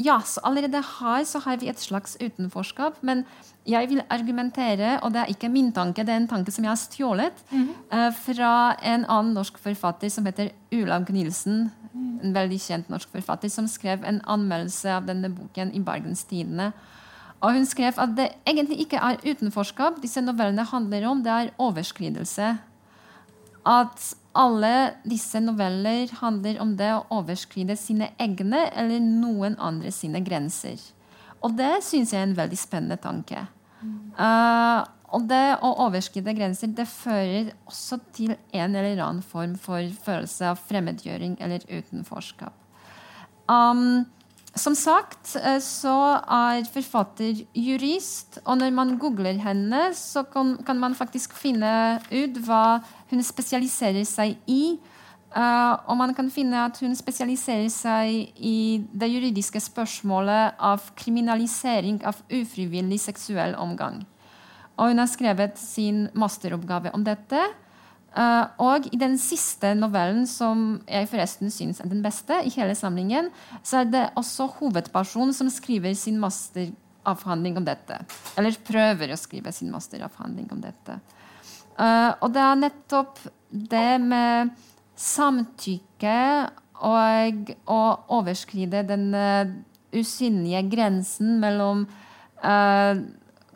ja, 0.00 0.20
så 0.24 0.40
allerede 0.44 0.80
her 0.80 1.24
så 1.28 1.40
har 1.44 1.60
vi 1.60 1.68
et 1.68 1.80
slags 1.80 2.16
utenforskap. 2.20 3.02
Men 3.02 3.24
jeg 3.68 3.88
vil 3.90 4.02
argumentere, 4.10 4.98
og 5.02 5.12
det 5.12 5.20
er 5.20 5.32
ikke 5.34 5.50
min 5.52 5.72
tanke, 5.72 6.04
det 6.06 6.14
er 6.14 6.22
en 6.22 6.28
tanke 6.28 6.52
som 6.54 6.64
jeg 6.64 6.70
har 6.70 6.80
stjålet 6.80 7.44
mm 7.50 7.68
-hmm. 7.68 8.06
uh, 8.06 8.12
fra 8.14 8.76
en 8.82 9.04
annen 9.08 9.34
norsk 9.34 9.58
forfatter 9.58 10.08
som 10.08 10.26
heter 10.26 10.50
Ulaug 10.72 11.10
Nilsen. 11.10 11.70
Mm. 11.92 12.20
En 12.22 12.34
veldig 12.34 12.60
kjent 12.60 12.90
norsk 12.90 13.08
forfatter 13.12 13.48
som 13.48 13.68
skrev 13.68 14.04
en 14.04 14.20
anmeldelse 14.26 14.90
av 14.90 15.06
denne 15.06 15.28
boken 15.28 15.74
i 15.74 15.80
Bergens 15.80 16.24
Tidende. 16.24 16.72
Og 17.40 17.52
hun 17.52 17.66
skrev 17.66 17.92
at 17.96 18.16
det 18.16 18.28
egentlig 18.46 18.80
ikke 18.80 18.96
er 18.96 19.16
utenforskap 19.30 20.02
disse 20.02 20.20
novellene 20.20 20.64
handler 20.64 21.08
om, 21.08 21.22
det 21.22 21.32
er 21.32 21.50
overskridelse. 21.58 22.58
At 23.66 24.14
alle 24.38 24.74
disse 25.08 25.40
noveller 25.42 26.12
handler 26.20 26.60
om 26.62 26.76
det 26.78 26.90
å 26.94 27.04
overskride 27.18 27.76
sine 27.78 28.12
egne 28.20 28.68
eller 28.78 29.02
noen 29.02 29.56
andre 29.58 29.90
sine 29.94 30.22
grenser. 30.22 30.78
Og 31.42 31.56
det 31.58 31.80
syns 31.86 32.12
jeg 32.12 32.20
er 32.20 32.28
en 32.28 32.38
veldig 32.38 32.58
spennende 32.60 33.00
tanke. 33.00 33.46
Uh, 34.14 34.84
og 35.10 35.26
det 35.30 35.56
å 35.64 35.72
overskride 35.86 36.34
grenser 36.36 36.70
det 36.76 36.86
fører 36.86 37.50
også 37.66 37.98
til 38.14 38.36
en 38.36 38.76
eller 38.76 39.00
annen 39.00 39.24
form 39.26 39.56
for 39.58 39.82
følelse 40.04 40.52
av 40.52 40.60
fremmedgjøring 40.68 41.38
eller 41.42 41.64
utenforskap. 41.66 42.54
Um, 43.50 44.06
som 44.58 44.74
sagt 44.74 45.36
eh, 45.38 45.60
så 45.62 45.96
er 46.26 46.66
forfatter 46.72 47.44
jurist, 47.54 48.40
og 48.44 48.58
når 48.58 48.72
man 48.74 48.96
googler 48.98 49.38
henne, 49.42 49.90
så 49.94 50.24
kan, 50.26 50.56
kan 50.66 50.80
man 50.80 50.96
faktisk 50.98 51.36
finne 51.38 52.00
ut 52.10 52.40
hva 52.46 52.80
hun 53.12 53.22
spesialiserer 53.22 54.06
seg 54.08 54.38
i. 54.50 54.78
Uh, 55.30 55.78
og 55.86 55.94
man 55.94 56.10
kan 56.10 56.26
finne 56.34 56.64
at 56.66 56.80
hun 56.82 56.96
spesialiserer 56.98 57.68
seg 57.70 58.32
i 58.34 58.82
det 58.90 59.08
juridiske 59.12 59.60
spørsmålet 59.62 60.58
av 60.58 60.88
kriminalisering 60.98 62.00
av 62.02 62.18
ufrivillig 62.34 62.98
seksuell 62.98 63.54
omgang. 63.54 64.00
Og 64.74 64.90
hun 64.90 64.98
har 64.98 65.10
skrevet 65.12 65.60
sin 65.60 66.08
masteroppgave 66.18 66.90
om 66.96 67.06
dette. 67.06 67.44
Uh, 68.10 68.48
og 68.58 68.88
i 68.90 68.98
den 68.98 69.14
siste 69.22 69.70
novellen, 69.78 70.24
som 70.26 70.80
jeg 70.90 71.06
forresten 71.12 71.52
syns 71.54 71.78
er 71.78 71.90
den 71.92 72.02
beste, 72.02 72.40
i 72.42 72.50
hele 72.56 72.74
samlingen, 72.74 73.28
så 73.62 73.84
er 73.84 73.90
det 73.92 74.08
også 74.18 74.48
hovedpersonen 74.56 75.34
som 75.36 75.50
skriver 75.52 75.94
sin 75.94 76.18
masteravhandling 76.18 77.60
om 77.60 77.68
dette. 77.68 78.00
Eller 78.34 78.58
prøver 78.66 79.14
å 79.14 79.20
skrive 79.20 79.54
sin 79.54 79.70
masteravhandling 79.70 80.50
om 80.50 80.64
dette. 80.64 80.98
Uh, 81.78 82.10
og 82.18 82.34
det 82.34 82.42
er 82.42 82.60
nettopp 82.64 83.22
det 83.50 83.92
med 84.02 84.50
samtykke 84.98 86.18
og 86.90 87.54
å 87.70 87.80
overskride 88.18 88.82
den 88.90 89.10
uh, 89.14 89.46
usynlige 89.94 90.66
grensen 90.72 91.38
mellom 91.42 91.86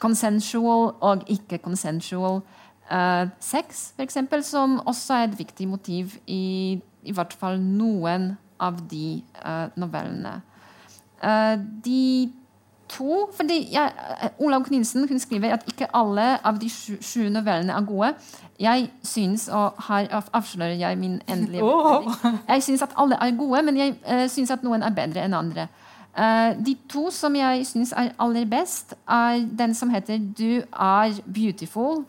consensual 0.02 0.90
og 1.00 1.22
ikke-consensual 1.32 2.42
uh, 2.90 3.28
sex, 3.40 3.92
f.eks., 3.96 4.18
som 4.42 4.80
også 4.86 5.14
er 5.14 5.28
et 5.28 5.38
viktig 5.38 5.68
motiv 5.68 6.18
i 6.26 6.80
i 7.04 7.12
hvert 7.12 7.34
fall 7.36 7.58
noen 7.60 8.30
av 8.60 8.78
de 8.88 9.20
uh, 9.44 9.68
novellene. 9.76 10.38
Uh, 11.20 11.60
de 11.84 12.32
to 12.88 13.28
fordi 13.34 13.58
jeg, 13.72 13.92
Olav 14.38 14.64
Knutsen 14.64 15.20
skriver 15.20 15.54
at 15.56 15.64
ikke 15.68 15.88
alle 15.96 16.26
av 16.44 16.58
de 16.60 16.68
sju, 16.70 16.96
sju 17.00 17.28
novellene 17.32 17.72
er 17.72 17.86
gode. 17.88 18.12
Jeg 18.60 18.90
syns, 19.02 19.48
og 19.48 19.80
her 19.88 20.08
avslører 20.32 20.76
jeg 20.78 20.98
min 20.98 21.20
endelige 21.28 21.64
oh. 21.68 22.06
Jeg 22.48 22.62
syns 22.62 22.82
at 22.82 22.94
alle 22.96 23.18
er 23.20 23.36
gode, 23.38 23.62
men 23.62 23.76
jeg 23.76 23.96
uh, 24.04 24.26
syns 24.30 24.52
at 24.54 24.62
noen 24.62 24.82
er 24.82 24.94
bedre 24.94 25.24
enn 25.24 25.36
andre. 25.36 25.68
Uh, 26.14 26.54
de 26.62 26.76
to 26.88 27.08
som 27.10 27.34
jeg 27.34 27.64
syns 27.66 27.92
er 27.96 28.12
aller 28.22 28.46
best, 28.46 28.94
er 29.08 29.42
den 29.58 29.74
som 29.74 29.90
heter 29.90 30.18
'Du 30.18 30.62
er 30.72 31.20
beautiful', 31.26 32.04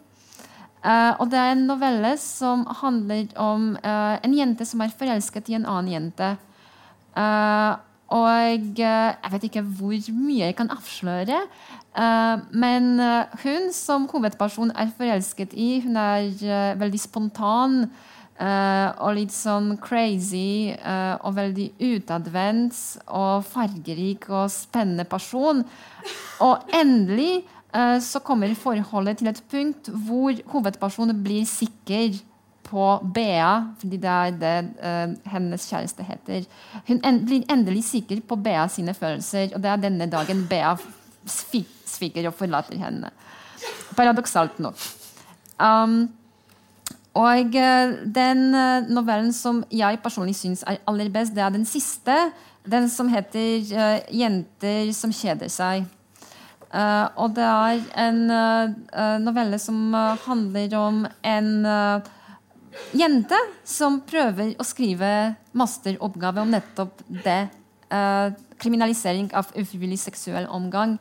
Uh, 0.86 1.18
og 1.18 1.32
det 1.32 1.40
er 1.42 1.56
en 1.56 1.66
novelle 1.66 2.12
som 2.22 2.62
handler 2.82 3.32
om 3.42 3.72
uh, 3.82 4.16
en 4.22 4.36
jente 4.38 4.68
som 4.70 4.84
er 4.86 4.94
forelsket 4.94 5.50
i 5.50 5.58
en 5.58 5.66
annen 5.66 5.90
jente. 5.96 6.36
Uh, 7.18 7.74
og 8.14 8.28
jeg 8.78 9.32
vet 9.34 9.48
ikke 9.48 9.64
hvor 9.66 9.96
mye 10.14 10.44
jeg 10.44 10.56
kan 10.60 10.70
avsløre. 10.70 11.40
men 12.54 13.00
hun 13.42 13.72
som 13.74 14.06
hovedperson 14.12 14.72
er 14.76 14.92
forelsket 14.98 15.56
i, 15.58 15.80
hun 15.82 15.98
er 15.98 16.76
veldig 16.78 17.00
spontan. 17.00 17.90
og 19.00 19.16
litt 19.16 19.34
sånn 19.34 19.78
crazy 19.82 20.76
og 21.24 21.36
veldig 21.36 21.72
utadvendt 21.80 23.00
og 23.08 23.44
fargerik 23.50 24.30
og 24.30 24.52
spennende 24.52 25.04
person. 25.04 25.66
Og 26.46 26.58
endelig 26.78 27.48
så 28.00 28.22
kommer 28.24 28.54
forholdet 28.56 29.20
til 29.20 29.28
et 29.28 29.42
punkt 29.52 29.90
hvor 30.08 30.38
hovedpersonen 30.54 31.18
blir 31.24 31.44
sikker 31.50 32.16
på 32.66 32.86
Bea, 33.14 33.62
fordi 33.80 33.98
det 34.02 34.12
er 34.12 34.36
det 34.42 34.56
uh, 34.82 35.32
hennes 35.32 35.68
kjæreste 35.70 36.06
heter. 36.06 36.46
Hun 36.88 37.02
en, 37.06 37.22
blir 37.28 37.46
endelig 37.52 37.84
sikker 37.92 38.22
på 38.28 38.38
Bea 38.42 38.68
sine 38.72 38.96
følelser, 38.98 39.54
og 39.54 39.64
det 39.64 39.72
er 39.72 39.84
denne 39.86 40.10
dagen 40.12 40.46
Bea 40.50 40.76
sviker 41.26 42.30
og 42.30 42.38
forlater 42.38 42.78
henne. 42.82 43.12
Paradoksalt 43.98 44.60
nok. 44.60 44.82
Um, 45.62 46.10
og 47.16 47.56
uh, 47.56 47.94
den 48.16 48.50
novellen 48.92 49.34
som 49.34 49.64
jeg 49.72 50.02
personlig 50.04 50.36
syns 50.36 50.66
er 50.68 50.82
aller 50.90 51.10
best, 51.14 51.36
det 51.36 51.46
er 51.46 51.54
den 51.54 51.66
siste. 51.70 52.18
Den 52.66 52.90
som 52.90 53.08
heter 53.08 53.62
'Jenter 54.10 54.92
som 54.94 55.12
kjeder 55.14 55.48
seg'. 55.54 55.86
Uh, 56.76 57.08
og 57.24 57.36
det 57.38 57.46
er 57.48 57.84
en 58.04 58.18
uh, 58.28 59.18
novelle 59.24 59.56
som 59.64 59.94
uh, 59.96 60.18
handler 60.26 60.74
om 60.76 61.06
en 61.24 61.52
jente 62.92 63.38
som 63.64 64.02
prøver 64.04 64.58
å 64.60 64.66
skrive 64.68 65.10
masteroppgave 65.56 66.44
om 66.44 66.52
nettopp 66.52 67.06
det. 67.24 67.46
kriminalisering 68.60 69.30
av 69.38 69.52
ufrivillig 69.56 70.00
seksuell 70.02 70.48
omgang. 70.52 70.98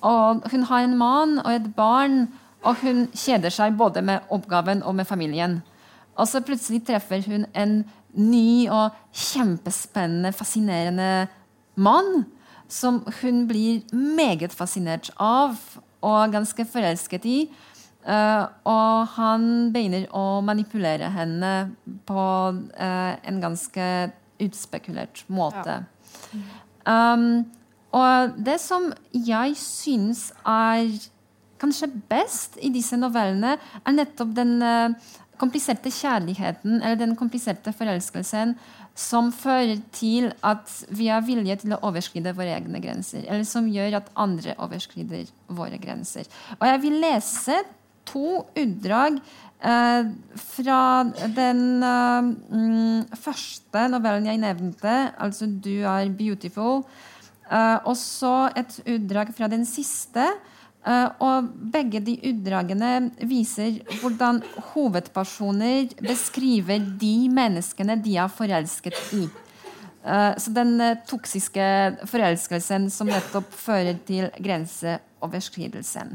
Og 0.00 0.46
hun 0.52 0.62
har 0.70 0.84
en 0.86 0.96
mann 0.96 1.38
og 1.42 1.50
et 1.52 1.66
barn, 1.76 2.28
og 2.62 2.78
hun 2.80 3.08
kjeder 3.12 3.52
seg 3.52 3.76
både 3.76 4.00
med 4.00 4.30
oppgaven 4.32 4.80
og 4.82 4.94
med 4.94 5.06
familien. 5.06 5.58
Og 6.16 6.28
så 6.30 6.40
plutselig 6.40 6.86
treffer 6.86 7.20
hun 7.26 7.44
en 7.52 7.82
ny 8.14 8.68
og 8.70 8.96
kjempespennende, 9.12 10.32
fascinerende 10.32 11.28
mann 11.76 12.24
som 12.68 13.00
hun 13.22 13.46
blir 13.48 13.82
meget 13.92 14.52
fascinert 14.54 15.10
av 15.16 15.56
og 16.04 16.32
ganske 16.32 16.64
forelsket 16.68 17.26
i. 17.26 17.38
Uh, 18.08 18.46
og 18.68 19.08
han 19.16 19.42
begynner 19.74 20.06
å 20.16 20.40
manipulere 20.44 21.10
henne 21.12 21.52
på 22.08 22.24
uh, 22.54 23.12
en 23.18 23.40
ganske 23.42 23.88
utspekulert 24.40 25.24
måte. 25.26 25.82
Ja. 26.32 26.58
Um, 26.88 27.44
og 27.92 28.38
det 28.44 28.58
som 28.62 28.90
jeg 29.12 29.56
syns 29.60 30.28
er 30.46 30.92
kanskje 31.60 31.90
best 32.08 32.56
i 32.62 32.70
disse 32.72 32.96
novellene, 32.96 33.56
er 33.58 33.96
nettopp 33.96 34.32
den 34.36 34.60
uh, 34.62 34.94
kompliserte 35.38 35.90
kjærligheten 35.92 36.80
eller 36.80 36.98
den 36.98 37.16
kompliserte 37.18 37.72
forelskelsen 37.76 38.56
som 38.98 39.30
fører 39.30 39.78
til 39.94 40.32
at 40.42 40.70
vi 40.90 41.06
er 41.12 41.22
villige 41.22 41.60
til 41.62 41.76
å 41.76 41.80
overskride 41.86 42.34
våre 42.34 42.56
egne 42.56 42.80
grenser. 42.82 43.22
Eller 43.28 43.46
som 43.46 43.68
gjør 43.70 44.00
at 44.00 44.08
andre 44.18 44.56
overskrider 44.58 45.28
våre 45.54 45.78
grenser. 45.78 46.26
Og 46.58 46.66
jeg 46.66 46.80
vil 46.82 46.98
lese 47.04 47.60
to 48.08 48.40
utdrag 48.58 49.20
eh, 49.62 50.10
fra 50.42 50.80
den 51.36 51.62
eh, 51.86 53.14
første 53.22 53.86
novellen 53.92 54.26
jeg 54.32 54.42
nevnte, 54.42 54.96
altså 55.14 55.46
'Du 55.46 55.84
er 55.86 56.10
beautiful', 56.10 56.82
eh, 57.50 57.78
og 57.84 57.96
så 57.96 58.50
et 58.56 58.80
utdrag 58.82 59.34
fra 59.36 59.46
den 59.46 59.66
siste. 59.66 60.26
Uh, 60.86 61.10
og 61.20 61.48
begge 61.74 62.00
de 62.00 62.14
utdragene 62.30 63.10
viser 63.28 63.80
hvordan 63.98 64.38
hovedpersoner 64.70 65.90
beskriver 66.00 66.80
de 67.00 67.16
menneskene 67.34 67.98
de 68.02 68.16
er 68.16 68.32
forelsket 68.32 68.96
i. 69.18 69.26
Eh, 70.08 70.36
så 70.38 70.50
den 70.54 70.80
eh, 70.80 70.98
toksiske 71.08 71.64
forelskelsen 72.08 72.86
som 72.92 73.10
nettopp 73.10 73.50
fører 73.52 73.98
til 74.08 74.30
grenseoverskridelsen. 74.40 76.14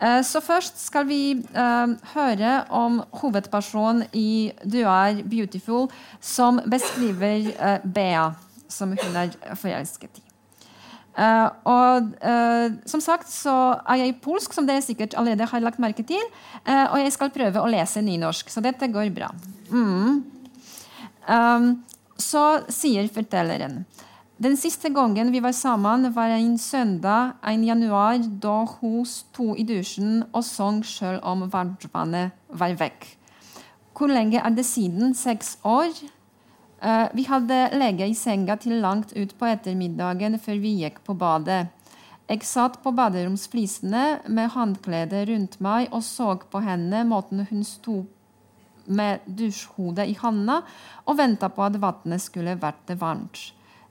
Eh, 0.00 0.20
så 0.26 0.42
først 0.42 0.80
skal 0.82 1.06
vi 1.06 1.20
eh, 1.36 1.94
høre 2.14 2.54
om 2.74 3.02
hovedpersonen 3.20 4.08
i 4.12 4.52
'Du 4.64 4.80
er 4.82 5.22
beautiful', 5.22 5.90
som 6.20 6.60
beskriver 6.70 7.52
eh, 7.54 7.78
Bea, 7.84 8.32
som 8.68 8.96
hun 8.96 9.16
er 9.16 9.54
forelsket 9.54 10.18
i. 10.18 10.27
Uh, 11.18 11.48
og 11.66 12.12
uh, 12.22 12.74
som 12.86 13.02
sagt 13.02 13.26
så 13.32 13.52
er 13.90 14.04
jeg 14.04 14.18
polsk, 14.22 14.52
som 14.54 14.68
dere 14.68 14.84
sikkert 14.84 15.16
allerede 15.18 15.48
har 15.50 15.64
lagt 15.64 15.80
merke 15.82 16.04
til. 16.06 16.22
Uh, 16.62 16.92
og 16.92 17.00
jeg 17.02 17.14
skal 17.16 17.32
prøve 17.34 17.58
å 17.58 17.70
lese 17.70 18.02
nynorsk, 18.06 18.52
så 18.54 18.62
dette 18.62 18.86
går 18.94 19.10
bra. 19.16 19.32
Mm. 19.74 20.20
Um, 21.26 21.72
så 22.18 22.62
sier 22.72 23.04
fortelleren 23.12 23.82
Den 24.40 24.56
siste 24.56 24.88
gangen 24.94 25.28
vi 25.34 25.42
var 25.44 25.52
sammen, 25.52 26.06
var 26.14 26.30
en 26.32 26.54
søndag 26.58 27.34
en 27.42 27.64
januar 27.66 28.22
da 28.22 28.62
hun 28.78 29.02
sto 29.06 29.52
i 29.58 29.66
dusjen 29.66 30.22
og 30.30 30.46
sang 30.46 30.84
sjøl 30.86 31.18
om 31.26 31.48
varmtvannet 31.50 32.30
var 32.48 32.78
vekk. 32.78 33.08
Hvor 33.98 34.14
lenge 34.14 34.38
er 34.38 34.54
det 34.54 34.64
siden? 34.66 35.10
Seks 35.18 35.56
år? 35.66 35.90
Uh, 36.78 37.08
vi 37.12 37.24
hadde 37.26 37.56
lege 37.74 38.06
i 38.06 38.14
senga 38.14 38.54
til 38.60 38.78
langt 38.82 39.10
ut 39.16 39.32
på 39.38 39.48
ettermiddagen 39.50 40.38
før 40.38 40.60
vi 40.62 40.76
gikk 40.84 41.00
på 41.06 41.16
badet. 41.18 41.66
Jeg 42.28 42.44
satt 42.44 42.76
på 42.84 42.92
baderomsflisene 42.92 44.04
med 44.28 44.52
håndkledet 44.52 45.24
rundt 45.30 45.56
meg 45.64 45.88
og 45.96 46.04
så 46.04 46.34
på 46.52 46.60
henne 46.62 47.00
måten 47.08 47.46
hun 47.48 47.64
sto 47.66 48.02
med 48.88 49.24
dusjhodet 49.26 50.06
i 50.12 50.16
handa 50.20 50.60
og 51.06 51.18
venta 51.18 51.48
på 51.52 51.64
at 51.64 51.78
vannet 51.80 52.22
skulle 52.22 52.56
vært 52.60 52.92
varmt. 53.00 53.40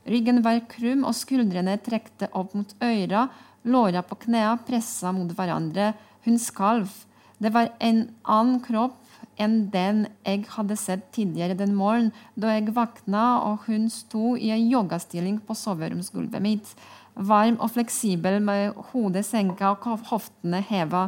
Ryggen 0.07 0.39
var 0.45 0.61
krum, 0.71 1.03
og 1.03 1.17
skuldrene 1.17 1.75
trekte 1.83 2.29
opp 2.31 2.53
mot 2.55 2.69
øra, 2.79 3.25
låra 3.67 4.03
på 4.05 4.15
knærne 4.23 4.63
pressa 4.63 5.11
mot 5.11 5.33
hverandre. 5.35 5.91
Hun 6.23 6.39
skalv. 6.39 6.93
Det 7.37 7.51
var 7.53 7.73
en 7.83 8.05
annen 8.23 8.61
kropp 8.63 8.95
enn 9.41 9.69
den 9.73 10.05
jeg 10.25 10.45
hadde 10.53 10.77
sett 10.79 11.07
tidligere 11.15 11.57
den 11.59 11.75
morgenen 11.77 12.13
da 12.35 12.55
jeg 12.55 12.73
våkna 12.75 13.25
og 13.47 13.67
hun 13.67 13.89
sto 13.93 14.35
i 14.35 14.51
en 14.55 14.65
yogastilling 14.65 15.39
på 15.45 15.55
soveromsgulvet 15.57 16.43
mitt, 16.43 16.71
varm 17.15 17.57
og 17.61 17.73
fleksibel 17.73 18.39
med 18.43 18.77
hodet 18.91 19.25
senka 19.25 19.73
og 19.73 20.07
hoftene 20.11 20.61
heva. 20.69 21.07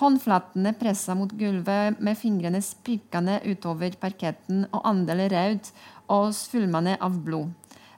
Håndflatene 0.00 0.72
pressa 0.74 1.14
mot 1.14 1.30
gulvet 1.38 2.00
med 2.02 2.18
fingrene 2.18 2.62
spikkende 2.64 3.38
utover 3.46 3.94
parketten 4.00 4.64
og 4.72 4.80
andelen 4.90 5.30
rød 5.30 5.70
og 6.14 6.32
svulmende 6.34 6.96
av 7.00 7.20
blod. 7.26 7.52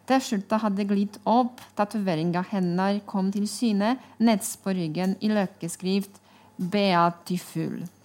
T-skjorta 0.07 0.61
hadde 0.63 0.85
glidd 0.87 1.17
opp, 1.27 1.59
tatoveringa 1.75 2.45
hennes 2.53 3.03
kom 3.11 3.33
til 3.35 3.49
syne 3.51 3.97
neds 4.23 4.55
på 4.63 4.77
ryggen 4.77 5.17
i 5.19 5.33
løkkeskrift 5.33 6.23
Beatiful. 6.57 7.96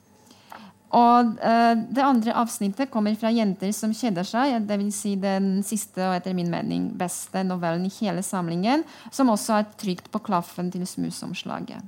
Og 0.92 1.38
uh, 1.39 1.76
Det 1.96 2.04
andre 2.04 2.36
avsnittet 2.36 2.92
kommer 2.92 3.16
fra 3.16 3.32
'Jenter 3.32 3.72
som 3.72 3.94
kjeder 3.96 4.28
seg', 4.28 4.68
dvs. 4.68 4.96
Si 4.96 5.16
den 5.16 5.64
siste 5.64 6.04
og 6.04 6.18
etter 6.18 6.36
min 6.36 6.52
mening 6.52 6.92
beste 6.98 7.44
novellen 7.44 7.86
i 7.88 7.94
hele 8.02 8.24
samlingen, 8.24 8.84
som 9.12 9.32
også 9.32 9.54
er 9.62 9.72
trykt 9.78 10.12
på 10.12 10.20
klaffen 10.20 10.72
til 10.72 10.84
smusomslaget. 10.88 11.82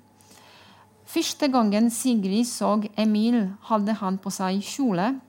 Første 1.06 1.47
gangen 1.51 1.89
Sigrid 1.91 2.47
så 2.47 2.82
Emil, 2.97 3.51
hadde 3.68 3.93
han 3.93 4.18
på 4.18 4.32
seg 4.32 4.64
kjole. 4.64 5.20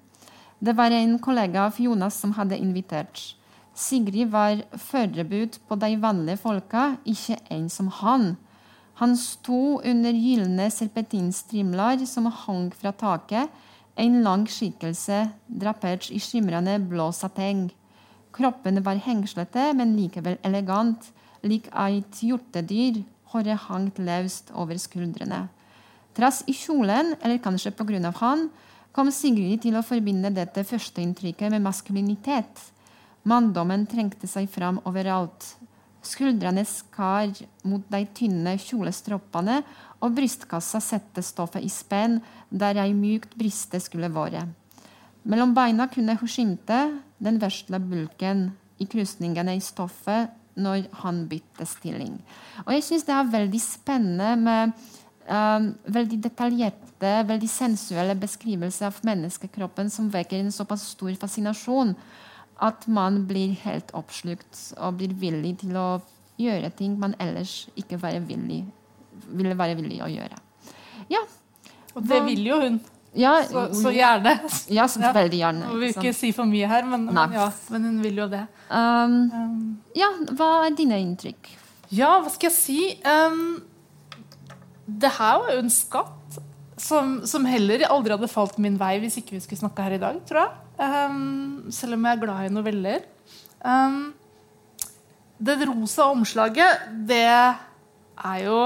Det 0.65 0.77
var 0.77 0.95
en 0.95 1.19
kollega 1.19 1.67
av 1.67 1.81
Jonas 1.81 2.15
som 2.15 2.33
hadde 2.39 2.57
invitert. 2.57 3.35
Sigrid 3.75 4.31
var 4.31 4.63
forberedt 4.79 5.59
på 5.69 5.77
de 5.77 5.97
vanlige 6.01 6.39
folka, 6.39 6.95
ikke 7.05 7.37
en 7.51 7.69
som 7.69 7.91
han. 7.91 8.37
Han 9.01 9.17
sto 9.19 9.81
under 9.83 10.15
gylne 10.15 10.69
serpentinstrimler 10.71 12.05
som 12.07 12.29
hang 12.31 12.69
fra 12.79 12.93
taket, 12.95 13.51
en 13.99 14.21
lang 14.23 14.45
skikkelse 14.51 15.21
drapert 15.47 16.11
i 16.11 16.21
skimrende 16.23 16.77
blå 16.83 17.11
sateng. 17.15 17.69
Kroppen 18.35 18.81
var 18.87 18.99
hengslete, 19.03 19.71
men 19.75 19.95
likevel 19.99 20.39
elegant, 20.47 21.11
lik 21.43 21.69
et 21.71 22.23
hjortedyr, 22.23 23.03
håret 23.31 23.67
hang 23.67 23.91
løst 23.99 24.51
over 24.55 24.79
skuldrene. 24.79 25.45
Trass 26.15 26.43
i 26.47 26.55
kjolen, 26.55 27.15
eller 27.23 27.43
kanskje 27.43 27.75
på 27.75 27.87
grunn 27.87 28.07
av 28.07 28.19
han, 28.23 28.49
kom 28.95 29.11
Sigrid 29.11 29.65
til 29.65 29.75
å 29.75 29.83
forbinde 29.83 30.31
dette 30.35 30.63
førsteinntrykket 30.67 31.51
med 31.51 31.65
maskulinitet. 31.67 32.63
Manndommen 33.27 33.89
trengte 33.91 34.31
seg 34.31 34.47
fram 34.53 34.79
overalt. 34.87 35.55
Skuldrene 36.05 36.65
skar 36.69 37.33
mot 37.65 37.85
de 37.91 38.03
tynne 38.17 38.57
kjolestroppene, 38.61 39.63
og 40.05 40.13
brystkassa 40.17 40.81
sette 40.85 41.23
stoffet 41.25 41.65
i 41.65 41.71
spenn 41.73 42.19
der 42.53 42.77
ei 42.83 42.93
mykt 42.97 43.33
briste 43.41 43.81
skulle 43.81 44.11
være. 44.13 44.45
Mellom 45.25 45.55
beina 45.57 45.89
kunne 45.89 46.19
hun 46.21 46.29
skimte 46.29 46.81
den 47.25 47.41
vesle 47.41 47.81
bulken 47.81 48.51
i 48.77 48.89
krusningene 48.91 49.55
i 49.57 49.63
stoffet 49.65 50.35
når 50.61 50.91
han 51.01 51.25
bytte 51.31 51.67
stilling. 51.67 52.19
Og 52.67 52.75
jeg 52.77 52.85
syns 52.87 53.07
det 53.09 53.15
er 53.17 53.33
veldig 53.33 53.61
spennende 53.63 54.35
med 54.39 54.75
um, 55.29 55.71
veldig 55.97 56.21
detaljerte, 56.29 57.15
veldig 57.29 57.49
sensuelle 57.51 58.17
beskrivelser 58.19 58.91
av 58.91 59.01
menneskekroppen 59.07 59.91
som 59.93 60.13
vekker 60.13 60.43
en 60.43 60.55
såpass 60.55 60.91
stor 60.95 61.17
fascinasjon 61.21 61.95
at 62.63 62.87
man 62.89 63.25
blir 63.27 63.55
helt 63.65 63.91
oppslukt 63.95 64.75
og 64.79 64.99
blir 65.01 65.15
villig 65.19 65.57
til 65.65 65.77
å 65.77 65.89
gjøre 66.41 66.71
ting 66.79 66.97
man 66.99 67.15
ellers 67.23 67.69
ikke 67.79 67.99
være 68.03 68.23
villig, 68.27 68.65
ville 69.31 69.55
være 69.59 69.77
villig 69.79 70.01
å 70.03 70.11
gjøre. 70.11 70.39
Ja. 71.13 71.23
Og 71.95 72.03
det 72.09 72.21
vil 72.27 72.47
jo 72.47 72.59
hun. 72.63 72.81
Ja, 73.15 73.37
Så, 73.47 73.69
så 73.79 73.93
gjerne. 73.95 74.33
ja, 74.75 74.89
så 74.91 74.99
veldig 75.15 75.39
gjerne. 75.39 75.69
Vi 75.71 75.79
vil 75.85 75.93
ikke 75.93 76.09
ikke 76.09 76.17
si 76.19 76.33
for 76.35 76.51
mye 76.51 76.67
her, 76.67 76.83
men, 76.91 77.05
men, 77.07 77.37
ja, 77.37 77.45
men 77.71 77.85
hun 77.87 78.01
vil 78.03 78.19
jo 78.25 78.27
det. 78.33 78.43
Um, 78.71 79.21
Um, 79.31 79.61
ja, 79.95 80.09
hva 80.35 80.49
er 80.67 80.75
dine 80.75 80.99
inntrykk? 81.03 81.53
ja, 81.95 82.17
hva 82.25 82.33
skal 82.33 82.51
jeg 82.51 82.57
si? 82.57 82.81
Um, 83.07 83.63
det 84.87 85.13
her 85.15 85.39
var 85.45 85.55
jo 85.55 85.63
en 85.63 85.71
skatt 85.71 86.41
som, 86.81 87.21
som 87.29 87.47
heller 87.47 87.87
aldri 87.87 88.17
hadde 88.17 88.29
falt 88.33 88.59
min 88.59 88.75
vei 88.81 88.97
hvis 89.05 89.21
ikke 89.21 89.37
vi 89.37 89.45
skulle 89.45 89.63
snakke 89.63 89.85
her 89.87 89.95
i 89.95 90.03
dag, 90.03 90.19
tror 90.27 90.41
jeg. 90.43 90.51
Um, 90.75 91.71
selv 91.71 91.95
om 91.97 92.07
jeg 92.07 92.17
er 92.17 92.23
glad 92.25 92.49
i 92.49 92.53
noveller. 92.53 93.07
Um, 93.65 94.15
det 95.45 95.59
rosa 95.69 96.09
omslaget, 96.13 96.89
det 97.09 97.25
er 97.25 98.39
jo 98.45 98.59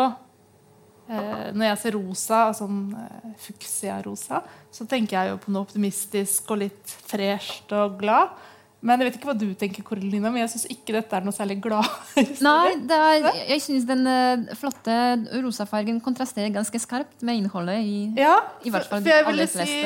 eh, 1.08 1.48
Når 1.54 1.64
jeg 1.70 1.78
ser 1.82 1.96
rosa, 1.96 2.40
sånn 2.56 2.82
eh, 2.98 3.32
fuksia-rosa, 3.40 4.42
så 4.70 4.86
tenker 4.88 5.16
jeg 5.16 5.32
jo 5.32 5.40
på 5.42 5.54
noe 5.54 5.64
optimistisk 5.64 6.52
og 6.52 6.62
litt 6.64 6.94
fresht 7.08 7.72
og 7.72 7.96
glad. 8.00 8.36
Men 8.78 9.00
jeg 9.00 9.08
vet 9.08 9.16
ikke 9.18 9.30
hva 9.32 9.34
du 9.34 9.48
tenker, 9.58 9.82
Coralina 9.82 10.30
men 10.30 10.44
jeg 10.44 10.52
syns 10.52 10.68
ikke 10.70 10.94
dette 10.94 11.16
er 11.16 11.24
noe 11.26 11.34
særlig 11.34 11.56
glad. 11.64 11.88
Nei, 12.46 12.76
det 12.86 12.98
er, 12.98 13.30
jeg 13.54 13.64
syns 13.64 13.88
den 13.88 14.04
eh, 14.06 14.52
flotte 14.58 14.98
rosafargen 15.42 15.98
kontrasterer 16.04 16.52
ganske 16.54 16.78
skarpt 16.84 17.24
med 17.26 17.40
innholdet 17.40 17.80
i, 17.82 17.96
Ja, 18.20 18.36
i 18.62 18.70
hvert 18.70 18.86
fall 18.86 19.02
for 19.02 19.10
jeg 19.10 19.24
de 19.24 19.32
ville 19.32 19.48
aller 19.48 19.66
si. 19.72 19.80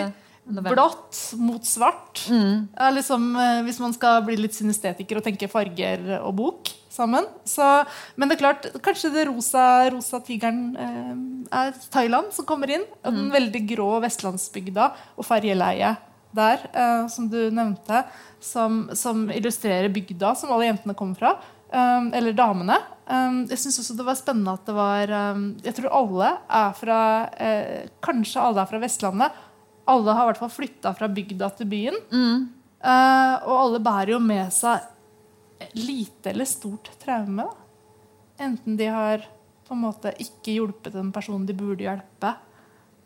Blått 0.44 1.32
mot 1.38 1.64
svart. 1.64 2.24
Mm. 2.30 2.68
liksom, 2.96 3.36
eh, 3.36 3.62
hvis 3.66 3.80
man 3.80 3.92
skal 3.94 4.22
bli 4.26 4.36
litt 4.36 4.54
synestetiker 4.56 5.20
og 5.20 5.24
tenke 5.26 5.48
farger 5.50 6.18
og 6.20 6.34
bok 6.34 6.72
sammen. 6.92 7.24
Så, 7.48 7.64
men 8.16 8.28
det 8.28 8.36
er 8.36 8.42
klart, 8.42 8.66
kanskje 8.84 9.12
det 9.14 9.26
rosa, 9.30 9.88
rosa 9.94 10.20
tigeren 10.20 10.76
eh, 10.76 11.12
er 11.62 11.72
Thailand 11.94 12.32
som 12.36 12.44
kommer 12.48 12.70
inn. 12.74 12.84
Og 13.04 13.14
den 13.14 13.30
veldig 13.32 13.62
grå 13.70 13.90
vestlandsbygda 14.04 14.90
og 15.16 15.24
fargeleiet 15.28 16.02
der, 16.32 16.66
eh, 16.72 17.06
som 17.12 17.28
du 17.28 17.38
nevnte, 17.52 18.02
som, 18.40 18.88
som 18.96 19.26
illustrerer 19.30 19.92
bygda 19.92 20.34
som 20.36 20.52
alle 20.52 20.70
jentene 20.70 20.94
kommer 20.98 21.14
fra. 21.20 21.32
eh, 21.72 22.10
eller 22.18 22.32
damene. 22.36 22.76
Eh, 23.06 23.38
jeg 23.54 23.58
syns 23.62 23.78
også 23.84 23.96
det 23.96 24.06
var 24.10 24.18
spennende 24.18 24.52
at 24.58 24.66
det 24.68 24.74
var 24.76 25.10
eh, 25.12 25.40
Jeg 25.64 25.74
tror 25.78 25.96
alle 26.02 26.28
er 26.48 26.76
fra 26.78 26.98
eh, 27.36 27.88
Kanskje 28.04 28.42
alle 28.42 28.62
er 28.62 28.70
fra 28.70 28.82
Vestlandet. 28.82 29.40
Alle 29.90 30.14
har 30.14 30.24
i 30.24 30.30
hvert 30.30 30.40
fall 30.42 30.52
flytta 30.54 30.92
fra 30.94 31.08
bygda 31.10 31.48
til 31.58 31.66
byen. 31.70 31.96
Mm. 32.12 32.44
Uh, 32.82 33.34
og 33.46 33.54
alle 33.56 33.80
bærer 33.82 34.14
jo 34.14 34.20
med 34.22 34.50
seg 34.54 34.88
lite 35.78 36.30
eller 36.32 36.48
stort 36.50 36.90
traume. 37.02 37.44
Da. 37.46 38.44
Enten 38.46 38.76
de 38.78 38.86
har 38.90 39.24
på 39.68 39.74
en 39.76 39.84
måte 39.84 40.10
ikke 40.22 40.56
hjulpet 40.56 40.92
den 40.96 41.12
personen 41.14 41.46
de 41.46 41.54
burde 41.56 41.84
hjelpe, 41.86 42.32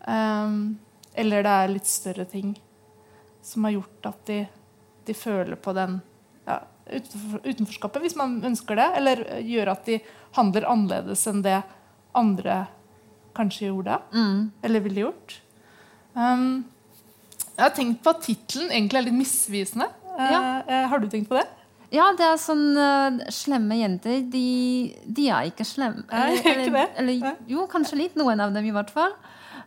um, 0.09 0.79
eller 1.15 1.45
det 1.45 1.53
er 1.53 1.71
litt 1.75 1.87
større 1.89 2.25
ting 2.29 2.55
som 3.45 3.65
har 3.69 3.77
gjort 3.77 4.09
at 4.09 4.23
de, 4.27 4.39
de 5.07 5.15
føler 5.15 5.55
på 5.63 5.75
den 5.77 6.01
ja, 6.49 6.57
utenfor, 6.89 7.45
utenforskapet, 7.45 8.03
hvis 8.03 8.17
man 8.19 8.39
ønsker 8.49 8.81
det, 8.81 8.89
eller 8.99 9.23
gjør 9.47 9.71
at 9.77 9.85
de 9.87 10.01
handler 10.41 10.67
annerledes 10.73 11.23
enn 11.31 11.45
det 11.45 11.61
andre 12.17 12.65
kanskje 13.37 13.69
gjorde, 13.69 14.01
Mm. 14.17 14.51
eller 14.65 14.81
ville 14.89 15.05
gjort. 15.07 15.37
Um, 16.17 16.65
jeg 17.57 17.63
har 17.63 17.75
tenkt 17.77 18.03
på 18.05 18.13
at 18.13 18.25
tittelen 18.25 18.73
egentlig 18.73 19.01
er 19.01 19.07
litt 19.11 19.19
misvisende. 19.19 19.91
Eh, 20.17 20.33
Ja. 20.33 20.41
Uh, 20.65 20.83
har 20.91 20.99
du 21.03 21.09
tenkt 21.13 21.29
på 21.29 21.37
det? 21.39 21.47
Ja, 21.95 22.09
det 22.19 22.25
er 22.27 22.39
sånn 22.41 22.65
uh, 22.75 23.21
slemme 23.33 23.77
jenter. 23.79 24.25
De, 24.33 24.47
de 25.07 25.29
er 25.31 25.51
ikke 25.53 25.65
slemme. 25.69 26.03
Nei, 26.11 26.25
Eller, 26.41 26.63
ikke 26.65 26.73
det. 26.75 26.87
eller, 26.99 27.13
eller, 27.21 27.37
jo, 27.53 27.67
kanskje 27.71 28.01
litt. 28.01 28.17
Noen 28.19 28.41
av 28.43 28.55
dem, 28.57 28.67
i 28.67 28.75
hvert 28.75 28.91
fall. 28.93 29.15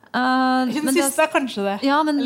Uh, 0.09 0.65
Hun 0.73 0.85
men 0.85 0.95
det 0.95 1.03
er- 1.03 1.21
er 1.23 1.27
kanskje 1.29 1.63
det. 1.63 1.83
Ja, 1.85 2.01
men 2.01 2.17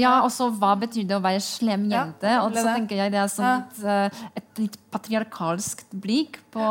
ja, 0.00 0.22
også 0.24 0.46
hva 0.58 0.70
betyr 0.80 1.04
det 1.06 1.16
å 1.16 1.20
være 1.20 1.42
slem 1.44 1.90
Ja, 1.92 2.06
jente? 2.06 2.30
og 2.40 2.54
så 2.54 2.64
er 2.64 2.78
tenker 2.78 2.96
jeg 2.96 3.12
det 3.12 3.20
er 3.20 3.28
sånn 3.28 3.58
et, 3.58 3.84
eh, 3.84 4.20
et 4.40 4.58
litt 4.62 4.76
patriarkalsk 4.90 5.82
blikk 5.92 6.38
på, 6.50 6.64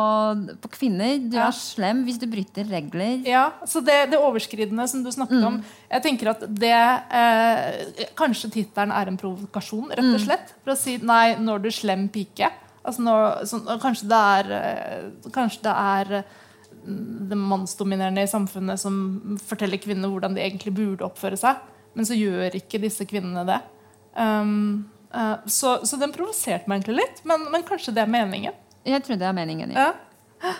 på 0.59 0.69
kvinner. 0.73 1.19
Du 1.29 1.37
Ja. 1.37 1.47
er 1.47 1.51
slem 1.51 2.03
hvis 2.05 2.17
du 2.17 2.25
bryter 2.25 2.65
regler. 2.67 3.21
Ja, 3.23 3.51
så 3.65 3.83
det, 3.85 4.09
det 4.09 4.17
overskridende 4.19 4.87
som 4.89 5.03
du 5.03 5.11
snakket 5.11 5.45
om 5.45 5.63
Jeg 5.91 6.01
tenker 6.03 6.29
at 6.33 6.39
det 6.39 6.73
eh, 6.73 8.05
Kanskje 8.15 8.49
tittelen 8.51 8.91
er 8.91 9.07
en 9.07 9.17
provokasjon, 9.17 9.89
rett 9.93 10.13
og 10.15 10.19
slett. 10.25 10.53
For 10.63 10.73
å 10.73 10.77
si 10.77 10.97
nei, 10.97 11.35
når 11.35 11.61
du 11.61 11.69
slem 11.69 12.09
pike. 12.09 12.49
Altså 12.83 13.03
når, 13.03 13.45
så, 13.45 13.61
kanskje 13.79 14.07
det 14.09 14.19
er 14.25 15.11
Kanskje 15.31 15.61
det 15.61 15.75
er 15.75 16.23
det 17.29 17.37
mannsdominerende 17.39 18.23
i 18.23 18.29
samfunnet 18.29 18.79
som 18.79 19.37
forteller 19.43 19.81
kvinner 19.81 20.11
hvordan 20.11 20.37
de 20.37 20.43
egentlig 20.45 20.73
burde 20.77 21.05
oppføre 21.07 21.39
seg. 21.39 21.59
Men 21.97 22.07
så 22.07 22.17
gjør 22.17 22.55
ikke 22.59 22.81
disse 22.83 23.07
kvinnene 23.09 23.43
det. 23.47 23.57
Um, 24.17 24.87
uh, 25.13 25.37
så, 25.49 25.77
så 25.85 25.99
den 25.99 26.13
provoserte 26.15 26.69
meg 26.69 26.81
egentlig 26.81 27.03
litt, 27.03 27.21
men, 27.27 27.47
men 27.53 27.65
kanskje 27.67 27.95
det 27.95 28.05
er 28.05 28.11
meningen. 28.11 28.55
Jeg 28.87 29.03
tror 29.03 29.19
det 29.19 29.27
er 29.27 29.35
meningen. 29.35 29.73
Ja. 29.75 29.91
Ja. 30.43 30.53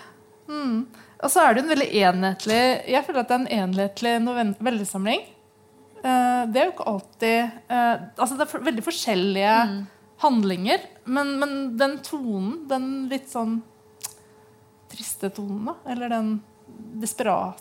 Mm. 0.49 0.88
Og 1.17 1.32
så 1.34 1.43
er 1.43 1.55
det 1.55 1.63
en 1.63 1.71
veldig 1.73 1.88
enhetlig 1.99 2.59
Jeg 2.88 3.03
føler 3.03 3.19
at 3.19 3.28
det 3.30 3.36
er 3.36 3.41
en 3.41 3.65
enhetlig 3.65 4.13
novellesamling. 4.23 5.23
Uh, 6.01 6.43
det 6.51 6.61
er 6.61 6.67
jo 6.67 6.73
ikke 6.75 6.89
alltid 6.91 7.55
uh, 7.73 7.95
Altså 8.21 8.38
det 8.38 8.45
er 8.45 8.51
for, 8.51 8.63
veldig 8.63 8.84
forskjellige 8.86 9.55
handlinger, 10.21 10.86
men, 11.05 11.36
men 11.41 11.51
den 11.78 11.99
tonen, 12.05 12.63
den 12.69 12.86
litt 13.11 13.28
sånn 13.30 13.59
triste 14.90 15.30
tonen, 15.36 15.66
da, 15.66 15.76
eller 15.92 16.10
den 16.10 16.30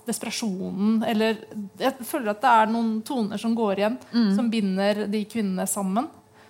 desperasjonen, 0.06 1.02
eller 1.06 1.38
Jeg 1.78 1.94
føler 2.04 2.30
at 2.34 2.40
det 2.42 2.50
er 2.52 2.66
noen 2.72 3.02
toner 3.06 3.38
som 3.40 3.54
går 3.56 3.78
igjen, 3.80 3.98
som 4.36 4.50
binder 4.50 5.06
de 5.10 5.24
kvinnene 5.24 5.66
sammen. 5.68 6.08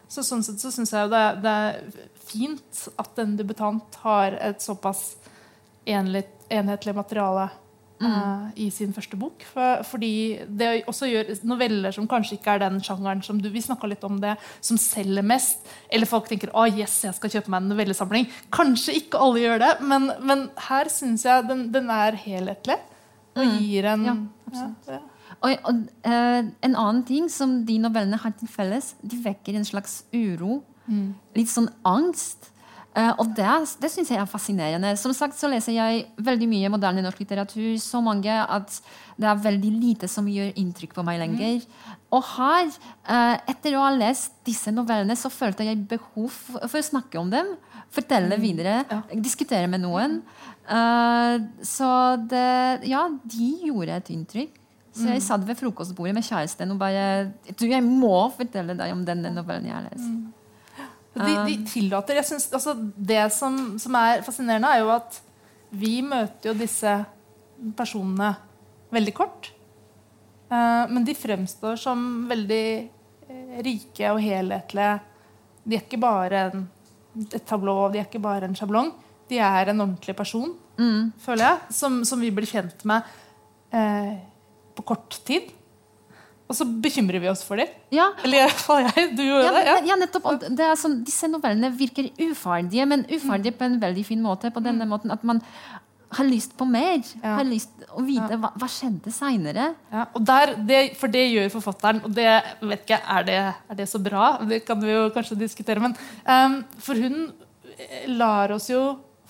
Så 0.09 0.23
sånn 0.23 0.43
sett 0.47 0.61
så 0.63 0.71
syns 0.71 0.93
jeg 0.95 1.11
det, 1.11 1.19
er- 1.19 1.37
det 1.43 1.51
er 1.51 2.09
fint 2.27 2.89
at 2.99 3.19
en 3.19 3.37
debutant 3.37 3.95
har 4.05 4.33
et 4.41 4.61
såpass 4.63 5.17
enlig, 5.87 6.25
enhetlig 6.51 6.95
materiale 6.95 7.49
eh, 8.03 8.47
i 8.65 8.69
sin 8.71 8.93
første 8.97 9.19
bok. 9.21 9.45
For, 9.53 9.83
fordi 9.89 10.13
det 10.49 10.85
også 10.91 11.09
gjør 11.11 11.33
noveller 11.49 11.95
som 11.95 12.09
kanskje 12.11 12.39
ikke 12.39 12.57
er 12.57 12.65
den 12.67 12.79
sjangeren 12.85 13.23
som 13.25 13.41
du 13.43 13.49
Vi 13.53 13.63
litt 13.89 14.05
om 14.05 14.21
det, 14.21 14.37
som 14.61 14.79
selger 14.81 15.23
mest. 15.23 15.67
Eller 15.91 16.07
folk 16.07 16.29
tenker 16.29 16.53
å 16.53 16.67
yes, 16.67 17.05
jeg 17.05 17.17
skal 17.17 17.33
kjøpe 17.33 17.53
meg 17.53 17.63
en 17.63 17.73
novellesamling. 17.75 18.29
Kanskje 18.55 18.99
ikke 19.01 19.21
alle 19.23 19.45
gjør 19.45 19.63
det, 19.65 19.73
men, 19.81 20.11
men 20.21 20.49
her 20.69 20.91
syns 20.93 21.27
jeg 21.27 21.49
den, 21.49 21.69
den 21.73 21.91
er 21.91 22.19
helhetlig. 22.21 22.79
Og 23.37 23.61
gir 23.61 23.91
en 23.93 24.07
Ja, 24.07 24.17
ja, 24.55 24.71
ja. 24.97 25.03
Og, 25.45 25.53
og 25.69 25.81
uh, 26.07 26.43
en 26.65 26.75
annen 26.75 27.03
ting 27.05 27.27
som 27.33 27.59
de 27.69 27.77
novellene 27.83 28.19
har 28.23 28.33
til 28.39 28.49
felles, 28.49 28.95
de 29.05 29.19
vekker 29.21 29.59
en 29.59 29.67
slags 29.69 30.01
uro. 30.15 30.63
Litt 31.37 31.51
sånn 31.53 31.69
angst. 31.87 32.51
Eh, 32.97 33.13
og 33.21 33.33
det, 33.37 33.49
det 33.83 33.91
syns 33.93 34.11
jeg 34.13 34.21
er 34.21 34.29
fascinerende. 34.31 34.95
Som 34.97 35.13
sagt 35.17 35.37
så 35.37 35.51
leser 35.53 35.75
jeg 35.77 36.07
veldig 36.25 36.49
mye 36.49 36.71
moderne 36.73 37.05
norsk 37.05 37.21
litteratur. 37.21 37.75
Så 37.83 38.01
mange 38.05 38.33
at 38.33 38.79
det 39.21 39.29
er 39.29 39.43
veldig 39.45 39.73
lite 39.75 40.09
som 40.09 40.29
gjør 40.31 40.57
inntrykk 40.57 40.97
på 40.97 41.05
meg 41.05 41.21
lenger. 41.21 41.67
Og 42.17 42.25
her, 42.33 42.71
eh, 43.05 43.35
etter 43.53 43.77
å 43.77 43.85
ha 43.85 43.93
lest 43.93 44.39
disse 44.49 44.73
novellene, 44.73 45.17
så 45.19 45.29
følte 45.33 45.67
jeg 45.69 45.85
behov 45.91 46.31
for, 46.33 46.65
å 46.65 46.87
snakke 46.89 47.21
om 47.21 47.33
dem. 47.33 47.53
Fortelle 47.93 48.39
videre. 48.41 48.81
Diskutere 49.13 49.69
med 49.69 49.85
noen. 49.85 50.23
Eh, 50.65 51.35
så 51.63 51.91
det 52.29 52.89
Ja, 52.89 53.09
de 53.09 53.51
gjorde 53.69 54.01
et 54.01 54.15
inntrykk. 54.15 54.63
Så 54.97 55.11
jeg 55.13 55.21
satt 55.21 55.45
ved 55.45 55.59
frokostbordet 55.61 56.15
med 56.17 56.25
kjæresten 56.25 56.71
og 56.73 56.79
bare 56.81 57.35
Du, 57.53 57.67
jeg 57.69 57.85
må 57.85 58.33
fortelle 58.33 58.73
deg 58.73 58.95
om 58.95 59.05
denne 59.05 59.29
novellen 59.35 59.69
jeg 59.69 59.77
har 59.77 59.85
lest. 59.91 60.09
De, 61.17 61.33
de 61.47 61.55
tillater 61.65 62.19
jeg 62.21 62.29
synes, 62.29 62.51
altså 62.53 62.75
Det 62.77 63.23
som, 63.33 63.79
som 63.81 63.97
er 63.97 64.25
fascinerende, 64.27 64.69
er 64.69 64.85
jo 64.85 64.91
at 64.93 65.21
vi 65.77 65.99
møter 66.05 66.51
jo 66.51 66.57
disse 66.59 66.93
personene 67.77 68.35
veldig 68.93 69.15
kort. 69.17 69.51
Uh, 70.51 70.85
men 70.93 71.05
de 71.07 71.17
fremstår 71.19 71.79
som 71.81 71.99
veldig 72.31 72.67
eh, 73.27 73.57
rike 73.67 74.13
og 74.13 74.21
helhetlige. 74.23 74.93
De 75.67 75.75
er 75.75 75.83
ikke 75.83 75.99
bare 76.01 76.45
en, 76.53 76.69
et 77.27 77.43
tablå, 77.49 77.75
de 77.91 77.99
er 77.99 78.07
ikke 78.07 78.23
bare 78.23 78.47
en 78.47 78.55
sjablong. 78.57 78.93
De 79.27 79.41
er 79.43 79.73
en 79.73 79.83
ordentlig 79.83 80.15
person, 80.15 80.53
føler 81.25 81.49
jeg, 81.49 81.75
som, 81.75 81.99
som 82.07 82.21
vi 82.23 82.31
blir 82.31 82.47
kjent 82.47 82.85
med 82.87 83.09
uh, 83.75 84.13
på 84.77 84.85
kort 84.93 85.19
tid. 85.27 85.51
Og 86.47 86.55
så 86.55 86.67
bekymrer 86.67 87.19
vi 87.23 87.31
oss 87.31 87.43
for 87.47 87.59
dem. 87.59 87.71
Ja, 87.95 88.13
Eller 88.23 88.39
i 88.39 88.45
hvert 88.47 88.61
fall 88.63 88.85
jeg. 88.87 89.09
Du 89.19 89.25
gjør 89.25 89.49
ja, 89.49 89.55
det? 89.57 89.65
Ja. 89.67 89.79
ja, 89.91 89.97
nettopp. 89.99 90.29
Sånn, 90.79 91.01
disse 91.07 91.31
novellene 91.31 91.73
virker 91.75 92.07
uferdige, 92.23 92.87
men 92.87 93.03
uferdige 93.11 93.57
på 93.59 93.67
en 93.67 93.81
veldig 93.83 94.05
fin 94.07 94.23
måte. 94.23 94.53
På 94.55 94.63
denne 94.63 94.87
måten 94.89 95.15
at 95.15 95.27
man 95.27 95.43
har 96.17 96.29
lyst 96.29 96.55
på 96.59 96.67
mer. 96.69 97.01
Har 97.25 97.47
lyst 97.49 97.87
å 97.91 98.05
vite 98.07 98.39
hva, 98.39 98.53
hva 98.55 98.69
skjedde 98.71 99.11
seinere. 99.15 99.73
For 101.01 101.13
det 101.13 101.25
gjør 101.25 101.51
forfatteren, 101.57 102.05
og 102.07 102.15
det 102.15 102.29
vet 102.61 102.85
ikke, 102.85 103.01
er 103.17 103.27
det, 103.27 103.41
er 103.73 103.81
det 103.81 103.89
så 103.91 104.01
bra? 104.03 104.37
Det 104.47 104.63
kan 104.67 104.79
vi 104.83 104.93
jo 104.93 105.09
kanskje 105.15 105.39
diskutere. 105.41 105.83
Men, 105.83 105.97
um, 106.29 106.61
for 106.83 107.01
hun 107.01 107.19
eh, 107.75 108.07
lar 108.13 108.55
oss 108.55 108.71
jo 108.71 108.85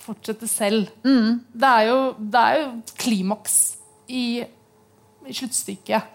fortsette 0.05 0.47
selv. 0.49 0.91
Det, 1.01 1.71
er 1.71 1.89
jo, 1.89 1.97
det 2.19 2.43
er 2.43 2.61
jo 2.61 2.69
klimaks 3.01 3.57
i, 4.07 4.27
i 5.25 5.35
sluttstykket. 5.35 6.13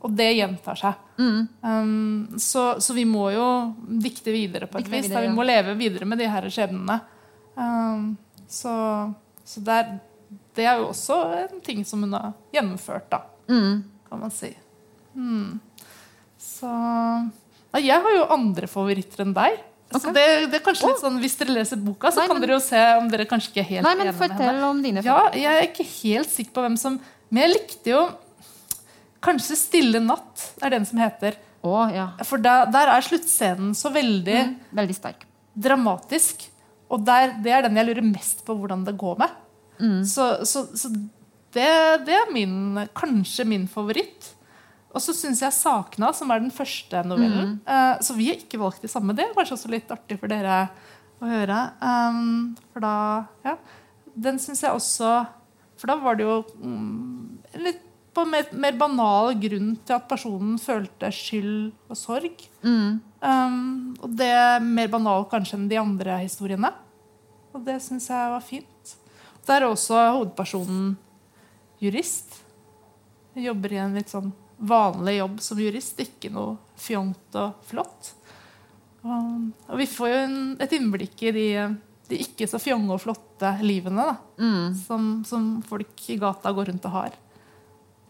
Og 0.00 0.14
det 0.16 0.30
gjentar 0.38 0.78
seg. 0.80 1.00
Um, 1.20 2.38
så, 2.40 2.62
så 2.80 2.94
vi 2.96 3.04
må 3.04 3.26
jo 3.34 3.46
dikte 4.00 4.32
videre 4.32 4.64
på 4.70 4.78
et 4.78 4.86
Dikte 4.86 4.96
vis. 4.96 5.08
videre, 5.10 5.20
da. 5.26 5.28
Vi 5.28 5.36
må 5.36 5.44
leve 5.44 5.74
videre 5.76 6.08
med 6.08 6.18
de 6.22 6.28
her 6.32 6.46
skjebnene. 6.48 7.00
Um, 7.56 8.14
så 8.48 8.72
så 9.44 9.60
det, 9.66 9.74
er, 9.82 10.36
det 10.56 10.64
er 10.70 10.78
jo 10.80 10.88
også 10.92 11.16
en 11.42 11.60
ting 11.66 11.80
som 11.84 12.04
hun 12.06 12.12
har 12.14 12.32
gjennomført, 12.54 13.08
da, 13.10 13.24
kan 13.50 14.20
man 14.20 14.30
si. 14.30 14.52
Mm. 15.18 15.58
Så 16.38 16.70
Nei, 16.70 17.82
Jeg 17.86 18.00
har 18.02 18.14
jo 18.16 18.24
andre 18.34 18.68
favoritter 18.70 19.24
enn 19.24 19.34
deg. 19.36 19.58
Så 19.90 20.12
det, 20.14 20.24
det 20.52 20.60
er 20.60 20.62
kanskje 20.62 20.86
litt 20.92 21.00
sånn, 21.02 21.16
Hvis 21.18 21.34
dere 21.40 21.54
leser 21.56 21.80
boka, 21.82 22.12
så 22.14 22.22
Nei, 22.22 22.28
kan 22.30 22.38
men- 22.38 22.44
dere 22.46 22.54
jo 22.56 22.62
se 22.62 22.82
om 23.00 23.08
dere 23.10 23.26
kanskje 23.26 23.50
ikke 23.50 23.62
er 23.64 23.68
helt 23.72 23.86
Nei, 23.88 23.94
men 23.98 24.12
fortell 24.14 24.60
om 24.68 24.82
dine 24.84 25.02
Ja, 25.02 25.16
jeg 25.34 25.50
er 25.50 25.66
ikke 25.66 25.86
helt 25.96 26.30
sikker 26.30 26.54
på 26.54 26.62
hvem 26.62 26.76
som 26.78 27.00
Men 27.30 27.42
jeg 27.42 27.54
likte 27.56 27.90
jo 27.90 28.04
Kanskje 29.20 29.56
'Stille 29.58 30.00
natt' 30.00 30.54
er 30.62 30.70
den 30.70 30.86
som 30.88 30.98
heter. 30.98 31.36
Oh, 31.62 31.84
ja. 31.92 32.06
For 32.24 32.40
der, 32.40 32.70
der 32.72 32.88
er 32.88 33.04
sluttscenen 33.04 33.74
så 33.76 33.90
veldig 33.92 34.56
Veldig 34.72 34.94
sterk. 34.96 35.26
dramatisk. 35.58 36.46
Og 36.90 37.04
der, 37.04 37.34
det 37.42 37.52
er 37.52 37.62
den 37.66 37.76
jeg 37.76 37.86
lurer 37.86 38.02
mest 38.06 38.44
på 38.46 38.54
hvordan 38.56 38.84
det 38.86 38.96
går 38.98 39.18
med. 39.20 39.28
Så, 40.04 40.44
så, 40.44 40.66
så 40.76 40.88
det, 41.52 41.68
det 42.06 42.14
er 42.16 42.32
min, 42.32 42.86
kanskje 42.96 43.44
min 43.48 43.66
favoritt. 43.68 44.32
Og 44.94 45.00
så 45.04 45.12
syns 45.14 45.40
jeg 45.44 45.52
'Sakna', 45.52 46.12
som 46.16 46.30
er 46.30 46.40
den 46.40 46.50
første 46.50 47.04
novellen 47.06 47.60
eh, 47.66 48.00
Så 48.02 48.16
vi 48.16 48.26
har 48.28 48.40
ikke 48.40 48.58
valgt 48.58 48.82
de 48.82 48.88
samme. 48.88 49.14
Det 49.14 49.24
er 49.24 49.34
kanskje 49.36 49.54
også 49.58 49.70
litt 49.70 49.90
artig 49.94 50.18
for 50.18 50.26
dere 50.32 50.68
å 51.20 51.28
høre. 51.28 51.60
Um, 51.80 52.56
for 52.72 52.80
da 52.80 53.26
Ja. 53.44 53.56
Den 54.16 54.38
syns 54.42 54.62
jeg 54.64 54.72
også 54.74 55.26
For 55.78 55.86
da 55.86 55.96
var 55.96 56.16
det 56.16 56.24
jo 56.26 56.40
mm, 56.58 57.38
litt 57.62 57.84
på 58.14 58.24
mer, 58.26 58.48
mer 58.52 58.76
banal 58.78 59.34
grunn 59.38 59.74
til 59.86 59.96
at 59.96 60.08
personen 60.10 60.58
følte 60.60 61.10
skyld 61.14 61.70
og 61.90 61.98
sorg. 61.98 62.44
Um, 63.20 63.94
og 64.00 64.14
det 64.18 64.30
er 64.34 64.64
mer 64.64 64.90
banalt 64.90 65.30
kanskje 65.30 65.58
enn 65.58 65.68
de 65.70 65.78
andre 65.80 66.18
historiene. 66.24 66.72
Og 67.54 67.62
det 67.66 67.78
syns 67.84 68.08
jeg 68.10 68.34
var 68.34 68.44
fint. 68.44 68.94
Der 69.46 69.62
er 69.62 69.70
også 69.70 69.98
hovedpersonen 70.14 70.94
jurist. 71.82 72.40
Jeg 73.34 73.48
jobber 73.48 73.74
i 73.74 73.82
en 73.82 73.96
litt 73.98 74.10
sånn 74.12 74.32
vanlig 74.60 75.16
jobb 75.20 75.38
som 75.42 75.60
jurist, 75.62 76.00
ikke 76.02 76.32
noe 76.34 76.56
fjongt 76.80 77.38
og 77.40 77.62
flott. 77.68 78.12
Og, 79.00 79.48
og 79.70 79.78
vi 79.80 79.86
får 79.88 80.10
jo 80.10 80.18
en, 80.26 80.36
et 80.60 80.74
innblikk 80.76 81.22
i 81.24 81.32
de, 81.32 81.46
de 82.10 82.20
ikke 82.26 82.48
så 82.50 82.60
fjonge 82.60 82.92
og 82.92 83.00
flotte 83.00 83.54
livene 83.64 84.04
da, 84.10 84.14
som, 84.82 85.10
som 85.24 85.50
folk 85.66 86.04
i 86.12 86.18
gata 86.20 86.52
går 86.52 86.72
rundt 86.72 86.88
og 86.90 86.96
har. 86.98 87.16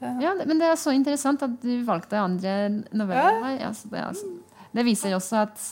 Ja, 0.01 0.35
men 0.35 0.59
det 0.59 0.67
er 0.71 0.79
så 0.81 0.95
interessant 0.97 1.43
at 1.45 1.59
du 1.63 1.83
valgte 1.85 2.17
andre 2.21 2.55
noveller. 2.97 3.59
Ja, 3.61 3.71
så 3.77 3.91
det, 3.93 4.01
altså- 4.07 4.39
det 4.73 4.85
viser 4.87 5.13
også 5.17 5.43
at 5.43 5.65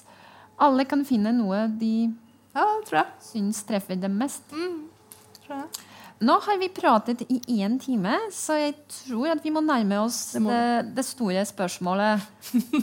alle 0.61 0.85
kan 0.85 1.05
finne 1.05 1.33
noe 1.33 1.67
de 1.79 2.13
Ja, 2.55 2.65
syns 3.23 3.63
treffer 3.65 3.97
dem 4.01 4.19
mest. 4.19 4.43
tror 4.51 5.57
jeg. 5.63 5.85
Nå 6.21 6.35
har 6.43 6.59
vi 6.59 6.69
pratet 6.69 7.21
i 7.31 7.39
én 7.63 7.79
time, 7.81 8.17
så 8.35 8.57
jeg 8.59 8.75
tror 8.91 9.31
at 9.31 9.43
vi 9.45 9.51
må 9.55 9.61
nærme 9.63 10.01
oss 10.05 10.33
Det 10.33 10.43
det, 10.43 10.95
det 10.97 11.05
store 11.07 11.45
spørsmålet. 11.47 12.21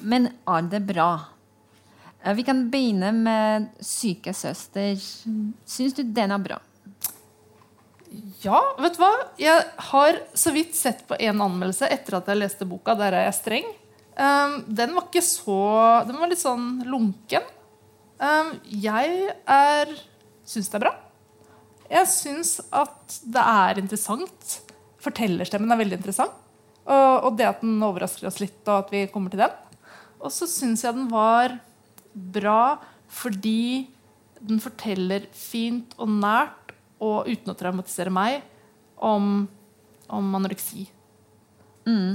Men 0.03 0.29
er 0.47 0.61
det 0.71 0.85
bra? 0.87 1.09
Vi 2.33 2.43
kan 2.43 2.69
begynne 2.71 3.11
med 3.13 3.67
Sykesøster. 3.81 4.95
Syns 5.67 5.93
du 5.93 6.01
den 6.03 6.31
er 6.31 6.39
bra? 6.39 6.57
Ja, 8.43 8.59
vet 8.79 8.97
du 8.97 9.01
hva? 9.01 9.13
Jeg 9.41 9.63
har 9.89 10.19
så 10.37 10.53
vidt 10.55 10.75
sett 10.77 11.03
på 11.09 11.17
én 11.17 11.39
anmeldelse 11.41 11.89
etter 11.91 12.19
at 12.19 12.29
jeg 12.29 12.39
leste 12.39 12.67
boka. 12.69 12.95
Der 12.97 13.15
er 13.15 13.27
jeg 13.27 13.37
streng. 13.39 13.71
Um, 14.15 14.61
den 14.71 14.93
var 14.95 15.09
ikke 15.09 15.19
så 15.25 15.57
Den 16.07 16.15
var 16.21 16.29
litt 16.31 16.39
sånn 16.39 16.85
lunken. 16.87 17.43
Um, 18.21 18.53
jeg 18.69 19.33
er 19.43 19.91
syns 20.47 20.69
det 20.71 20.79
er 20.79 20.85
bra. 20.85 20.93
Jeg 21.89 22.09
syns 22.09 22.57
at 22.73 23.19
det 23.25 23.43
er 23.43 23.81
interessant. 23.81 24.57
Fortellerstemmen 25.03 25.73
er 25.73 25.81
veldig 25.81 25.99
interessant. 25.99 26.41
Og, 26.85 27.29
og 27.29 27.37
det 27.39 27.49
at 27.49 27.63
den 27.65 27.81
overrasker 27.83 28.29
oss 28.29 28.39
litt, 28.41 28.61
og 28.69 28.85
at 28.85 28.93
vi 28.93 29.05
kommer 29.11 29.33
til 29.33 29.41
den. 29.41 29.53
Og 30.21 30.33
så 30.33 30.47
syns 30.49 30.85
jeg 30.85 30.95
den 30.97 31.09
var 31.11 31.57
bra 32.13 32.77
fordi 33.11 33.87
den 34.45 34.59
forteller 34.61 35.27
fint 35.35 35.93
og 36.01 36.09
nært 36.11 36.64
og 37.03 37.27
uten 37.27 37.51
å 37.51 37.57
traumatisere 37.57 38.13
meg, 38.13 38.43
om, 38.95 39.47
om 40.07 40.35
anoreksi. 40.37 40.85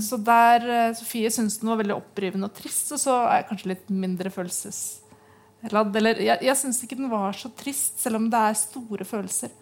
Så 0.02 0.16
der 0.18 0.64
eh, 0.66 0.94
Sofie 0.98 1.30
syntes 1.30 1.60
den 1.60 1.70
var 1.70 1.78
veldig 1.78 1.94
opprivende 1.94 2.48
og 2.48 2.56
trist, 2.56 2.88
og 2.90 2.98
så 2.98 3.20
er 3.28 3.40
jeg 3.40 3.48
kanskje 3.52 3.70
litt 3.70 3.92
mindre 3.94 4.32
følelsesladd. 4.34 5.92
Eller 6.00 6.22
jeg, 6.24 6.42
jeg 6.48 6.58
syns 6.58 6.80
ikke 6.82 6.98
den 6.98 7.12
var 7.12 7.38
så 7.38 7.52
trist, 7.54 8.00
selv 8.02 8.18
om 8.18 8.26
det 8.32 8.40
er 8.48 8.58
store 8.58 9.06
følelser. 9.06 9.52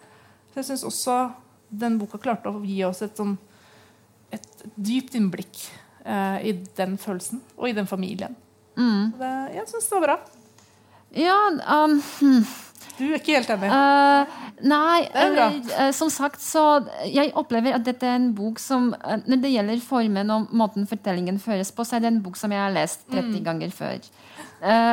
Så 0.49 0.61
jeg 0.61 0.69
syns 0.71 0.87
også 0.89 1.19
den 1.69 1.99
boka 2.01 2.17
klarte 2.17 2.49
å 2.49 2.63
gi 2.65 2.79
oss 2.87 3.03
et, 3.05 3.13
sånn, 3.19 3.35
et 4.33 4.65
dypt 4.73 5.13
innblikk 5.19 5.61
eh, 6.01 6.39
i 6.49 6.55
den 6.79 6.97
følelsen 6.97 7.43
og 7.59 7.69
i 7.69 7.77
den 7.77 7.89
familien. 7.89 8.33
Så 8.79 8.89
Det, 9.19 9.33
jeg 9.59 9.69
syns 9.69 9.91
det 9.91 9.97
var 9.99 10.05
bra. 10.07 10.17
Ja 11.19 11.37
um, 11.49 11.99
hmm. 12.19 12.43
Du 12.99 13.05
er 13.07 13.19
ikke 13.19 13.37
helt 13.37 13.51
enig? 13.53 13.69
Uh, 13.71 14.39
nei, 14.67 14.99
eh, 15.07 15.91
som 15.95 16.11
sagt, 16.11 16.41
så 16.43 16.63
jeg 17.07 17.31
opplever 17.39 17.77
at 17.77 17.85
dette 17.87 18.07
er 18.07 18.17
en 18.19 18.31
bok 18.35 18.59
som 18.59 18.89
uh, 18.91 19.15
Når 19.23 19.43
det 19.43 19.53
gjelder 19.53 19.83
formen 19.83 20.33
og 20.35 20.51
måten 20.55 20.87
fortellingen 20.89 21.39
føres 21.41 21.71
på, 21.75 21.85
så 21.87 21.97
er 21.97 22.03
det 22.03 22.11
en 22.11 22.21
bok 22.25 22.39
som 22.39 22.51
jeg 22.51 22.61
har 22.61 22.75
lest 22.75 23.07
30 23.13 23.39
ganger 23.45 23.71
før. 23.75 24.09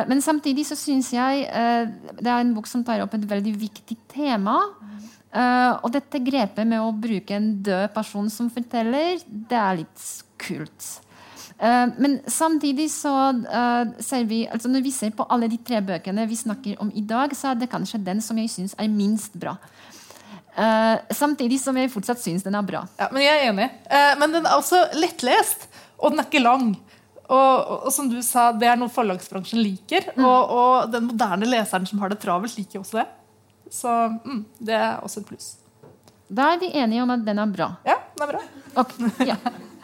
Men 0.07 0.21
samtidig 0.23 0.63
så 0.69 0.77
syns 0.79 1.09
jeg 1.11 1.41
det 1.43 2.29
er 2.31 2.39
en 2.39 2.53
bok 2.55 2.69
som 2.71 2.85
tar 2.87 3.01
opp 3.03 3.17
et 3.17 3.25
veldig 3.27 3.51
viktig 3.59 3.97
tema. 4.07 4.55
Og 5.83 5.89
dette 5.91 6.21
grepet 6.23 6.63
med 6.63 6.79
å 6.79 6.93
bruke 6.95 7.35
en 7.35 7.49
død 7.67 7.91
person 7.95 8.29
som 8.31 8.47
forteller, 8.53 9.19
det 9.27 9.59
er 9.59 9.81
litt 9.81 10.07
kult. 10.39 10.87
Eh, 11.59 11.87
men 11.97 12.19
samtidig 12.27 12.91
så 12.91 13.29
eh, 13.29 14.01
ser 14.05 14.27
vi 14.29 14.43
altså 14.45 14.69
Når 14.69 14.83
vi 14.85 14.91
ser 14.93 15.13
på 15.17 15.25
alle 15.25 15.47
de 15.49 15.57
tre 15.57 15.79
bøkene 15.81 16.27
vi 16.29 16.37
snakker 16.37 16.81
om 16.83 16.91
i 16.93 17.01
dag, 17.01 17.33
så 17.35 17.51
er 17.51 17.61
det 17.61 17.71
kanskje 17.71 18.03
den 18.05 18.21
som 18.21 18.37
jeg 18.37 18.51
syns 18.53 18.75
er 18.77 18.91
minst 18.91 19.33
bra. 19.39 19.55
Eh, 20.57 20.95
samtidig 21.13 21.59
som 21.61 21.77
jeg 21.77 21.93
fortsatt 21.93 22.21
syns 22.21 22.45
den 22.45 22.57
er 22.57 22.65
bra. 22.65 22.83
Ja, 22.99 23.09
men 23.11 23.25
jeg 23.25 23.39
er 23.39 23.49
enig. 23.51 23.69
Men 24.21 24.37
den 24.37 24.45
er 24.45 24.57
også 24.57 24.83
lettlest, 24.97 25.67
og 25.97 26.13
den 26.13 26.21
er 26.21 26.29
ikke 26.29 26.45
lang. 26.45 26.71
Og, 27.27 27.35
og, 27.35 27.77
og 27.87 27.91
som 27.91 28.07
du 28.09 28.17
sa, 28.23 28.51
det 28.55 28.69
er 28.69 28.77
noe 28.79 28.93
forlagsbransjen 28.93 29.59
liker. 29.59 30.13
Og, 30.15 30.53
og 30.57 30.91
den 30.93 31.09
moderne 31.09 31.49
leseren 31.49 31.89
som 31.89 31.99
har 32.03 32.13
det 32.13 32.21
travelt, 32.21 32.55
liker 32.57 32.83
også 32.83 33.01
det. 33.01 33.07
Så 33.73 33.93
mm, 34.23 34.43
det 34.63 34.77
er 34.77 35.01
også 35.03 35.23
et 35.23 35.31
pluss. 35.33 35.55
Da 36.27 36.53
er 36.53 36.61
vi 36.61 36.69
enige 36.75 37.03
om 37.03 37.11
at 37.11 37.25
den 37.25 37.39
er 37.39 37.51
bra. 37.51 37.71
Ja, 37.87 37.97
den 38.15 38.27
er 38.27 38.35
bra. 38.35 38.45
Ok, 38.83 38.93
ja. 39.25 39.39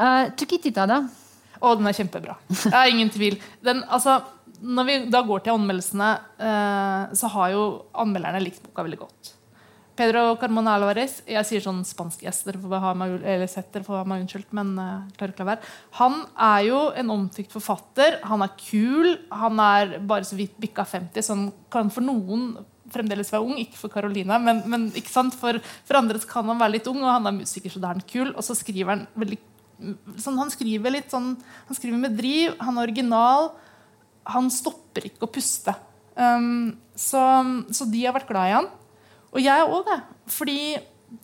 Uh, 0.00 0.86
da? 0.88 1.00
Og 1.60 1.76
den 1.76 1.90
er 1.90 1.96
kjempebra. 1.96 2.38
Jeg 2.48 2.72
har 2.72 2.88
ingen 2.88 3.10
tvil. 3.12 3.36
Den, 3.64 3.82
altså, 3.84 4.22
når 4.60 4.88
vi 4.88 4.96
da 5.12 5.20
går 5.26 5.44
til 5.44 5.58
anmeldelsene, 5.58 6.08
uh, 6.40 7.12
så 7.16 7.28
har 7.36 7.52
jo 7.52 7.66
anmelderne 7.92 8.40
likt 8.42 8.64
boka 8.64 8.86
veldig 8.86 9.00
godt. 9.02 9.34
Pedro 10.00 10.36
Carmona 10.40 10.78
Alvarez 10.78 11.18
Jeg 11.28 11.44
sier 11.44 11.60
sånn 11.60 11.82
spansk 11.84 12.22
yes, 12.24 12.38
dere 12.46 12.60
får 12.62 12.80
ha 12.80 12.92
meg, 12.96 13.18
eller 13.20 13.50
sett 13.50 13.68
dere 13.74 13.84
får 13.84 13.98
ha 13.98 14.06
meg 14.08 14.22
unnskyldt, 14.22 14.54
men 14.56 14.72
uh, 14.78 15.04
klarer 15.18 15.34
ikke 15.34 15.44
å 15.44 15.46
la 15.46 15.52
være. 15.52 15.72
Han 15.98 16.18
er 16.48 16.64
jo 16.70 16.82
en 17.02 17.14
omtykt 17.16 17.52
forfatter. 17.52 18.20
Han 18.30 18.44
er 18.46 18.56
kul. 18.56 19.12
Han 19.42 19.60
er 19.60 19.98
bare 20.00 20.28
så 20.28 20.38
vidt 20.40 20.56
bikka 20.62 20.86
50, 20.88 21.26
så 21.26 21.36
han 21.36 21.48
kan 21.72 21.92
for 21.92 22.06
noen 22.06 22.54
fremdeles 22.90 23.30
være 23.32 23.44
ung. 23.44 23.60
Ikke 23.60 23.78
for 23.78 23.92
Carolina, 23.92 24.40
men, 24.42 24.64
men? 24.70 24.88
For, 25.36 25.60
for 25.60 26.00
andre 26.00 26.20
kan 26.30 26.48
han 26.48 26.60
være 26.60 26.78
litt 26.78 26.88
ung, 26.90 27.04
og 27.04 27.12
han 27.12 27.28
er 27.28 27.36
musiker, 27.36 27.72
så 27.72 27.82
da 27.82 27.92
er 27.92 28.00
han 28.00 28.08
kul. 28.08 28.32
Og 28.32 28.46
så 28.46 28.56
skriver 28.58 28.94
han 28.94 29.06
veldig 29.20 29.38
sånn, 30.20 30.38
Han 30.38 30.52
skriver 30.52 30.94
litt 30.94 31.12
sånn 31.12 31.32
Han 31.68 31.76
skriver 31.78 32.00
med 32.00 32.16
driv, 32.18 32.56
han 32.60 32.78
er 32.78 32.88
original. 32.88 33.50
Han 34.30 34.50
stopper 34.52 35.08
ikke 35.08 35.26
å 35.26 35.32
puste. 35.32 35.74
Um, 36.14 36.76
så, 36.94 37.20
så 37.72 37.86
de 37.88 38.04
har 38.04 38.14
vært 38.16 38.28
glad 38.28 38.50
i 38.50 38.56
han. 38.58 38.70
Og 39.30 39.42
jeg 39.42 39.68
òg. 39.68 39.92
Fordi 40.30 40.60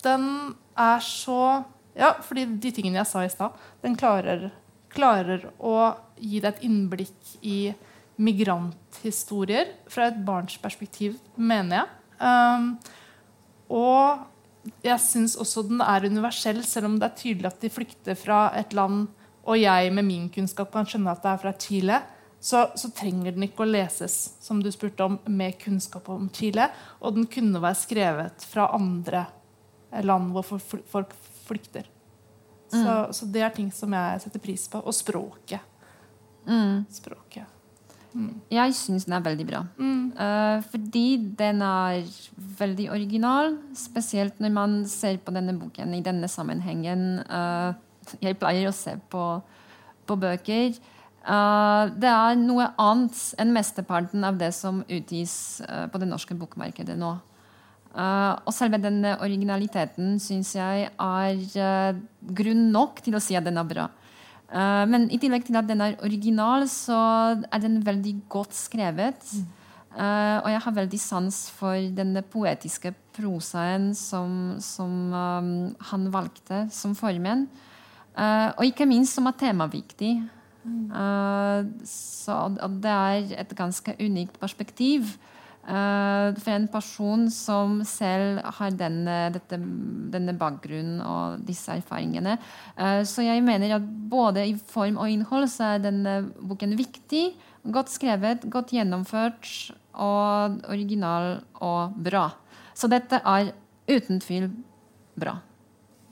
den 0.05 0.29
er 0.77 1.03
så 1.05 1.65
Ja, 1.97 2.13
fordi 2.21 2.45
de 2.61 2.71
tingene 2.77 2.99
jeg 3.01 3.09
sa 3.09 3.23
i 3.25 3.29
stad, 3.33 3.55
den 3.81 3.95
klarer, 3.97 4.51
klarer 4.93 5.47
å 5.57 5.95
gi 6.21 6.43
deg 6.45 6.51
et 6.51 6.67
innblikk 6.67 7.31
i 7.41 7.73
migranthistorier 8.21 9.71
fra 9.89 10.11
et 10.11 10.19
barns 10.27 10.59
perspektiv, 10.61 11.17
mener 11.37 11.79
jeg. 11.79 11.95
Um, 12.21 12.67
og 13.73 14.27
jeg 14.85 15.03
syns 15.03 15.37
også 15.41 15.65
den 15.69 15.81
er 15.85 16.07
universell, 16.09 16.63
selv 16.67 16.91
om 16.91 16.99
det 17.01 17.09
er 17.09 17.17
tydelig 17.21 17.51
at 17.51 17.63
de 17.63 17.71
flykter 17.73 18.19
fra 18.19 18.49
et 18.59 18.75
land, 18.77 19.07
og 19.47 19.59
jeg 19.61 19.93
med 19.95 20.07
min 20.07 20.29
kunnskap 20.33 20.73
kan 20.75 20.89
skjønne 20.89 21.13
at 21.13 21.23
det 21.23 21.33
er 21.33 21.43
fra 21.43 21.53
Chile, 21.63 22.01
så, 22.41 22.67
så 22.79 22.91
trenger 22.95 23.35
den 23.35 23.47
ikke 23.47 23.65
å 23.65 23.69
leses 23.69 24.17
som 24.43 24.61
du 24.63 24.69
spurte 24.75 25.07
om, 25.07 25.19
med 25.27 25.57
kunnskap 25.59 26.09
om 26.13 26.29
Chile. 26.35 26.69
Og 27.01 27.17
den 27.17 27.27
kunne 27.31 27.63
være 27.63 27.81
skrevet 27.81 28.45
fra 28.47 28.69
andre 28.77 29.25
land 30.07 30.31
hvor 30.35 30.47
folk 30.61 31.15
flykter. 31.47 31.89
Så, 32.71 32.95
så 33.15 33.29
det 33.33 33.43
er 33.47 33.55
ting 33.55 33.71
som 33.75 33.95
jeg 33.95 34.23
setter 34.27 34.43
pris 34.43 34.67
på. 34.71 34.83
Og 34.83 34.95
språket. 34.95 35.63
Språket. 36.93 37.56
Jeg 38.53 38.75
syns 38.79 39.05
den 39.05 39.17
er 39.17 39.25
veldig 39.25 39.47
bra. 39.49 39.61
Eh, 40.17 40.63
fordi 40.71 41.07
den 41.37 41.63
er 41.63 42.07
veldig 42.59 42.89
original, 42.95 43.57
spesielt 43.77 44.41
når 44.41 44.53
man 44.55 44.77
ser 44.89 45.19
på 45.21 45.35
denne 45.35 45.57
boken 45.59 45.95
i 45.95 46.03
denne 46.05 46.29
sammenhengen. 46.31 47.21
Uh, 47.29 47.75
jeg 48.23 48.39
pleier 48.41 48.71
å 48.71 48.75
se 48.77 48.95
på, 49.13 49.25
på 50.09 50.19
bøker. 50.23 50.79
Uh, 51.27 51.93
det 51.99 52.09
er 52.09 52.39
noe 52.41 52.71
annet 52.81 53.21
enn 53.43 53.53
mesteparten 53.53 54.25
av 54.25 54.39
det 54.41 54.53
som 54.57 54.85
utgis 54.87 55.61
på 55.67 56.01
det 56.01 56.09
norske 56.09 56.37
bokmarkedet 56.39 56.97
nå. 56.97 57.17
Uh, 57.97 58.37
og 58.45 58.53
selve 58.53 58.77
denne 58.77 59.15
originaliteten 59.25 60.19
syns 60.21 60.51
jeg 60.53 60.89
er 60.89 61.39
uh, 61.57 62.01
grunn 62.37 62.67
nok 62.73 63.01
til 63.05 63.17
å 63.17 63.23
si 63.25 63.37
at 63.39 63.47
den 63.47 63.57
er 63.57 63.69
bra. 63.69 63.87
Eh, 64.53 64.85
men 64.91 65.09
i 65.11 65.19
tillegg 65.23 65.47
til 65.49 65.59
at 65.59 65.69
den 65.69 65.83
er 65.85 65.99
original, 66.07 66.69
så 66.71 66.99
er 67.51 67.63
den 67.63 67.81
veldig 67.87 68.17
godt 68.33 68.55
skrevet. 68.57 69.33
Uh, 69.97 70.45
og 70.45 70.51
jeg 70.53 70.61
har 70.61 70.75
veldig 70.77 70.99
sans 71.01 71.37
for 71.57 71.85
denne 71.97 72.21
poetiske 72.21 72.91
prosaen 73.17 73.95
som, 73.97 74.59
som 74.61 74.91
um, 75.09 75.47
han 75.89 76.05
valgte 76.13 76.67
som 76.69 76.93
formen. 76.93 77.47
Uh, 78.13 78.53
og 78.59 78.67
ikke 78.69 78.85
minst 78.85 79.17
som 79.17 79.25
er 79.31 79.39
temaviktig. 79.41 80.19
Eh, 80.67 81.67
så 81.87 82.37
det 82.83 82.93
er 82.93 83.41
et 83.43 83.57
ganske 83.57 83.95
unikt 84.01 84.39
perspektiv. 84.41 85.17
Eh, 85.67 86.37
for 86.39 86.53
en 86.55 86.69
person 86.73 87.27
som 87.33 87.81
selv 87.87 88.41
har 88.59 88.71
denne, 88.79 89.17
dette, 89.35 89.59
denne 90.15 90.35
bakgrunnen 90.39 91.01
og 91.05 91.43
disse 91.47 91.75
erfaringene. 91.81 92.37
Eh, 92.77 93.03
så 93.09 93.27
jeg 93.27 93.43
mener 93.47 93.77
at 93.79 93.91
både 94.11 94.47
i 94.47 94.55
form 94.57 95.01
og 95.03 95.11
innhold 95.11 95.49
så 95.53 95.75
er 95.75 95.85
denne 95.89 96.21
boken 96.39 96.77
viktig, 96.79 97.27
godt 97.67 97.91
skrevet, 97.91 98.47
godt 98.53 98.73
gjennomført 98.77 99.51
og 99.97 100.61
original 100.71 101.41
og 101.65 101.97
bra. 102.07 102.29
Så 102.77 102.89
dette 102.93 103.19
er 103.25 103.53
uten 103.89 104.21
tvil 104.21 104.51
bra. 105.17 105.39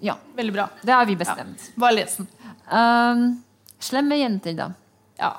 Ja, 0.05 0.17
Veldig 0.37 0.53
bra. 0.53 0.69
det 0.83 0.93
har 0.93 1.07
vi 1.07 1.17
bestemt. 1.17 1.71
Bare 1.81 1.95
les 1.97 2.17
den. 2.19 2.27
Um, 2.69 3.23
slemme 3.81 4.17
jenter, 4.19 4.57
da. 4.59 4.71
Ja. 5.21 5.31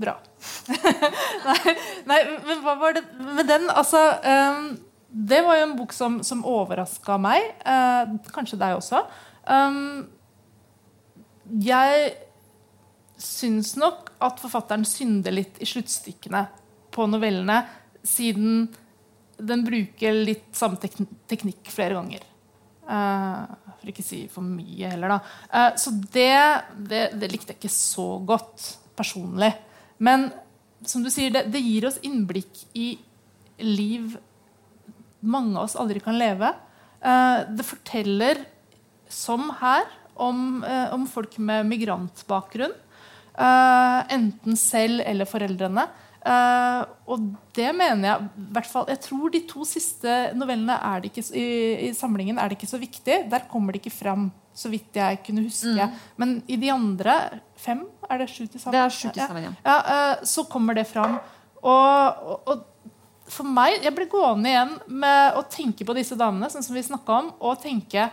Bra. 0.00 0.16
nei, 1.48 1.74
nei, 2.08 2.18
men 2.46 2.64
hva 2.64 2.74
var 2.80 2.96
det 2.96 3.04
med 3.18 3.46
den? 3.50 3.68
Altså 3.70 4.00
um, 4.24 4.72
Det 5.06 5.42
var 5.44 5.58
jo 5.58 5.68
en 5.68 5.76
bok 5.78 5.94
som, 5.96 6.18
som 6.26 6.44
overraska 6.48 7.18
meg. 7.20 7.52
Uh, 7.66 8.18
kanskje 8.34 8.60
deg 8.60 8.78
også. 8.78 9.04
Um, 9.46 10.04
jeg 11.62 12.12
syns 13.22 13.74
nok 13.78 14.12
at 14.22 14.40
forfatteren 14.42 14.86
synder 14.88 15.34
litt 15.34 15.60
i 15.62 15.68
sluttstykkene 15.68 16.46
på 16.92 17.06
novellene, 17.10 17.62
siden 18.02 18.66
den 19.42 19.64
bruker 19.66 20.16
litt 20.26 20.50
samme 20.56 20.78
tek 20.82 20.96
teknikk 21.30 21.70
flere 21.72 21.96
ganger. 21.98 22.26
Uh, 22.82 23.46
for 23.78 23.90
ikke 23.90 24.02
å 24.04 24.06
si 24.06 24.20
for 24.30 24.44
mye 24.46 24.90
heller, 24.90 25.14
da. 25.14 25.18
Uh, 25.50 25.70
så 25.80 25.94
det, 26.14 26.34
det, 26.90 27.02
det 27.18 27.30
likte 27.30 27.54
jeg 27.54 27.62
ikke 27.62 27.74
så 27.74 28.08
godt 28.26 28.66
personlig. 28.98 29.52
Men 30.02 30.30
som 30.86 31.04
du 31.04 31.10
sier, 31.14 31.30
det, 31.30 31.46
det 31.54 31.62
gir 31.62 31.86
oss 31.86 32.00
innblikk 32.02 32.64
i 32.74 32.96
liv 33.62 34.16
mange 35.22 35.54
av 35.54 35.68
oss 35.68 35.78
aldri 35.78 36.02
kan 36.02 36.18
leve. 36.18 36.50
Eh, 37.02 37.38
det 37.54 37.66
forteller, 37.66 38.44
som 39.08 39.50
her, 39.60 39.86
om, 40.14 40.64
eh, 40.64 40.94
om 40.94 41.06
folk 41.06 41.38
med 41.38 41.68
migrantbakgrunn. 41.70 42.74
Eh, 43.32 44.00
enten 44.14 44.56
selv 44.56 45.02
eller 45.06 45.28
foreldrene. 45.28 45.88
Uh, 46.22 46.84
og 47.10 47.22
det 47.50 47.72
mener 47.74 48.04
jeg 48.06 48.26
i 48.38 48.42
hvert 48.54 48.68
fall, 48.70 48.84
Jeg 48.86 49.00
tror 49.02 49.32
de 49.34 49.40
to 49.50 49.64
siste 49.66 50.30
novellene 50.38 50.76
det 51.02 51.10
ikke, 51.10 51.24
i, 51.34 51.46
i 51.88 51.92
samlingen 51.98 52.38
er 52.38 52.46
det 52.46 52.60
ikke 52.60 52.70
så 52.70 52.78
viktig. 52.78 53.16
Der 53.26 53.48
kommer 53.50 53.74
det 53.74 53.80
ikke 53.82 53.96
fram, 53.96 54.28
så 54.54 54.70
vidt 54.70 54.94
jeg 54.94 55.18
kunne 55.26 55.42
huske. 55.42 55.88
Men 56.22 56.36
i 56.46 56.60
de 56.62 56.70
andre 56.70 57.16
fem, 57.62 57.84
er 58.08 58.22
det 58.22 58.28
sju 58.32 58.44
til 58.44 58.60
sammen? 58.60 58.74
Det 58.74 58.82
er 58.82 58.94
sju 58.94 59.08
til 59.08 59.22
sammen, 59.22 59.46
ja. 59.48 59.54
ja, 59.66 59.78
eh, 59.94 60.26
så 60.28 60.44
kommer 60.50 60.76
det 60.78 60.86
fram. 60.90 61.16
Og, 61.62 62.22
og, 62.26 62.50
og 62.50 62.68
for 63.32 63.46
meg 63.46 63.84
Jeg 63.84 63.94
blir 63.94 64.08
gående 64.10 64.50
igjen 64.50 64.72
med 64.90 65.36
å 65.38 65.44
tenke 65.46 65.86
på 65.86 65.94
disse 65.96 66.18
damene, 66.18 66.50
sånn 66.50 66.64
som 66.66 66.76
vi 66.76 66.82
snakka 66.84 67.18
om, 67.20 67.32
og 67.40 67.60
tenke 67.62 68.10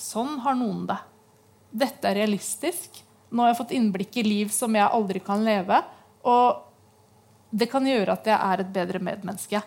Sånn 0.00 0.38
har 0.40 0.54
noen 0.56 0.86
det. 0.88 0.96
Dette 1.82 2.08
er 2.08 2.22
realistisk. 2.22 3.02
Nå 3.28 3.44
har 3.44 3.50
jeg 3.50 3.58
fått 3.58 3.74
innblikk 3.76 4.16
i 4.16 4.24
liv 4.24 4.52
som 4.54 4.72
jeg 4.72 4.86
aldri 4.86 5.20
kan 5.20 5.42
leve. 5.44 5.76
Og 6.24 6.62
det 7.52 7.68
kan 7.68 7.84
gjøre 7.84 8.14
at 8.14 8.30
jeg 8.30 8.38
er 8.38 8.62
et 8.62 8.70
bedre 8.72 9.02
medmenneske. 9.02 9.60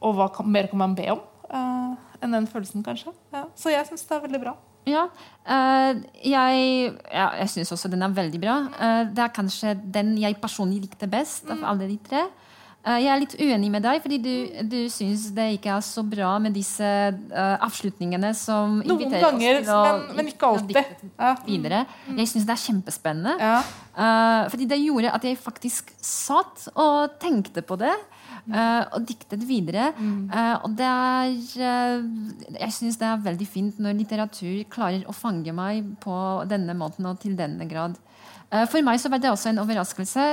Og 0.00 0.16
hva 0.16 0.30
kan, 0.32 0.48
mer 0.48 0.70
kan 0.70 0.80
man 0.80 0.96
be 0.96 1.10
om 1.12 1.20
uh, 1.52 1.92
enn 2.22 2.38
den 2.38 2.48
følelsen, 2.48 2.86
kanskje? 2.86 3.12
Ja. 3.34 3.44
Så 3.58 3.74
jeg 3.74 3.84
syns 3.90 4.06
det 4.08 4.16
er 4.16 4.24
veldig 4.24 4.40
bra. 4.46 4.56
Ja, 4.88 5.06
eh, 5.46 5.98
jeg, 6.26 6.92
ja, 7.06 7.26
jeg 7.38 7.50
syns 7.52 7.72
også 7.74 7.90
den 7.92 8.02
er 8.02 8.14
veldig 8.14 8.40
bra. 8.42 8.60
Eh, 8.74 9.02
det 9.14 9.24
er 9.24 9.34
kanskje 9.34 9.74
den 9.94 10.16
jeg 10.18 10.40
personlig 10.42 10.88
likte 10.88 11.10
best 11.10 11.50
av 11.52 11.62
alle 11.72 11.86
de 11.90 11.98
tre. 12.02 12.24
Eh, 12.82 12.96
jeg 13.04 13.10
er 13.12 13.20
litt 13.22 13.36
uenig 13.38 13.70
med 13.70 13.84
deg, 13.86 14.00
fordi 14.02 14.18
du, 14.18 14.32
du 14.66 14.78
syns 14.90 15.28
det 15.36 15.52
ikke 15.58 15.76
er 15.76 15.84
så 15.86 16.02
bra 16.02 16.32
med 16.42 16.56
disse 16.58 16.88
avslutningene 17.62 18.32
som 18.34 18.80
Noen 18.82 19.14
ganger, 19.14 19.60
oss 19.60 19.68
til 19.68 19.76
å, 19.76 19.84
men, 19.86 20.16
men 20.18 20.32
ikke 20.32 20.50
alltid. 20.50 21.06
Ja. 21.12 21.36
videre. 21.46 21.84
Jeg 22.18 22.32
syns 22.32 22.48
det 22.48 22.56
er 22.56 22.64
kjempespennende. 22.64 23.36
Ja. 23.38 23.62
Fordi 24.50 24.66
det 24.66 24.80
gjorde 24.82 25.14
at 25.14 25.30
jeg 25.30 25.38
faktisk 25.38 25.94
satt 26.02 26.66
og 26.74 27.20
tenkte 27.22 27.62
på 27.62 27.78
det. 27.78 27.94
Eh, 28.50 28.82
og 28.92 29.04
diktet 29.08 29.44
videre. 29.48 29.90
Eh, 29.98 30.54
og 30.64 30.76
det 30.78 30.88
er 30.88 31.34
eh, 31.68 32.06
Jeg 32.58 32.74
syns 32.76 32.98
det 33.00 33.08
er 33.08 33.26
veldig 33.26 33.48
fint 33.48 33.78
når 33.82 33.98
litteratur 34.00 34.64
klarer 34.72 35.04
å 35.06 35.14
fange 35.16 35.54
meg 35.56 35.94
på 36.02 36.16
denne 36.50 36.76
måten 36.78 37.06
og 37.10 37.20
til 37.22 37.36
denne 37.38 37.68
grad. 37.70 37.98
For 38.68 38.84
meg 38.84 38.98
så 39.00 39.08
var 39.08 39.16
det 39.16 39.30
også 39.32 39.48
en 39.48 39.62
overraskelse. 39.62 40.24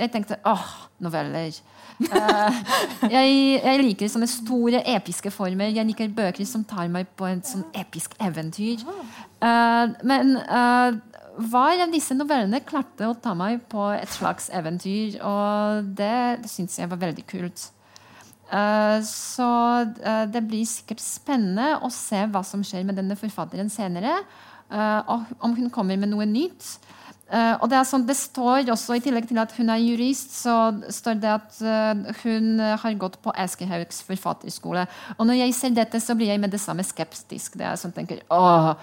Jeg 0.00 0.08
tenkte 0.14 0.38
åh, 0.48 0.70
noveller. 1.04 1.52
Jeg, 3.12 3.34
jeg 3.60 3.82
liker 3.82 4.08
sånne 4.08 4.28
store, 4.30 4.80
episke 4.94 5.28
former. 5.34 5.68
Jeg 5.68 5.84
liker 5.90 6.08
bøker 6.16 6.48
som 6.48 6.64
tar 6.64 6.88
meg 6.88 7.10
på 7.18 7.28
et 7.28 7.44
sånn 7.44 7.66
episk 7.76 8.16
eventyr. 8.24 8.80
Eh, 9.42 9.92
men 10.06 10.36
hver 11.38 11.84
av 11.84 11.92
disse 11.92 12.14
novellene 12.16 12.60
klarte 12.66 13.08
å 13.08 13.16
ta 13.16 13.32
meg 13.36 13.62
på 13.72 13.86
et 13.94 14.10
slags 14.12 14.50
eventyr, 14.52 15.18
og 15.24 15.92
det 15.96 16.48
syns 16.50 16.78
jeg 16.78 16.90
var 16.90 17.00
veldig 17.00 17.24
kult. 17.30 17.68
Eh, 18.52 18.98
så 19.08 19.48
eh, 19.80 20.24
det 20.28 20.42
blir 20.44 20.68
sikkert 20.68 21.00
spennende 21.00 21.78
å 21.80 21.88
se 21.92 22.20
hva 22.28 22.42
som 22.44 22.64
skjer 22.66 22.84
med 22.84 22.98
denne 23.00 23.16
forfatteren 23.16 23.72
senere. 23.72 24.18
eh, 24.70 25.00
og 25.08 25.24
om 25.40 25.56
hun 25.56 25.70
kommer 25.72 25.96
med 25.96 26.12
noe 26.12 26.26
nytt. 26.28 26.76
Eh, 27.32 27.54
og 27.64 27.70
det, 27.70 27.78
er 27.78 27.86
sånn, 27.88 28.02
det 28.04 28.16
står 28.18 28.68
også, 28.74 28.98
I 28.98 29.02
tillegg 29.04 29.24
til 29.30 29.38
at 29.40 29.54
hun 29.56 29.70
er 29.72 29.80
jurist, 29.80 30.34
så 30.42 30.56
står 30.92 31.20
det 31.22 31.30
at 31.32 31.60
eh, 31.64 32.18
hun 32.26 32.60
har 32.60 32.98
gått 33.00 33.16
på 33.24 33.32
Aschehougs 33.32 34.02
forfatterskole. 34.04 34.84
Og 35.16 35.28
når 35.28 35.38
jeg 35.38 35.54
ser 35.56 35.72
dette, 35.78 36.00
så 36.02 36.16
blir 36.18 36.28
jeg 36.28 36.42
med 36.42 36.52
det 36.52 36.60
samme 36.60 36.84
skeptisk. 36.84 37.56
Det 37.60 37.64
er 37.68 37.80
sånn, 37.80 37.94
tenker, 37.96 38.20
åh, 38.32 38.74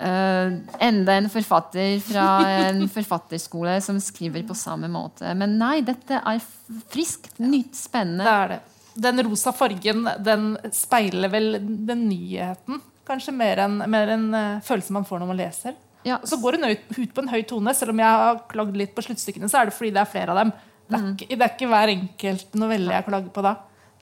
eh, 0.00 0.56
Enda 0.80 1.18
en 1.18 1.28
forfatter 1.32 1.98
fra 2.06 2.26
en 2.70 2.86
forfatterskole 2.96 3.76
som 3.84 4.00
skriver 4.00 4.48
på 4.48 4.56
samme 4.56 4.88
måte. 4.88 5.34
Men 5.36 5.58
nei, 5.60 5.82
dette 5.84 6.22
er 6.24 6.40
friskt, 6.88 7.36
nytt, 7.42 7.76
spennende. 7.76 8.24
Det 8.24 8.36
er 8.38 8.54
det. 8.54 8.60
Den 9.00 9.22
rosa 9.28 9.52
fargen 9.54 10.08
den 10.24 10.48
speiler 10.74 11.30
vel 11.30 11.52
den 11.60 12.08
nyheten, 12.08 12.80
kanskje 13.06 13.36
mer 13.36 13.60
enn 13.62 13.78
en, 13.84 14.26
følelsen 14.66 14.96
man 14.96 15.06
får 15.06 15.20
når 15.20 15.30
man 15.30 15.40
leser. 15.44 15.78
Ja, 16.06 16.16
Og 16.16 16.28
så 16.30 16.38
går 16.40 16.56
hun 16.56 16.70
ut, 16.70 16.84
ut 16.96 17.14
på 17.14 17.22
en 17.24 17.28
høy 17.28 17.42
tone, 17.48 17.74
selv 17.76 17.92
om 17.92 18.00
jeg 18.00 18.20
har 18.22 18.40
klagd 18.48 18.76
litt 18.78 18.94
på 18.96 19.04
sluttstykkene, 19.04 19.50
så 19.52 19.60
er 19.60 19.68
det 19.68 19.76
fordi 19.76 19.92
det 19.96 20.00
er 20.00 20.12
flere 20.12 20.32
av 20.32 20.40
dem. 20.40 20.52
Det 20.90 20.98
er, 20.98 21.08
ikke, 21.12 21.28
det 21.36 21.44
er 21.44 21.52
ikke 21.54 21.70
hver 21.70 21.92
enkelt 21.92 22.56
novelle 22.58 22.96
jeg 22.96 23.06
klager 23.06 23.34
på 23.34 23.44
da. 23.46 23.54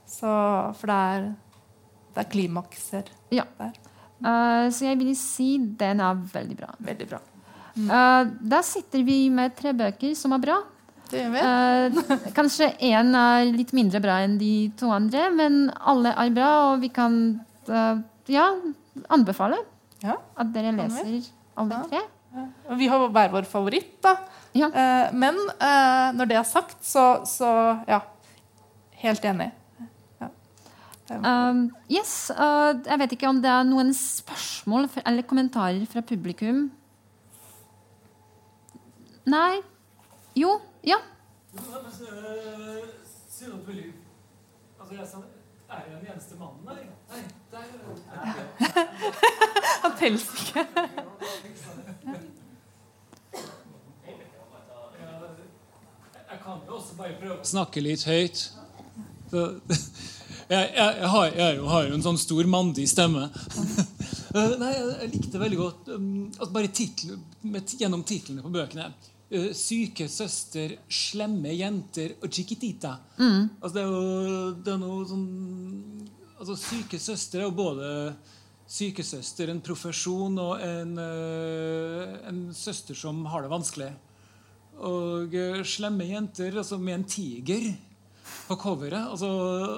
Så, 0.08 0.28
for 0.78 0.88
det 0.88 0.98
er, 1.12 1.26
det 2.14 2.22
er 2.22 2.30
klimakser 2.32 3.10
ja. 3.34 3.44
der. 3.58 3.74
Uh, 4.18 4.66
så 4.74 4.88
jeg 4.88 4.98
vil 5.02 5.12
si 5.18 5.50
den 5.78 6.00
er 6.02 6.22
veldig 6.32 6.56
bra. 6.58 6.70
Veldig 6.86 7.10
bra. 7.10 7.20
Eh, 7.78 8.30
da 8.50 8.58
sitter 8.66 9.04
vi 9.06 9.28
med 9.30 9.54
tre 9.54 9.70
bøker 9.76 10.14
som 10.18 10.32
er 10.34 10.42
bra. 10.42 10.56
Det 11.08 11.20
gjør 11.20 11.30
vi. 11.30 11.42
Eh, 11.46 12.30
kanskje 12.36 12.72
én 12.88 13.12
er 13.14 13.52
litt 13.54 13.70
mindre 13.76 14.00
bra 14.02 14.18
enn 14.24 14.34
de 14.40 14.68
to 14.80 14.90
andre, 14.90 15.28
men 15.30 15.68
alle 15.78 16.10
er 16.10 16.34
bra, 16.34 16.48
og 16.72 16.82
vi 16.82 16.90
kan 16.90 17.20
ja, 18.26 18.48
anbefale 19.12 19.60
Ja. 20.02 20.16
at 20.40 20.50
dere 20.54 20.72
leser 20.72 21.28
alle 21.58 21.82
Ja. 21.82 21.88
tre. 21.90 22.04
Vi 22.78 22.86
har 22.90 23.08
hver 23.08 23.30
vår 23.32 23.46
favoritt, 23.48 23.94
da. 24.04 24.16
Ja. 24.54 24.68
Eh, 24.68 25.12
men 25.16 25.36
eh, 25.60 26.12
når 26.16 26.28
det 26.28 26.36
er 26.38 26.44
sagt, 26.48 26.84
så, 26.84 27.24
så 27.26 27.48
ja. 27.88 28.02
Helt 28.98 29.24
enig. 29.24 29.52
Um, 31.08 31.70
yes, 31.88 32.28
eh, 32.30 32.74
jeg 32.84 32.98
vet 33.00 33.12
ikke 33.16 33.28
om 33.30 33.38
det 33.40 33.48
er 33.48 33.64
noen 33.64 33.94
spørsmål 33.96 34.90
eller 35.06 35.24
kommentarer 35.24 35.86
fra 35.88 36.02
publikum. 36.04 36.66
Nei? 39.28 39.62
Jo? 40.36 40.58
Ja? 40.84 40.98
Er 45.70 45.82
det 45.84 45.90
den 46.00 46.06
eneste 46.12 46.34
mannen 46.40 46.64
der? 46.66 46.74
Nei, 47.10 47.22
der 47.52 47.64
Han 49.82 49.92
teller 49.98 50.18
ikke. 50.18 50.66
Jeg 56.30 56.38
kan 56.44 56.60
jo 56.68 56.74
også 56.76 56.96
bare 56.98 57.14
prøve 57.20 57.38
å 57.40 57.46
snakke 57.48 57.82
litt 57.84 58.04
høyt. 58.08 58.42
Så, 59.30 59.42
jeg, 60.48 60.64
jeg, 60.72 60.72
jeg, 60.76 61.08
har, 61.12 61.26
jeg 61.36 61.56
jo- 61.58 61.68
har 61.72 61.86
jo 61.88 61.94
en 61.96 62.04
sånn 62.04 62.20
stor 62.20 62.48
mandig 62.56 62.88
stemme. 62.90 63.28
Eh, 64.28 64.50
Nei, 64.60 64.68
jeg, 64.74 64.88
jeg 65.00 65.08
likte 65.14 65.38
veldig 65.40 65.56
godt 65.56 65.86
um, 65.94 66.08
at 66.44 66.50
bare 66.52 66.68
titel, 66.76 67.14
med, 67.48 67.70
gjennom 67.80 68.02
titlene 68.04 68.42
på 68.44 68.50
bøkene. 68.52 68.90
Eh, 69.30 69.50
syke 69.56 70.08
søster, 70.12 70.78
slemme 70.88 71.52
jenter 71.56 72.16
og 72.22 72.32
chiquitita. 72.32 72.96
Altså, 73.60 73.74
det 73.76 73.84
er 73.84 73.92
jo 73.92 74.50
det 74.64 74.74
er 74.74 74.82
noe 74.82 75.06
sånn 75.08 75.28
altså, 76.38 76.56
Syke 76.58 77.00
søster 77.02 77.42
er 77.42 77.48
jo 77.48 77.56
både 77.56 77.88
sykesøster, 78.68 79.48
en 79.48 79.62
profesjon, 79.64 80.34
og 80.42 80.60
en, 80.60 80.98
eh, 81.00 82.16
en 82.28 82.40
søster 82.52 82.96
som 82.98 83.24
har 83.32 83.44
det 83.44 83.52
vanskelig. 83.52 83.92
Og 84.84 85.34
eh, 85.34 85.62
slemme 85.64 86.06
jenter 86.06 86.58
altså 86.60 86.78
med 86.78 86.98
en 86.98 87.06
tiger 87.08 87.70
på 88.46 88.58
coveret. 88.60 89.08
Altså, 89.08 89.30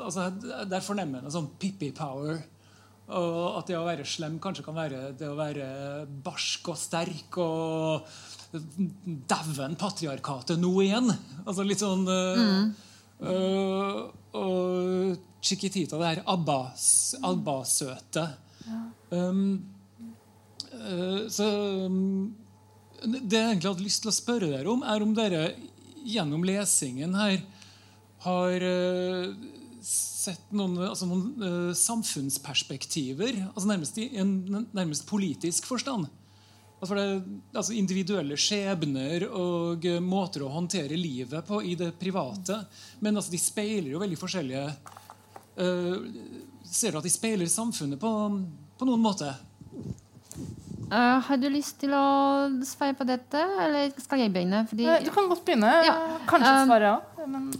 altså, 0.09 0.66
der 0.66 0.82
fornemmer 0.85 1.22
en 1.22 1.32
sånn 1.32 1.52
Pippi-power. 1.60 2.43
Og 3.10 3.39
at 3.59 3.70
det 3.70 3.78
å 3.78 3.86
være 3.86 4.06
slem 4.06 4.36
kanskje 4.43 4.66
kan 4.66 4.77
være 4.77 4.98
det 5.18 5.31
å 5.31 5.39
være 5.39 5.70
barsk 6.22 6.68
og 6.70 6.78
sterk 6.78 7.39
og 7.43 8.06
Dæven, 8.51 9.77
patriarkatet 9.78 10.59
nå 10.59 10.72
igjen! 10.82 11.10
Altså 11.44 11.62
litt 11.66 11.82
sånn 11.82 12.02
mm. 12.02 12.64
eh, 13.22 14.01
Og 14.40 15.20
Chiquitita, 15.40 15.98
det 16.01 16.09
her 16.09 16.22
Abbas- 16.28 17.14
Abba-søte. 17.22 18.27
Um, 19.14 19.62
eh, 20.74 21.22
så 21.31 21.47
um, 21.86 22.35
det 23.01 23.39
jeg 23.39 23.47
egentlig 23.55 23.70
hadde 23.70 23.86
lyst 23.86 24.02
til 24.05 24.10
å 24.10 24.18
spørre 24.18 24.51
dere 24.51 24.68
om, 24.74 24.82
er 24.82 25.06
om 25.06 25.14
dere 25.16 25.47
gjennom 26.05 26.44
lesingen 26.44 27.14
her 27.16 27.39
har 28.27 28.66
eh, 28.66 29.31
sett 29.86 30.51
noen, 30.52 30.77
altså 30.90 31.09
noen 31.09 31.72
samfunnsperspektiver, 31.78 33.47
altså 33.55 33.70
nærmest 33.70 33.97
i 34.02 34.10
en 34.20 34.35
nærmest 34.77 35.06
politisk 35.09 35.70
forstand. 35.70 36.10
Altså, 36.81 36.94
for 36.94 36.97
det, 36.97 37.40
altså 37.52 37.74
individuelle 37.77 38.36
skjebner 38.40 39.27
og 39.28 39.85
eh, 39.85 40.01
måter 40.01 40.47
å 40.47 40.52
håndtere 40.55 40.97
livet 40.97 41.44
på 41.44 41.61
i 41.61 41.74
det 41.77 41.90
private. 42.01 42.57
Men 43.05 43.20
altså, 43.20 43.35
de 43.35 43.40
speiler 43.43 43.93
jo 43.93 44.01
veldig 44.01 44.16
forskjellige 44.20 44.65
uh, 45.61 46.09
Ser 46.70 46.94
du 46.94 47.01
at 47.01 47.05
de 47.05 47.12
speiler 47.12 47.51
samfunnet 47.51 48.01
på, 48.01 48.11
på 48.81 48.89
noen 48.89 49.02
måte? 49.02 49.28
Uh, 50.90 51.19
har 51.27 51.40
du 51.43 51.48
lyst 51.52 51.77
til 51.82 51.93
å 51.94 52.07
svare 52.65 52.97
på 52.97 53.05
dette, 53.07 53.43
eller 53.66 53.93
skal 54.01 54.24
jeg 54.24 54.32
begynne? 54.32 54.62
Fordi, 54.70 54.86
Du 55.05 55.11
kan 55.12 55.28
godt 55.28 55.44
begynne. 55.44 55.74
Ja. 55.85 55.97
Kanskje 56.31 56.55
svare 56.55 56.65
svare 56.70 56.94
ja. 56.94 57.27
Men 57.28 57.51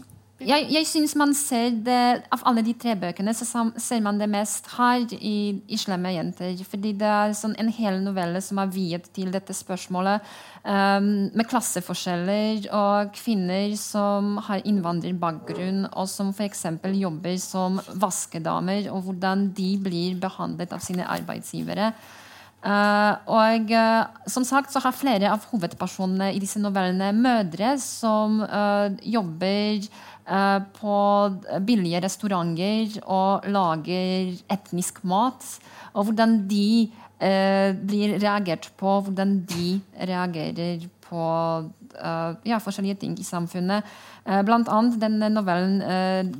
jeg, 0.45 0.67
jeg 0.73 0.87
syns 0.89 1.13
man 1.19 1.33
ser 1.37 1.75
det 1.85 2.23
Av 2.33 2.43
alle 2.49 2.63
de 2.65 2.73
tre 2.77 2.95
bøkene 2.99 3.33
så 3.35 3.45
ser 3.79 4.01
man 4.03 4.19
det 4.19 4.29
mest 4.31 4.69
her 4.75 5.03
i, 5.17 5.61
i 5.67 5.77
'Slemme 5.77 6.13
jenter'. 6.13 6.63
Fordi 6.67 6.93
det 6.97 7.09
er 7.09 7.35
sånn 7.37 7.55
en 7.59 7.71
hel 7.73 7.99
novelle 8.03 8.41
som 8.43 8.61
er 8.61 8.71
viet 8.71 9.09
til 9.15 9.31
dette 9.33 9.53
spørsmålet 9.55 10.23
um, 10.63 11.29
med 11.35 11.49
klasseforskjeller 11.49 12.69
og 12.77 13.11
kvinner 13.17 13.75
som 13.79 14.37
har 14.47 14.63
innvandrerbakgrunn, 14.67 15.85
og 15.91 16.09
som 16.09 16.31
f.eks. 16.33 16.65
jobber 17.01 17.37
som 17.41 17.81
vaskedamer, 17.93 18.89
og 18.91 19.05
hvordan 19.07 19.49
de 19.57 19.75
blir 19.81 20.17
behandlet 20.21 20.73
av 20.73 20.83
sine 20.83 21.07
arbeidsgivere. 21.07 21.93
Uh, 22.61 23.17
og 23.25 23.71
uh, 23.73 24.05
som 24.29 24.43
sagt 24.45 24.69
så 24.69 24.77
har 24.83 24.93
flere 24.93 25.31
av 25.33 25.47
hovedpersonene 25.49 26.27
i 26.35 26.41
disse 26.43 26.59
novellene 26.61 27.07
mødre 27.17 27.71
som 27.81 28.37
uh, 28.45 28.93
jobber 29.01 29.81
på 30.77 30.95
billige 31.65 31.99
restauranter 32.03 32.99
og 33.03 33.47
lager 33.51 34.35
etnisk 34.53 35.01
mat. 35.03 35.43
Og 35.93 36.07
hvordan 36.07 36.37
de 36.47 36.89
eh, 37.19 37.73
blir 37.75 38.17
reagert 38.21 38.69
på, 38.79 38.99
hvordan 39.07 39.39
de 39.49 39.79
reagerer 39.97 40.87
på 41.11 41.25
eh, 41.99 42.31
ja, 42.47 42.59
forskjellige 42.63 43.01
ting 43.03 43.17
i 43.19 43.27
samfunnet. 43.27 43.87
Eh, 44.25 44.41
blant 44.47 44.69
annet 44.71 44.99
denne 45.01 45.31
novellen 45.33 45.81
eh, 45.81 46.31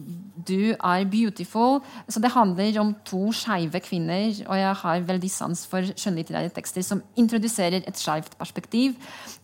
'Du 0.45 0.73
er 0.73 1.05
beautiful'. 1.05 1.81
Så 2.09 2.19
det 2.19 2.31
handler 2.31 2.79
om 2.79 2.95
to 3.05 3.31
skeive 3.31 3.79
kvinner, 3.79 4.33
og 4.47 4.57
jeg 4.57 4.75
har 4.75 4.99
veldig 4.99 5.31
sans 5.31 5.65
for 5.67 5.81
skjønnlitterære 5.81 6.49
tekster 6.49 6.81
som 6.81 7.01
introduserer 7.15 7.81
et 7.87 7.97
skeivt 7.97 8.37
perspektiv. 8.39 8.95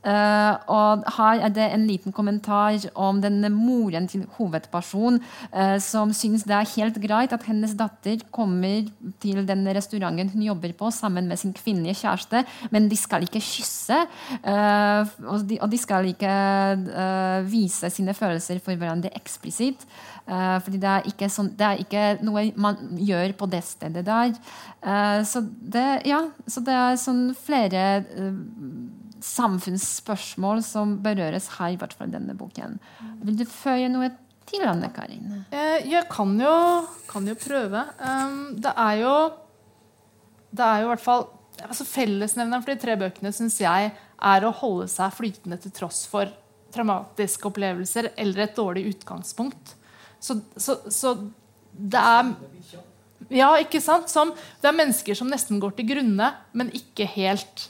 Uh, 0.08 0.54
og 0.72 1.04
her 1.18 1.42
er 1.44 1.52
det 1.52 1.66
en 1.74 1.84
liten 1.88 2.14
kommentar 2.16 2.80
om 2.96 3.20
denne 3.20 3.50
moren 3.52 4.08
til 4.08 4.24
hovedpersonen, 4.38 5.20
uh, 5.52 5.76
som 5.84 6.14
syns 6.16 6.46
det 6.48 6.56
er 6.56 6.70
helt 6.78 7.00
greit 7.04 7.34
at 7.36 7.44
hennes 7.44 7.74
datter 7.76 8.22
kommer 8.32 8.88
til 9.20 9.42
den 9.48 9.66
restauranten 9.68 10.32
hun 10.32 10.46
jobber 10.46 10.72
på, 10.80 10.92
sammen 10.96 11.28
med 11.28 11.42
sin 11.42 11.54
kvinnelige 11.58 12.06
kjæreste, 12.06 12.46
men 12.72 12.88
de 12.88 12.98
skal 12.98 13.28
ikke 13.28 13.42
kysse. 13.44 14.00
Uh, 14.46 15.04
og, 15.28 15.44
de, 15.50 15.60
og 15.62 15.72
de 15.72 15.82
skal 15.82 16.08
ikke 16.14 16.36
vise 17.52 17.90
sine 17.92 18.16
følelser 18.16 18.62
for 18.64 18.80
hverandre 18.80 19.12
eksplisitt. 19.18 19.84
Eh, 20.28 20.58
fordi 20.60 20.80
det 20.84 20.92
er, 20.92 21.06
ikke 21.08 21.30
sånn, 21.32 21.54
det 21.56 21.64
er 21.68 21.82
ikke 21.82 22.06
noe 22.28 22.50
man 22.60 23.00
gjør 23.00 23.32
på 23.40 23.48
det 23.48 23.62
stedet 23.64 24.04
der. 24.08 24.34
Uh, 24.84 25.24
så, 25.28 25.42
det, 25.44 25.86
ja, 26.08 26.26
så 26.52 26.64
det 26.68 26.76
er 26.76 27.00
sånn 27.00 27.22
flere 27.40 27.84
uh, 28.12 28.42
samfunnsspørsmål 29.24 30.60
som 30.68 30.98
berøres 31.06 31.48
her, 31.56 31.74
i 31.74 31.80
hvert 31.80 31.96
fall 31.96 32.12
denne 32.12 32.36
boken. 32.38 32.76
Vil 33.24 33.40
du 33.40 33.46
føye 33.48 33.88
noe 33.94 34.12
til, 34.48 34.68
Anne 34.68 34.92
Karin? 34.96 35.46
Jeg 35.52 36.04
kan 36.12 36.36
jo, 36.40 36.54
kan 37.08 37.28
jo 37.28 37.38
prøve. 37.40 37.88
Um, 38.04 38.38
det 38.60 38.76
er 38.76 39.02
jo 39.04 39.16
Det 40.58 40.64
er 40.64 40.82
jo 40.82 40.88
i 40.88 40.92
hvert 40.94 41.04
fall 41.04 41.28
altså 41.64 41.88
Fellesnevneren 41.88 42.64
for 42.64 42.74
de 42.74 42.80
tre 42.80 42.94
bøkene 43.00 43.32
syns 43.34 43.58
jeg 43.60 43.90
er 43.92 44.46
å 44.46 44.54
holde 44.60 44.86
seg 44.92 45.16
flytende 45.16 45.58
til 45.62 45.74
tross 45.76 46.04
for 46.10 46.30
traumatiske 46.74 47.48
opplevelser 47.50 48.12
eller 48.16 48.46
et 48.46 48.56
dårlig 48.58 48.86
utgangspunkt. 48.92 49.77
Så, 50.28 50.40
så, 50.60 50.78
så 50.92 51.16
det 51.72 52.02
er 52.02 52.34
Ja, 53.34 53.50
ikke 53.60 53.82
sant? 53.84 54.12
Som, 54.12 54.32
det 54.62 54.70
er 54.70 54.78
mennesker 54.78 55.18
som 55.18 55.32
nesten 55.32 55.60
går 55.60 55.74
til 55.78 55.90
grunne, 55.90 56.30
men 56.56 56.70
ikke 56.76 57.08
helt. 57.18 57.68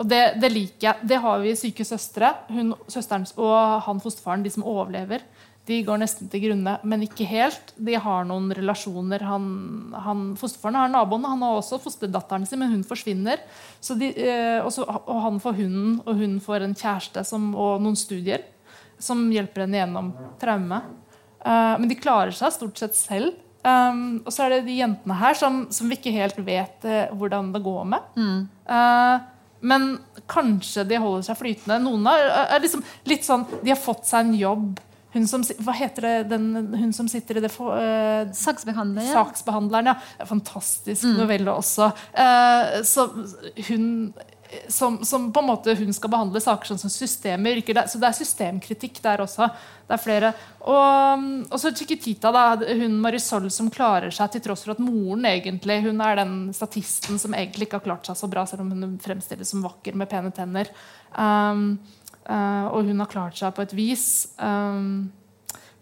Og 0.00 0.06
det, 0.08 0.20
det 0.40 0.50
liker 0.52 0.86
jeg. 0.86 1.08
Det 1.10 1.18
har 1.20 1.40
vi 1.42 1.56
Syke 1.58 1.84
søstre. 1.84 2.32
Hun, 2.52 2.74
søsteren 2.88 3.26
og 3.40 3.82
han 3.86 4.02
fosterfaren, 4.02 4.44
de 4.44 4.52
som 4.52 4.66
overlever. 4.68 5.24
De 5.68 5.80
går 5.86 6.00
nesten 6.00 6.30
til 6.30 6.44
grunne, 6.46 6.76
men 6.88 7.04
ikke 7.04 7.26
helt. 7.28 7.74
De 7.76 7.98
har 8.00 8.24
noen 8.26 8.48
relasjoner. 8.56 9.22
Han, 9.28 9.44
han, 10.06 10.22
fosterfaren 10.40 10.78
har 10.78 10.92
naboen, 10.92 11.26
han 11.28 11.44
har 11.44 11.58
også 11.58 11.78
fosterdatteren 11.82 12.46
sin, 12.48 12.62
men 12.62 12.72
hun 12.72 12.86
forsvinner. 12.86 13.42
Så 13.82 13.94
de, 14.00 14.08
eh, 14.14 14.58
også, 14.64 14.86
og 14.88 15.20
han 15.26 15.42
får 15.42 15.58
hunden, 15.60 16.00
og 16.06 16.22
hun 16.22 16.38
får 16.42 16.64
en 16.64 16.74
kjæreste 16.74 17.26
som, 17.28 17.52
og 17.54 17.84
noen 17.84 17.98
studier 17.98 18.46
som 19.00 19.28
hjelper 19.32 19.66
henne 19.66 19.80
gjennom 19.80 20.10
traume. 20.40 20.80
Eh, 21.44 21.76
men 21.80 21.88
de 21.90 21.98
klarer 21.98 22.34
seg 22.36 22.54
stort 22.54 22.80
sett 22.80 22.98
selv. 22.98 23.38
Um, 23.60 24.22
og 24.24 24.32
så 24.32 24.46
er 24.46 24.54
det 24.54 24.62
de 24.70 24.78
jentene 24.78 25.18
her 25.20 25.36
som, 25.36 25.66
som 25.68 25.90
vi 25.90 25.98
ikke 25.98 26.14
helt 26.14 26.38
vet 26.46 26.86
uh, 26.88 27.10
hvordan 27.12 27.50
det 27.52 27.60
går 27.60 27.82
med. 27.92 28.06
Eh, 28.16 29.26
men 29.60 29.90
kanskje 30.30 30.86
de 30.88 31.00
holder 31.00 31.26
seg 31.28 31.36
flytende. 31.36 31.76
Noen 31.84 32.06
er, 32.08 32.30
er 32.56 32.62
liksom 32.64 32.80
litt 33.04 33.26
sånn 33.26 33.44
De 33.60 33.68
har 33.68 33.80
fått 33.80 34.08
seg 34.08 34.24
en 34.24 34.38
jobb. 34.38 34.80
Hun 35.12 35.26
som, 35.28 35.44
hva 35.66 35.74
heter 35.74 36.06
det, 36.06 36.14
den, 36.30 36.72
hun 36.78 36.94
som 36.96 37.08
sitter 37.10 37.36
i 37.36 37.44
det 37.44 37.50
for, 37.52 37.76
uh, 37.76 38.32
Saksbehandler. 38.32 39.04
ja. 39.04 39.18
Saksbehandleren, 39.18 39.92
ja. 39.92 40.26
Fantastisk 40.30 41.10
mm. 41.10 41.16
novelle 41.20 41.56
også. 41.60 41.90
Så 42.86 43.08
hun 43.68 43.88
som, 44.68 45.04
som 45.04 45.28
på 45.32 45.40
en 45.40 45.46
måte 45.46 45.74
hun 45.78 45.92
skal 45.94 46.10
behandle 46.10 46.40
saker 46.42 46.72
sånn 46.72 46.80
som 46.82 46.92
systemer. 46.92 47.58
virker 47.60 47.78
Så 47.86 48.00
det 48.00 48.08
er 48.08 48.16
systemkritikk 48.16 48.98
der 49.04 49.22
også. 49.22 49.46
Det 49.86 49.94
er 49.94 50.02
flere. 50.02 50.32
Og, 50.60 51.26
og 51.50 51.56
så 51.60 51.72
Chiquitita, 51.76 52.32
da, 52.34 52.44
hun 52.80 52.98
Marisol 53.02 53.48
som 53.54 53.70
klarer 53.72 54.14
seg 54.14 54.32
til 54.34 54.44
tross 54.44 54.64
for 54.66 54.74
at 54.74 54.82
moren 54.82 55.28
egentlig 55.30 55.80
hun 55.86 56.02
er 56.04 56.20
den 56.22 56.34
statisten 56.56 57.20
som 57.22 57.36
egentlig 57.36 57.68
ikke 57.68 57.80
har 57.80 57.86
klart 57.86 58.10
seg 58.10 58.18
så 58.18 58.30
bra, 58.30 58.44
selv 58.46 58.66
om 58.66 58.74
hun 58.74 58.98
fremstilles 59.02 59.54
som 59.54 59.64
vakker 59.64 59.98
med 59.98 60.10
pene 60.10 60.32
tenner. 60.34 60.70
Um, 61.14 61.78
uh, 62.26 62.66
og 62.70 62.90
hun 62.90 63.02
har 63.02 63.10
klart 63.10 63.38
seg 63.38 63.54
på 63.56 63.66
et 63.66 63.76
vis. 63.76 64.08
Um, 64.38 65.10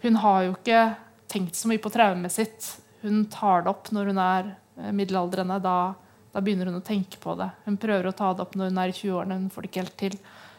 hun 0.04 0.20
har 0.22 0.44
jo 0.46 0.56
ikke 0.56 0.82
tenkt 1.28 1.56
så 1.56 1.70
mye 1.70 1.82
på 1.82 1.92
traumet 1.92 2.32
sitt. 2.32 2.68
Hun 3.02 3.24
tar 3.32 3.64
det 3.64 3.72
opp 3.72 3.90
når 3.94 4.12
hun 4.12 4.20
er 4.22 4.52
eh, 4.78 4.92
middelaldrende. 4.94 5.58
Da, 5.62 5.76
da 6.32 6.42
begynner 6.44 6.70
hun 6.70 6.80
å 6.80 6.84
tenke 6.84 7.20
på 7.22 7.34
det. 7.38 7.48
Hun 7.64 7.78
prøver 7.80 8.10
å 8.10 8.16
ta 8.16 8.32
det 8.34 8.44
opp 8.44 8.54
når 8.58 8.70
hun 8.70 8.80
er 8.82 8.92
i 8.92 8.96
20-årene. 8.96 9.40
Hun 9.42 9.50
får 9.54 9.64
det 9.64 9.70
ikke 9.70 9.84
helt 9.84 9.98
til. 10.00 10.18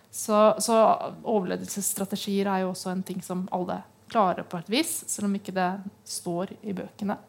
Så, 0.09 0.37
så 0.65 0.77
overlevelsesstrategier 1.21 2.49
er 2.49 2.63
jo 2.63 2.73
også 2.73 2.93
en 2.93 3.05
ting 3.05 3.21
som 3.25 3.45
alle 3.53 3.81
klarer 4.09 4.47
på 4.49 4.57
et 4.57 4.71
vis, 4.73 4.93
selv 5.07 5.29
om 5.29 5.35
ikke 5.37 5.53
det 5.53 5.71
står 6.09 6.55
i 6.65 6.73
bøkene. 6.73 7.19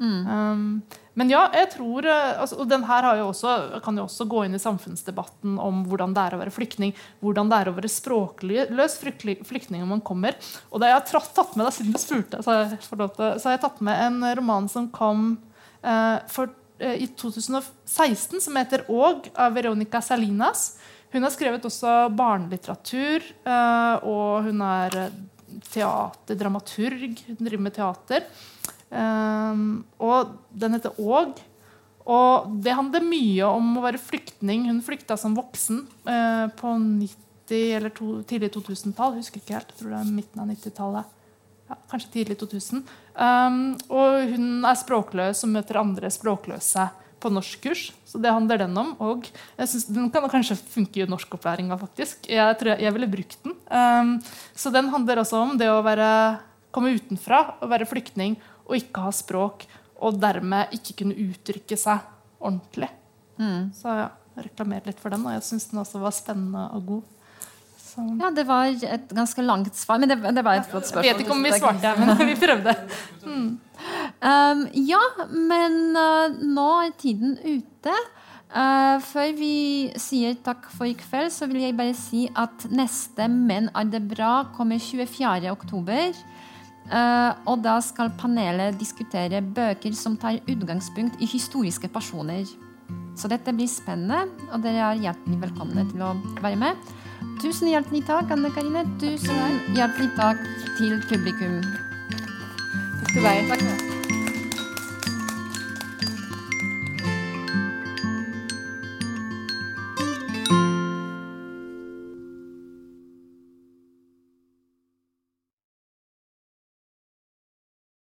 Um, 0.00 0.80
men 1.12 1.28
ja, 1.28 1.42
jeg 1.52 1.74
tror 1.74 2.06
eh, 2.08 2.38
altså, 2.40 2.56
Og 2.62 2.68
den 2.70 2.86
her 2.88 3.04
har 3.04 3.18
jo 3.18 3.26
også, 3.34 3.80
kan 3.84 3.98
jo 3.98 4.06
også 4.06 4.24
gå 4.30 4.46
inn 4.46 4.56
i 4.56 4.62
samfunnsdebatten 4.62 5.58
om 5.60 5.82
hvordan 5.90 6.14
det 6.16 6.22
er 6.22 6.36
å 6.36 6.40
være 6.40 6.54
flyktning. 6.54 6.94
Hvordan 7.20 7.50
det 7.52 7.58
er 7.58 7.68
å 7.68 7.74
være 7.76 7.90
språkløs 7.92 8.96
flyktning 9.02 9.84
om 9.84 9.92
man 9.92 10.00
kommer. 10.00 10.38
Og 10.70 10.80
det 10.80 10.88
jeg 10.88 10.96
har 10.96 11.28
tatt 11.36 11.52
med 11.52 11.66
deg, 11.66 11.74
siden 11.76 11.92
du 11.92 12.00
spurte, 12.00 12.40
så 12.46 12.54
har 12.54 12.72
jeg, 12.72 13.62
tatt 13.66 13.84
med 13.84 14.00
en 14.06 14.24
roman 14.40 14.70
som 14.72 14.88
kom 14.94 15.34
eh, 15.84 16.16
for, 16.32 16.54
i 16.80 17.06
2016, 17.06 18.40
som 18.40 18.56
heter 18.56 18.84
'Åg' 18.88 19.28
av 19.34 19.52
Veronica 19.54 20.00
Salinas. 20.00 20.78
Hun 21.12 21.22
har 21.22 21.30
skrevet 21.30 21.64
også 21.66 22.08
barnelitteratur, 22.14 23.24
eh, 23.44 23.96
og 24.06 24.46
hun 24.46 24.62
er 24.62 24.96
eh, 24.96 25.18
teaterdramaturg. 25.72 27.18
Hun 27.26 27.40
driver 27.40 27.62
med 27.62 27.74
teater. 27.74 28.26
Og 28.90 30.30
den 30.50 30.72
heter 30.74 30.98
Åg. 30.98 31.38
Og 32.10 32.50
det 32.64 32.74
handler 32.74 33.04
mye 33.06 33.46
om 33.46 33.76
å 33.76 33.84
være 33.84 34.00
flyktning. 34.02 34.66
Hun 34.70 34.82
flykta 34.82 35.18
som 35.20 35.36
voksen 35.36 35.84
eh, 36.08 36.46
på 36.58 36.74
90- 36.78 37.76
eller 37.76 37.92
to, 37.94 38.20
tidlig 38.26 38.52
2000-tall. 38.54 39.18
Husker 39.18 39.42
ikke 39.42 39.58
helt. 39.58 39.72
Jeg 39.74 39.82
tror 39.82 39.94
det 39.94 40.00
er 40.00 40.14
midten 40.14 40.42
av 40.42 40.50
90-tallet. 40.50 41.16
Ja, 41.70 41.78
kanskje 41.90 42.12
tidlig 42.16 42.38
2000. 42.40 42.82
Um, 43.20 43.74
og 43.92 44.30
hun 44.32 44.64
er 44.64 44.78
språkløs 44.80 45.44
og 45.44 45.52
møter 45.52 45.80
andre 45.80 46.08
språkløse 46.12 46.86
på 47.20 47.32
norskkurs. 47.32 47.90
Så 48.08 48.20
det 48.22 48.32
handler 48.32 48.62
den 48.62 48.78
om. 48.80 48.94
Og 49.04 49.28
jeg 49.58 49.68
synes 49.68 49.88
den 49.92 50.08
kan 50.12 50.24
kanskje 50.32 50.56
funke 50.56 51.02
i 51.02 51.08
norskopplæringa, 51.10 51.76
faktisk. 51.80 52.30
Jeg 52.32 52.56
tror 52.60 52.72
jeg, 52.72 52.86
jeg 52.86 52.96
ville 52.96 53.10
brukt 53.12 53.42
den. 53.44 53.56
Um, 53.68 54.14
så 54.56 54.72
den 54.72 54.88
handler 54.92 55.20
også 55.20 55.42
om 55.44 55.52
det 55.60 55.68
å 55.68 55.82
være, 55.84 56.08
komme 56.72 56.94
utenfra 56.96 57.42
og 57.60 57.70
være 57.72 57.88
flyktning 57.90 58.38
og 58.70 58.78
ikke 58.78 59.04
ha 59.04 59.12
språk, 59.12 59.66
og 60.00 60.16
dermed 60.22 60.72
ikke 60.76 61.00
kunne 61.02 61.18
uttrykke 61.18 61.76
seg 61.76 62.06
ordentlig. 62.40 62.88
Så 63.76 63.92
ja, 63.98 64.08
jeg 64.36 64.46
reklamerer 64.46 64.88
litt 64.88 65.00
for 65.02 65.12
den, 65.12 65.26
og 65.26 65.34
jeg 65.34 65.44
syns 65.44 65.66
den 65.72 65.82
også 65.82 66.00
var 66.00 66.14
spennende 66.14 66.68
og 66.76 66.86
god. 66.86 67.19
Så, 68.00 68.16
Ja, 68.20 68.30
det 68.34 68.46
var 68.48 68.70
et 68.70 69.12
ganske 69.16 69.44
langt 69.44 69.76
svar, 69.78 70.00
men 70.02 70.10
det, 70.10 70.18
det 70.20 70.44
var 70.46 70.60
et 70.60 70.70
flott 70.70 70.88
spørsmål. 70.88 71.06
jeg 71.06 71.18
vet 71.18 71.26
ikke 71.26 71.36
om 71.36 71.44
vi 71.44 71.52
svarte, 71.56 71.92
men 72.00 72.24
vi 72.30 72.38
prøvde. 72.40 72.76
Um, 74.20 74.64
ja, 74.76 75.02
men 75.28 75.76
uh, 75.96 76.40
nå 76.56 76.70
er 76.84 76.96
tiden 77.00 77.36
ute. 77.44 77.94
Uh, 78.50 78.98
før 79.06 79.30
vi 79.38 79.54
sier 80.00 80.34
takk 80.44 80.66
for 80.74 80.88
i 80.90 80.96
kveld, 80.98 81.30
så 81.32 81.46
vil 81.50 81.62
jeg 81.62 81.76
bare 81.78 81.94
si 81.94 82.24
at 82.34 82.66
neste 82.74 83.28
Men 83.30 83.70
er 83.78 83.86
det 83.92 84.02
bra 84.10 84.50
kommer 84.56 84.80
24. 84.82 85.52
oktober. 85.52 86.16
Uh, 86.90 87.30
og 87.46 87.60
da 87.62 87.76
skal 87.84 88.10
panelet 88.18 88.78
diskutere 88.80 89.38
bøker 89.44 89.94
som 89.94 90.16
tar 90.18 90.40
utgangspunkt 90.50 91.20
i 91.22 91.28
historiske 91.30 91.88
personer. 91.92 92.48
Så 93.14 93.28
dette 93.30 93.52
blir 93.54 93.68
spennende, 93.70 94.24
og 94.50 94.64
dere 94.64 94.88
er 94.88 95.04
hjertelig 95.04 95.38
velkomne 95.44 95.86
til 95.92 96.02
å 96.02 96.14
være 96.40 96.58
med. 96.58 96.90
Tusen 97.42 97.70
hjertelig 97.72 98.04
takk, 98.08 98.32
Anne 98.34 98.50
Karine. 98.56 98.84
Tusen 99.00 99.60
hjertelig 99.76 100.10
takk 100.16 100.42
til 100.78 100.98
publikum. 101.08 101.62
Takk 102.10 103.14
til 103.14 103.24
deg. 103.24 103.54
Takk. 103.54 103.89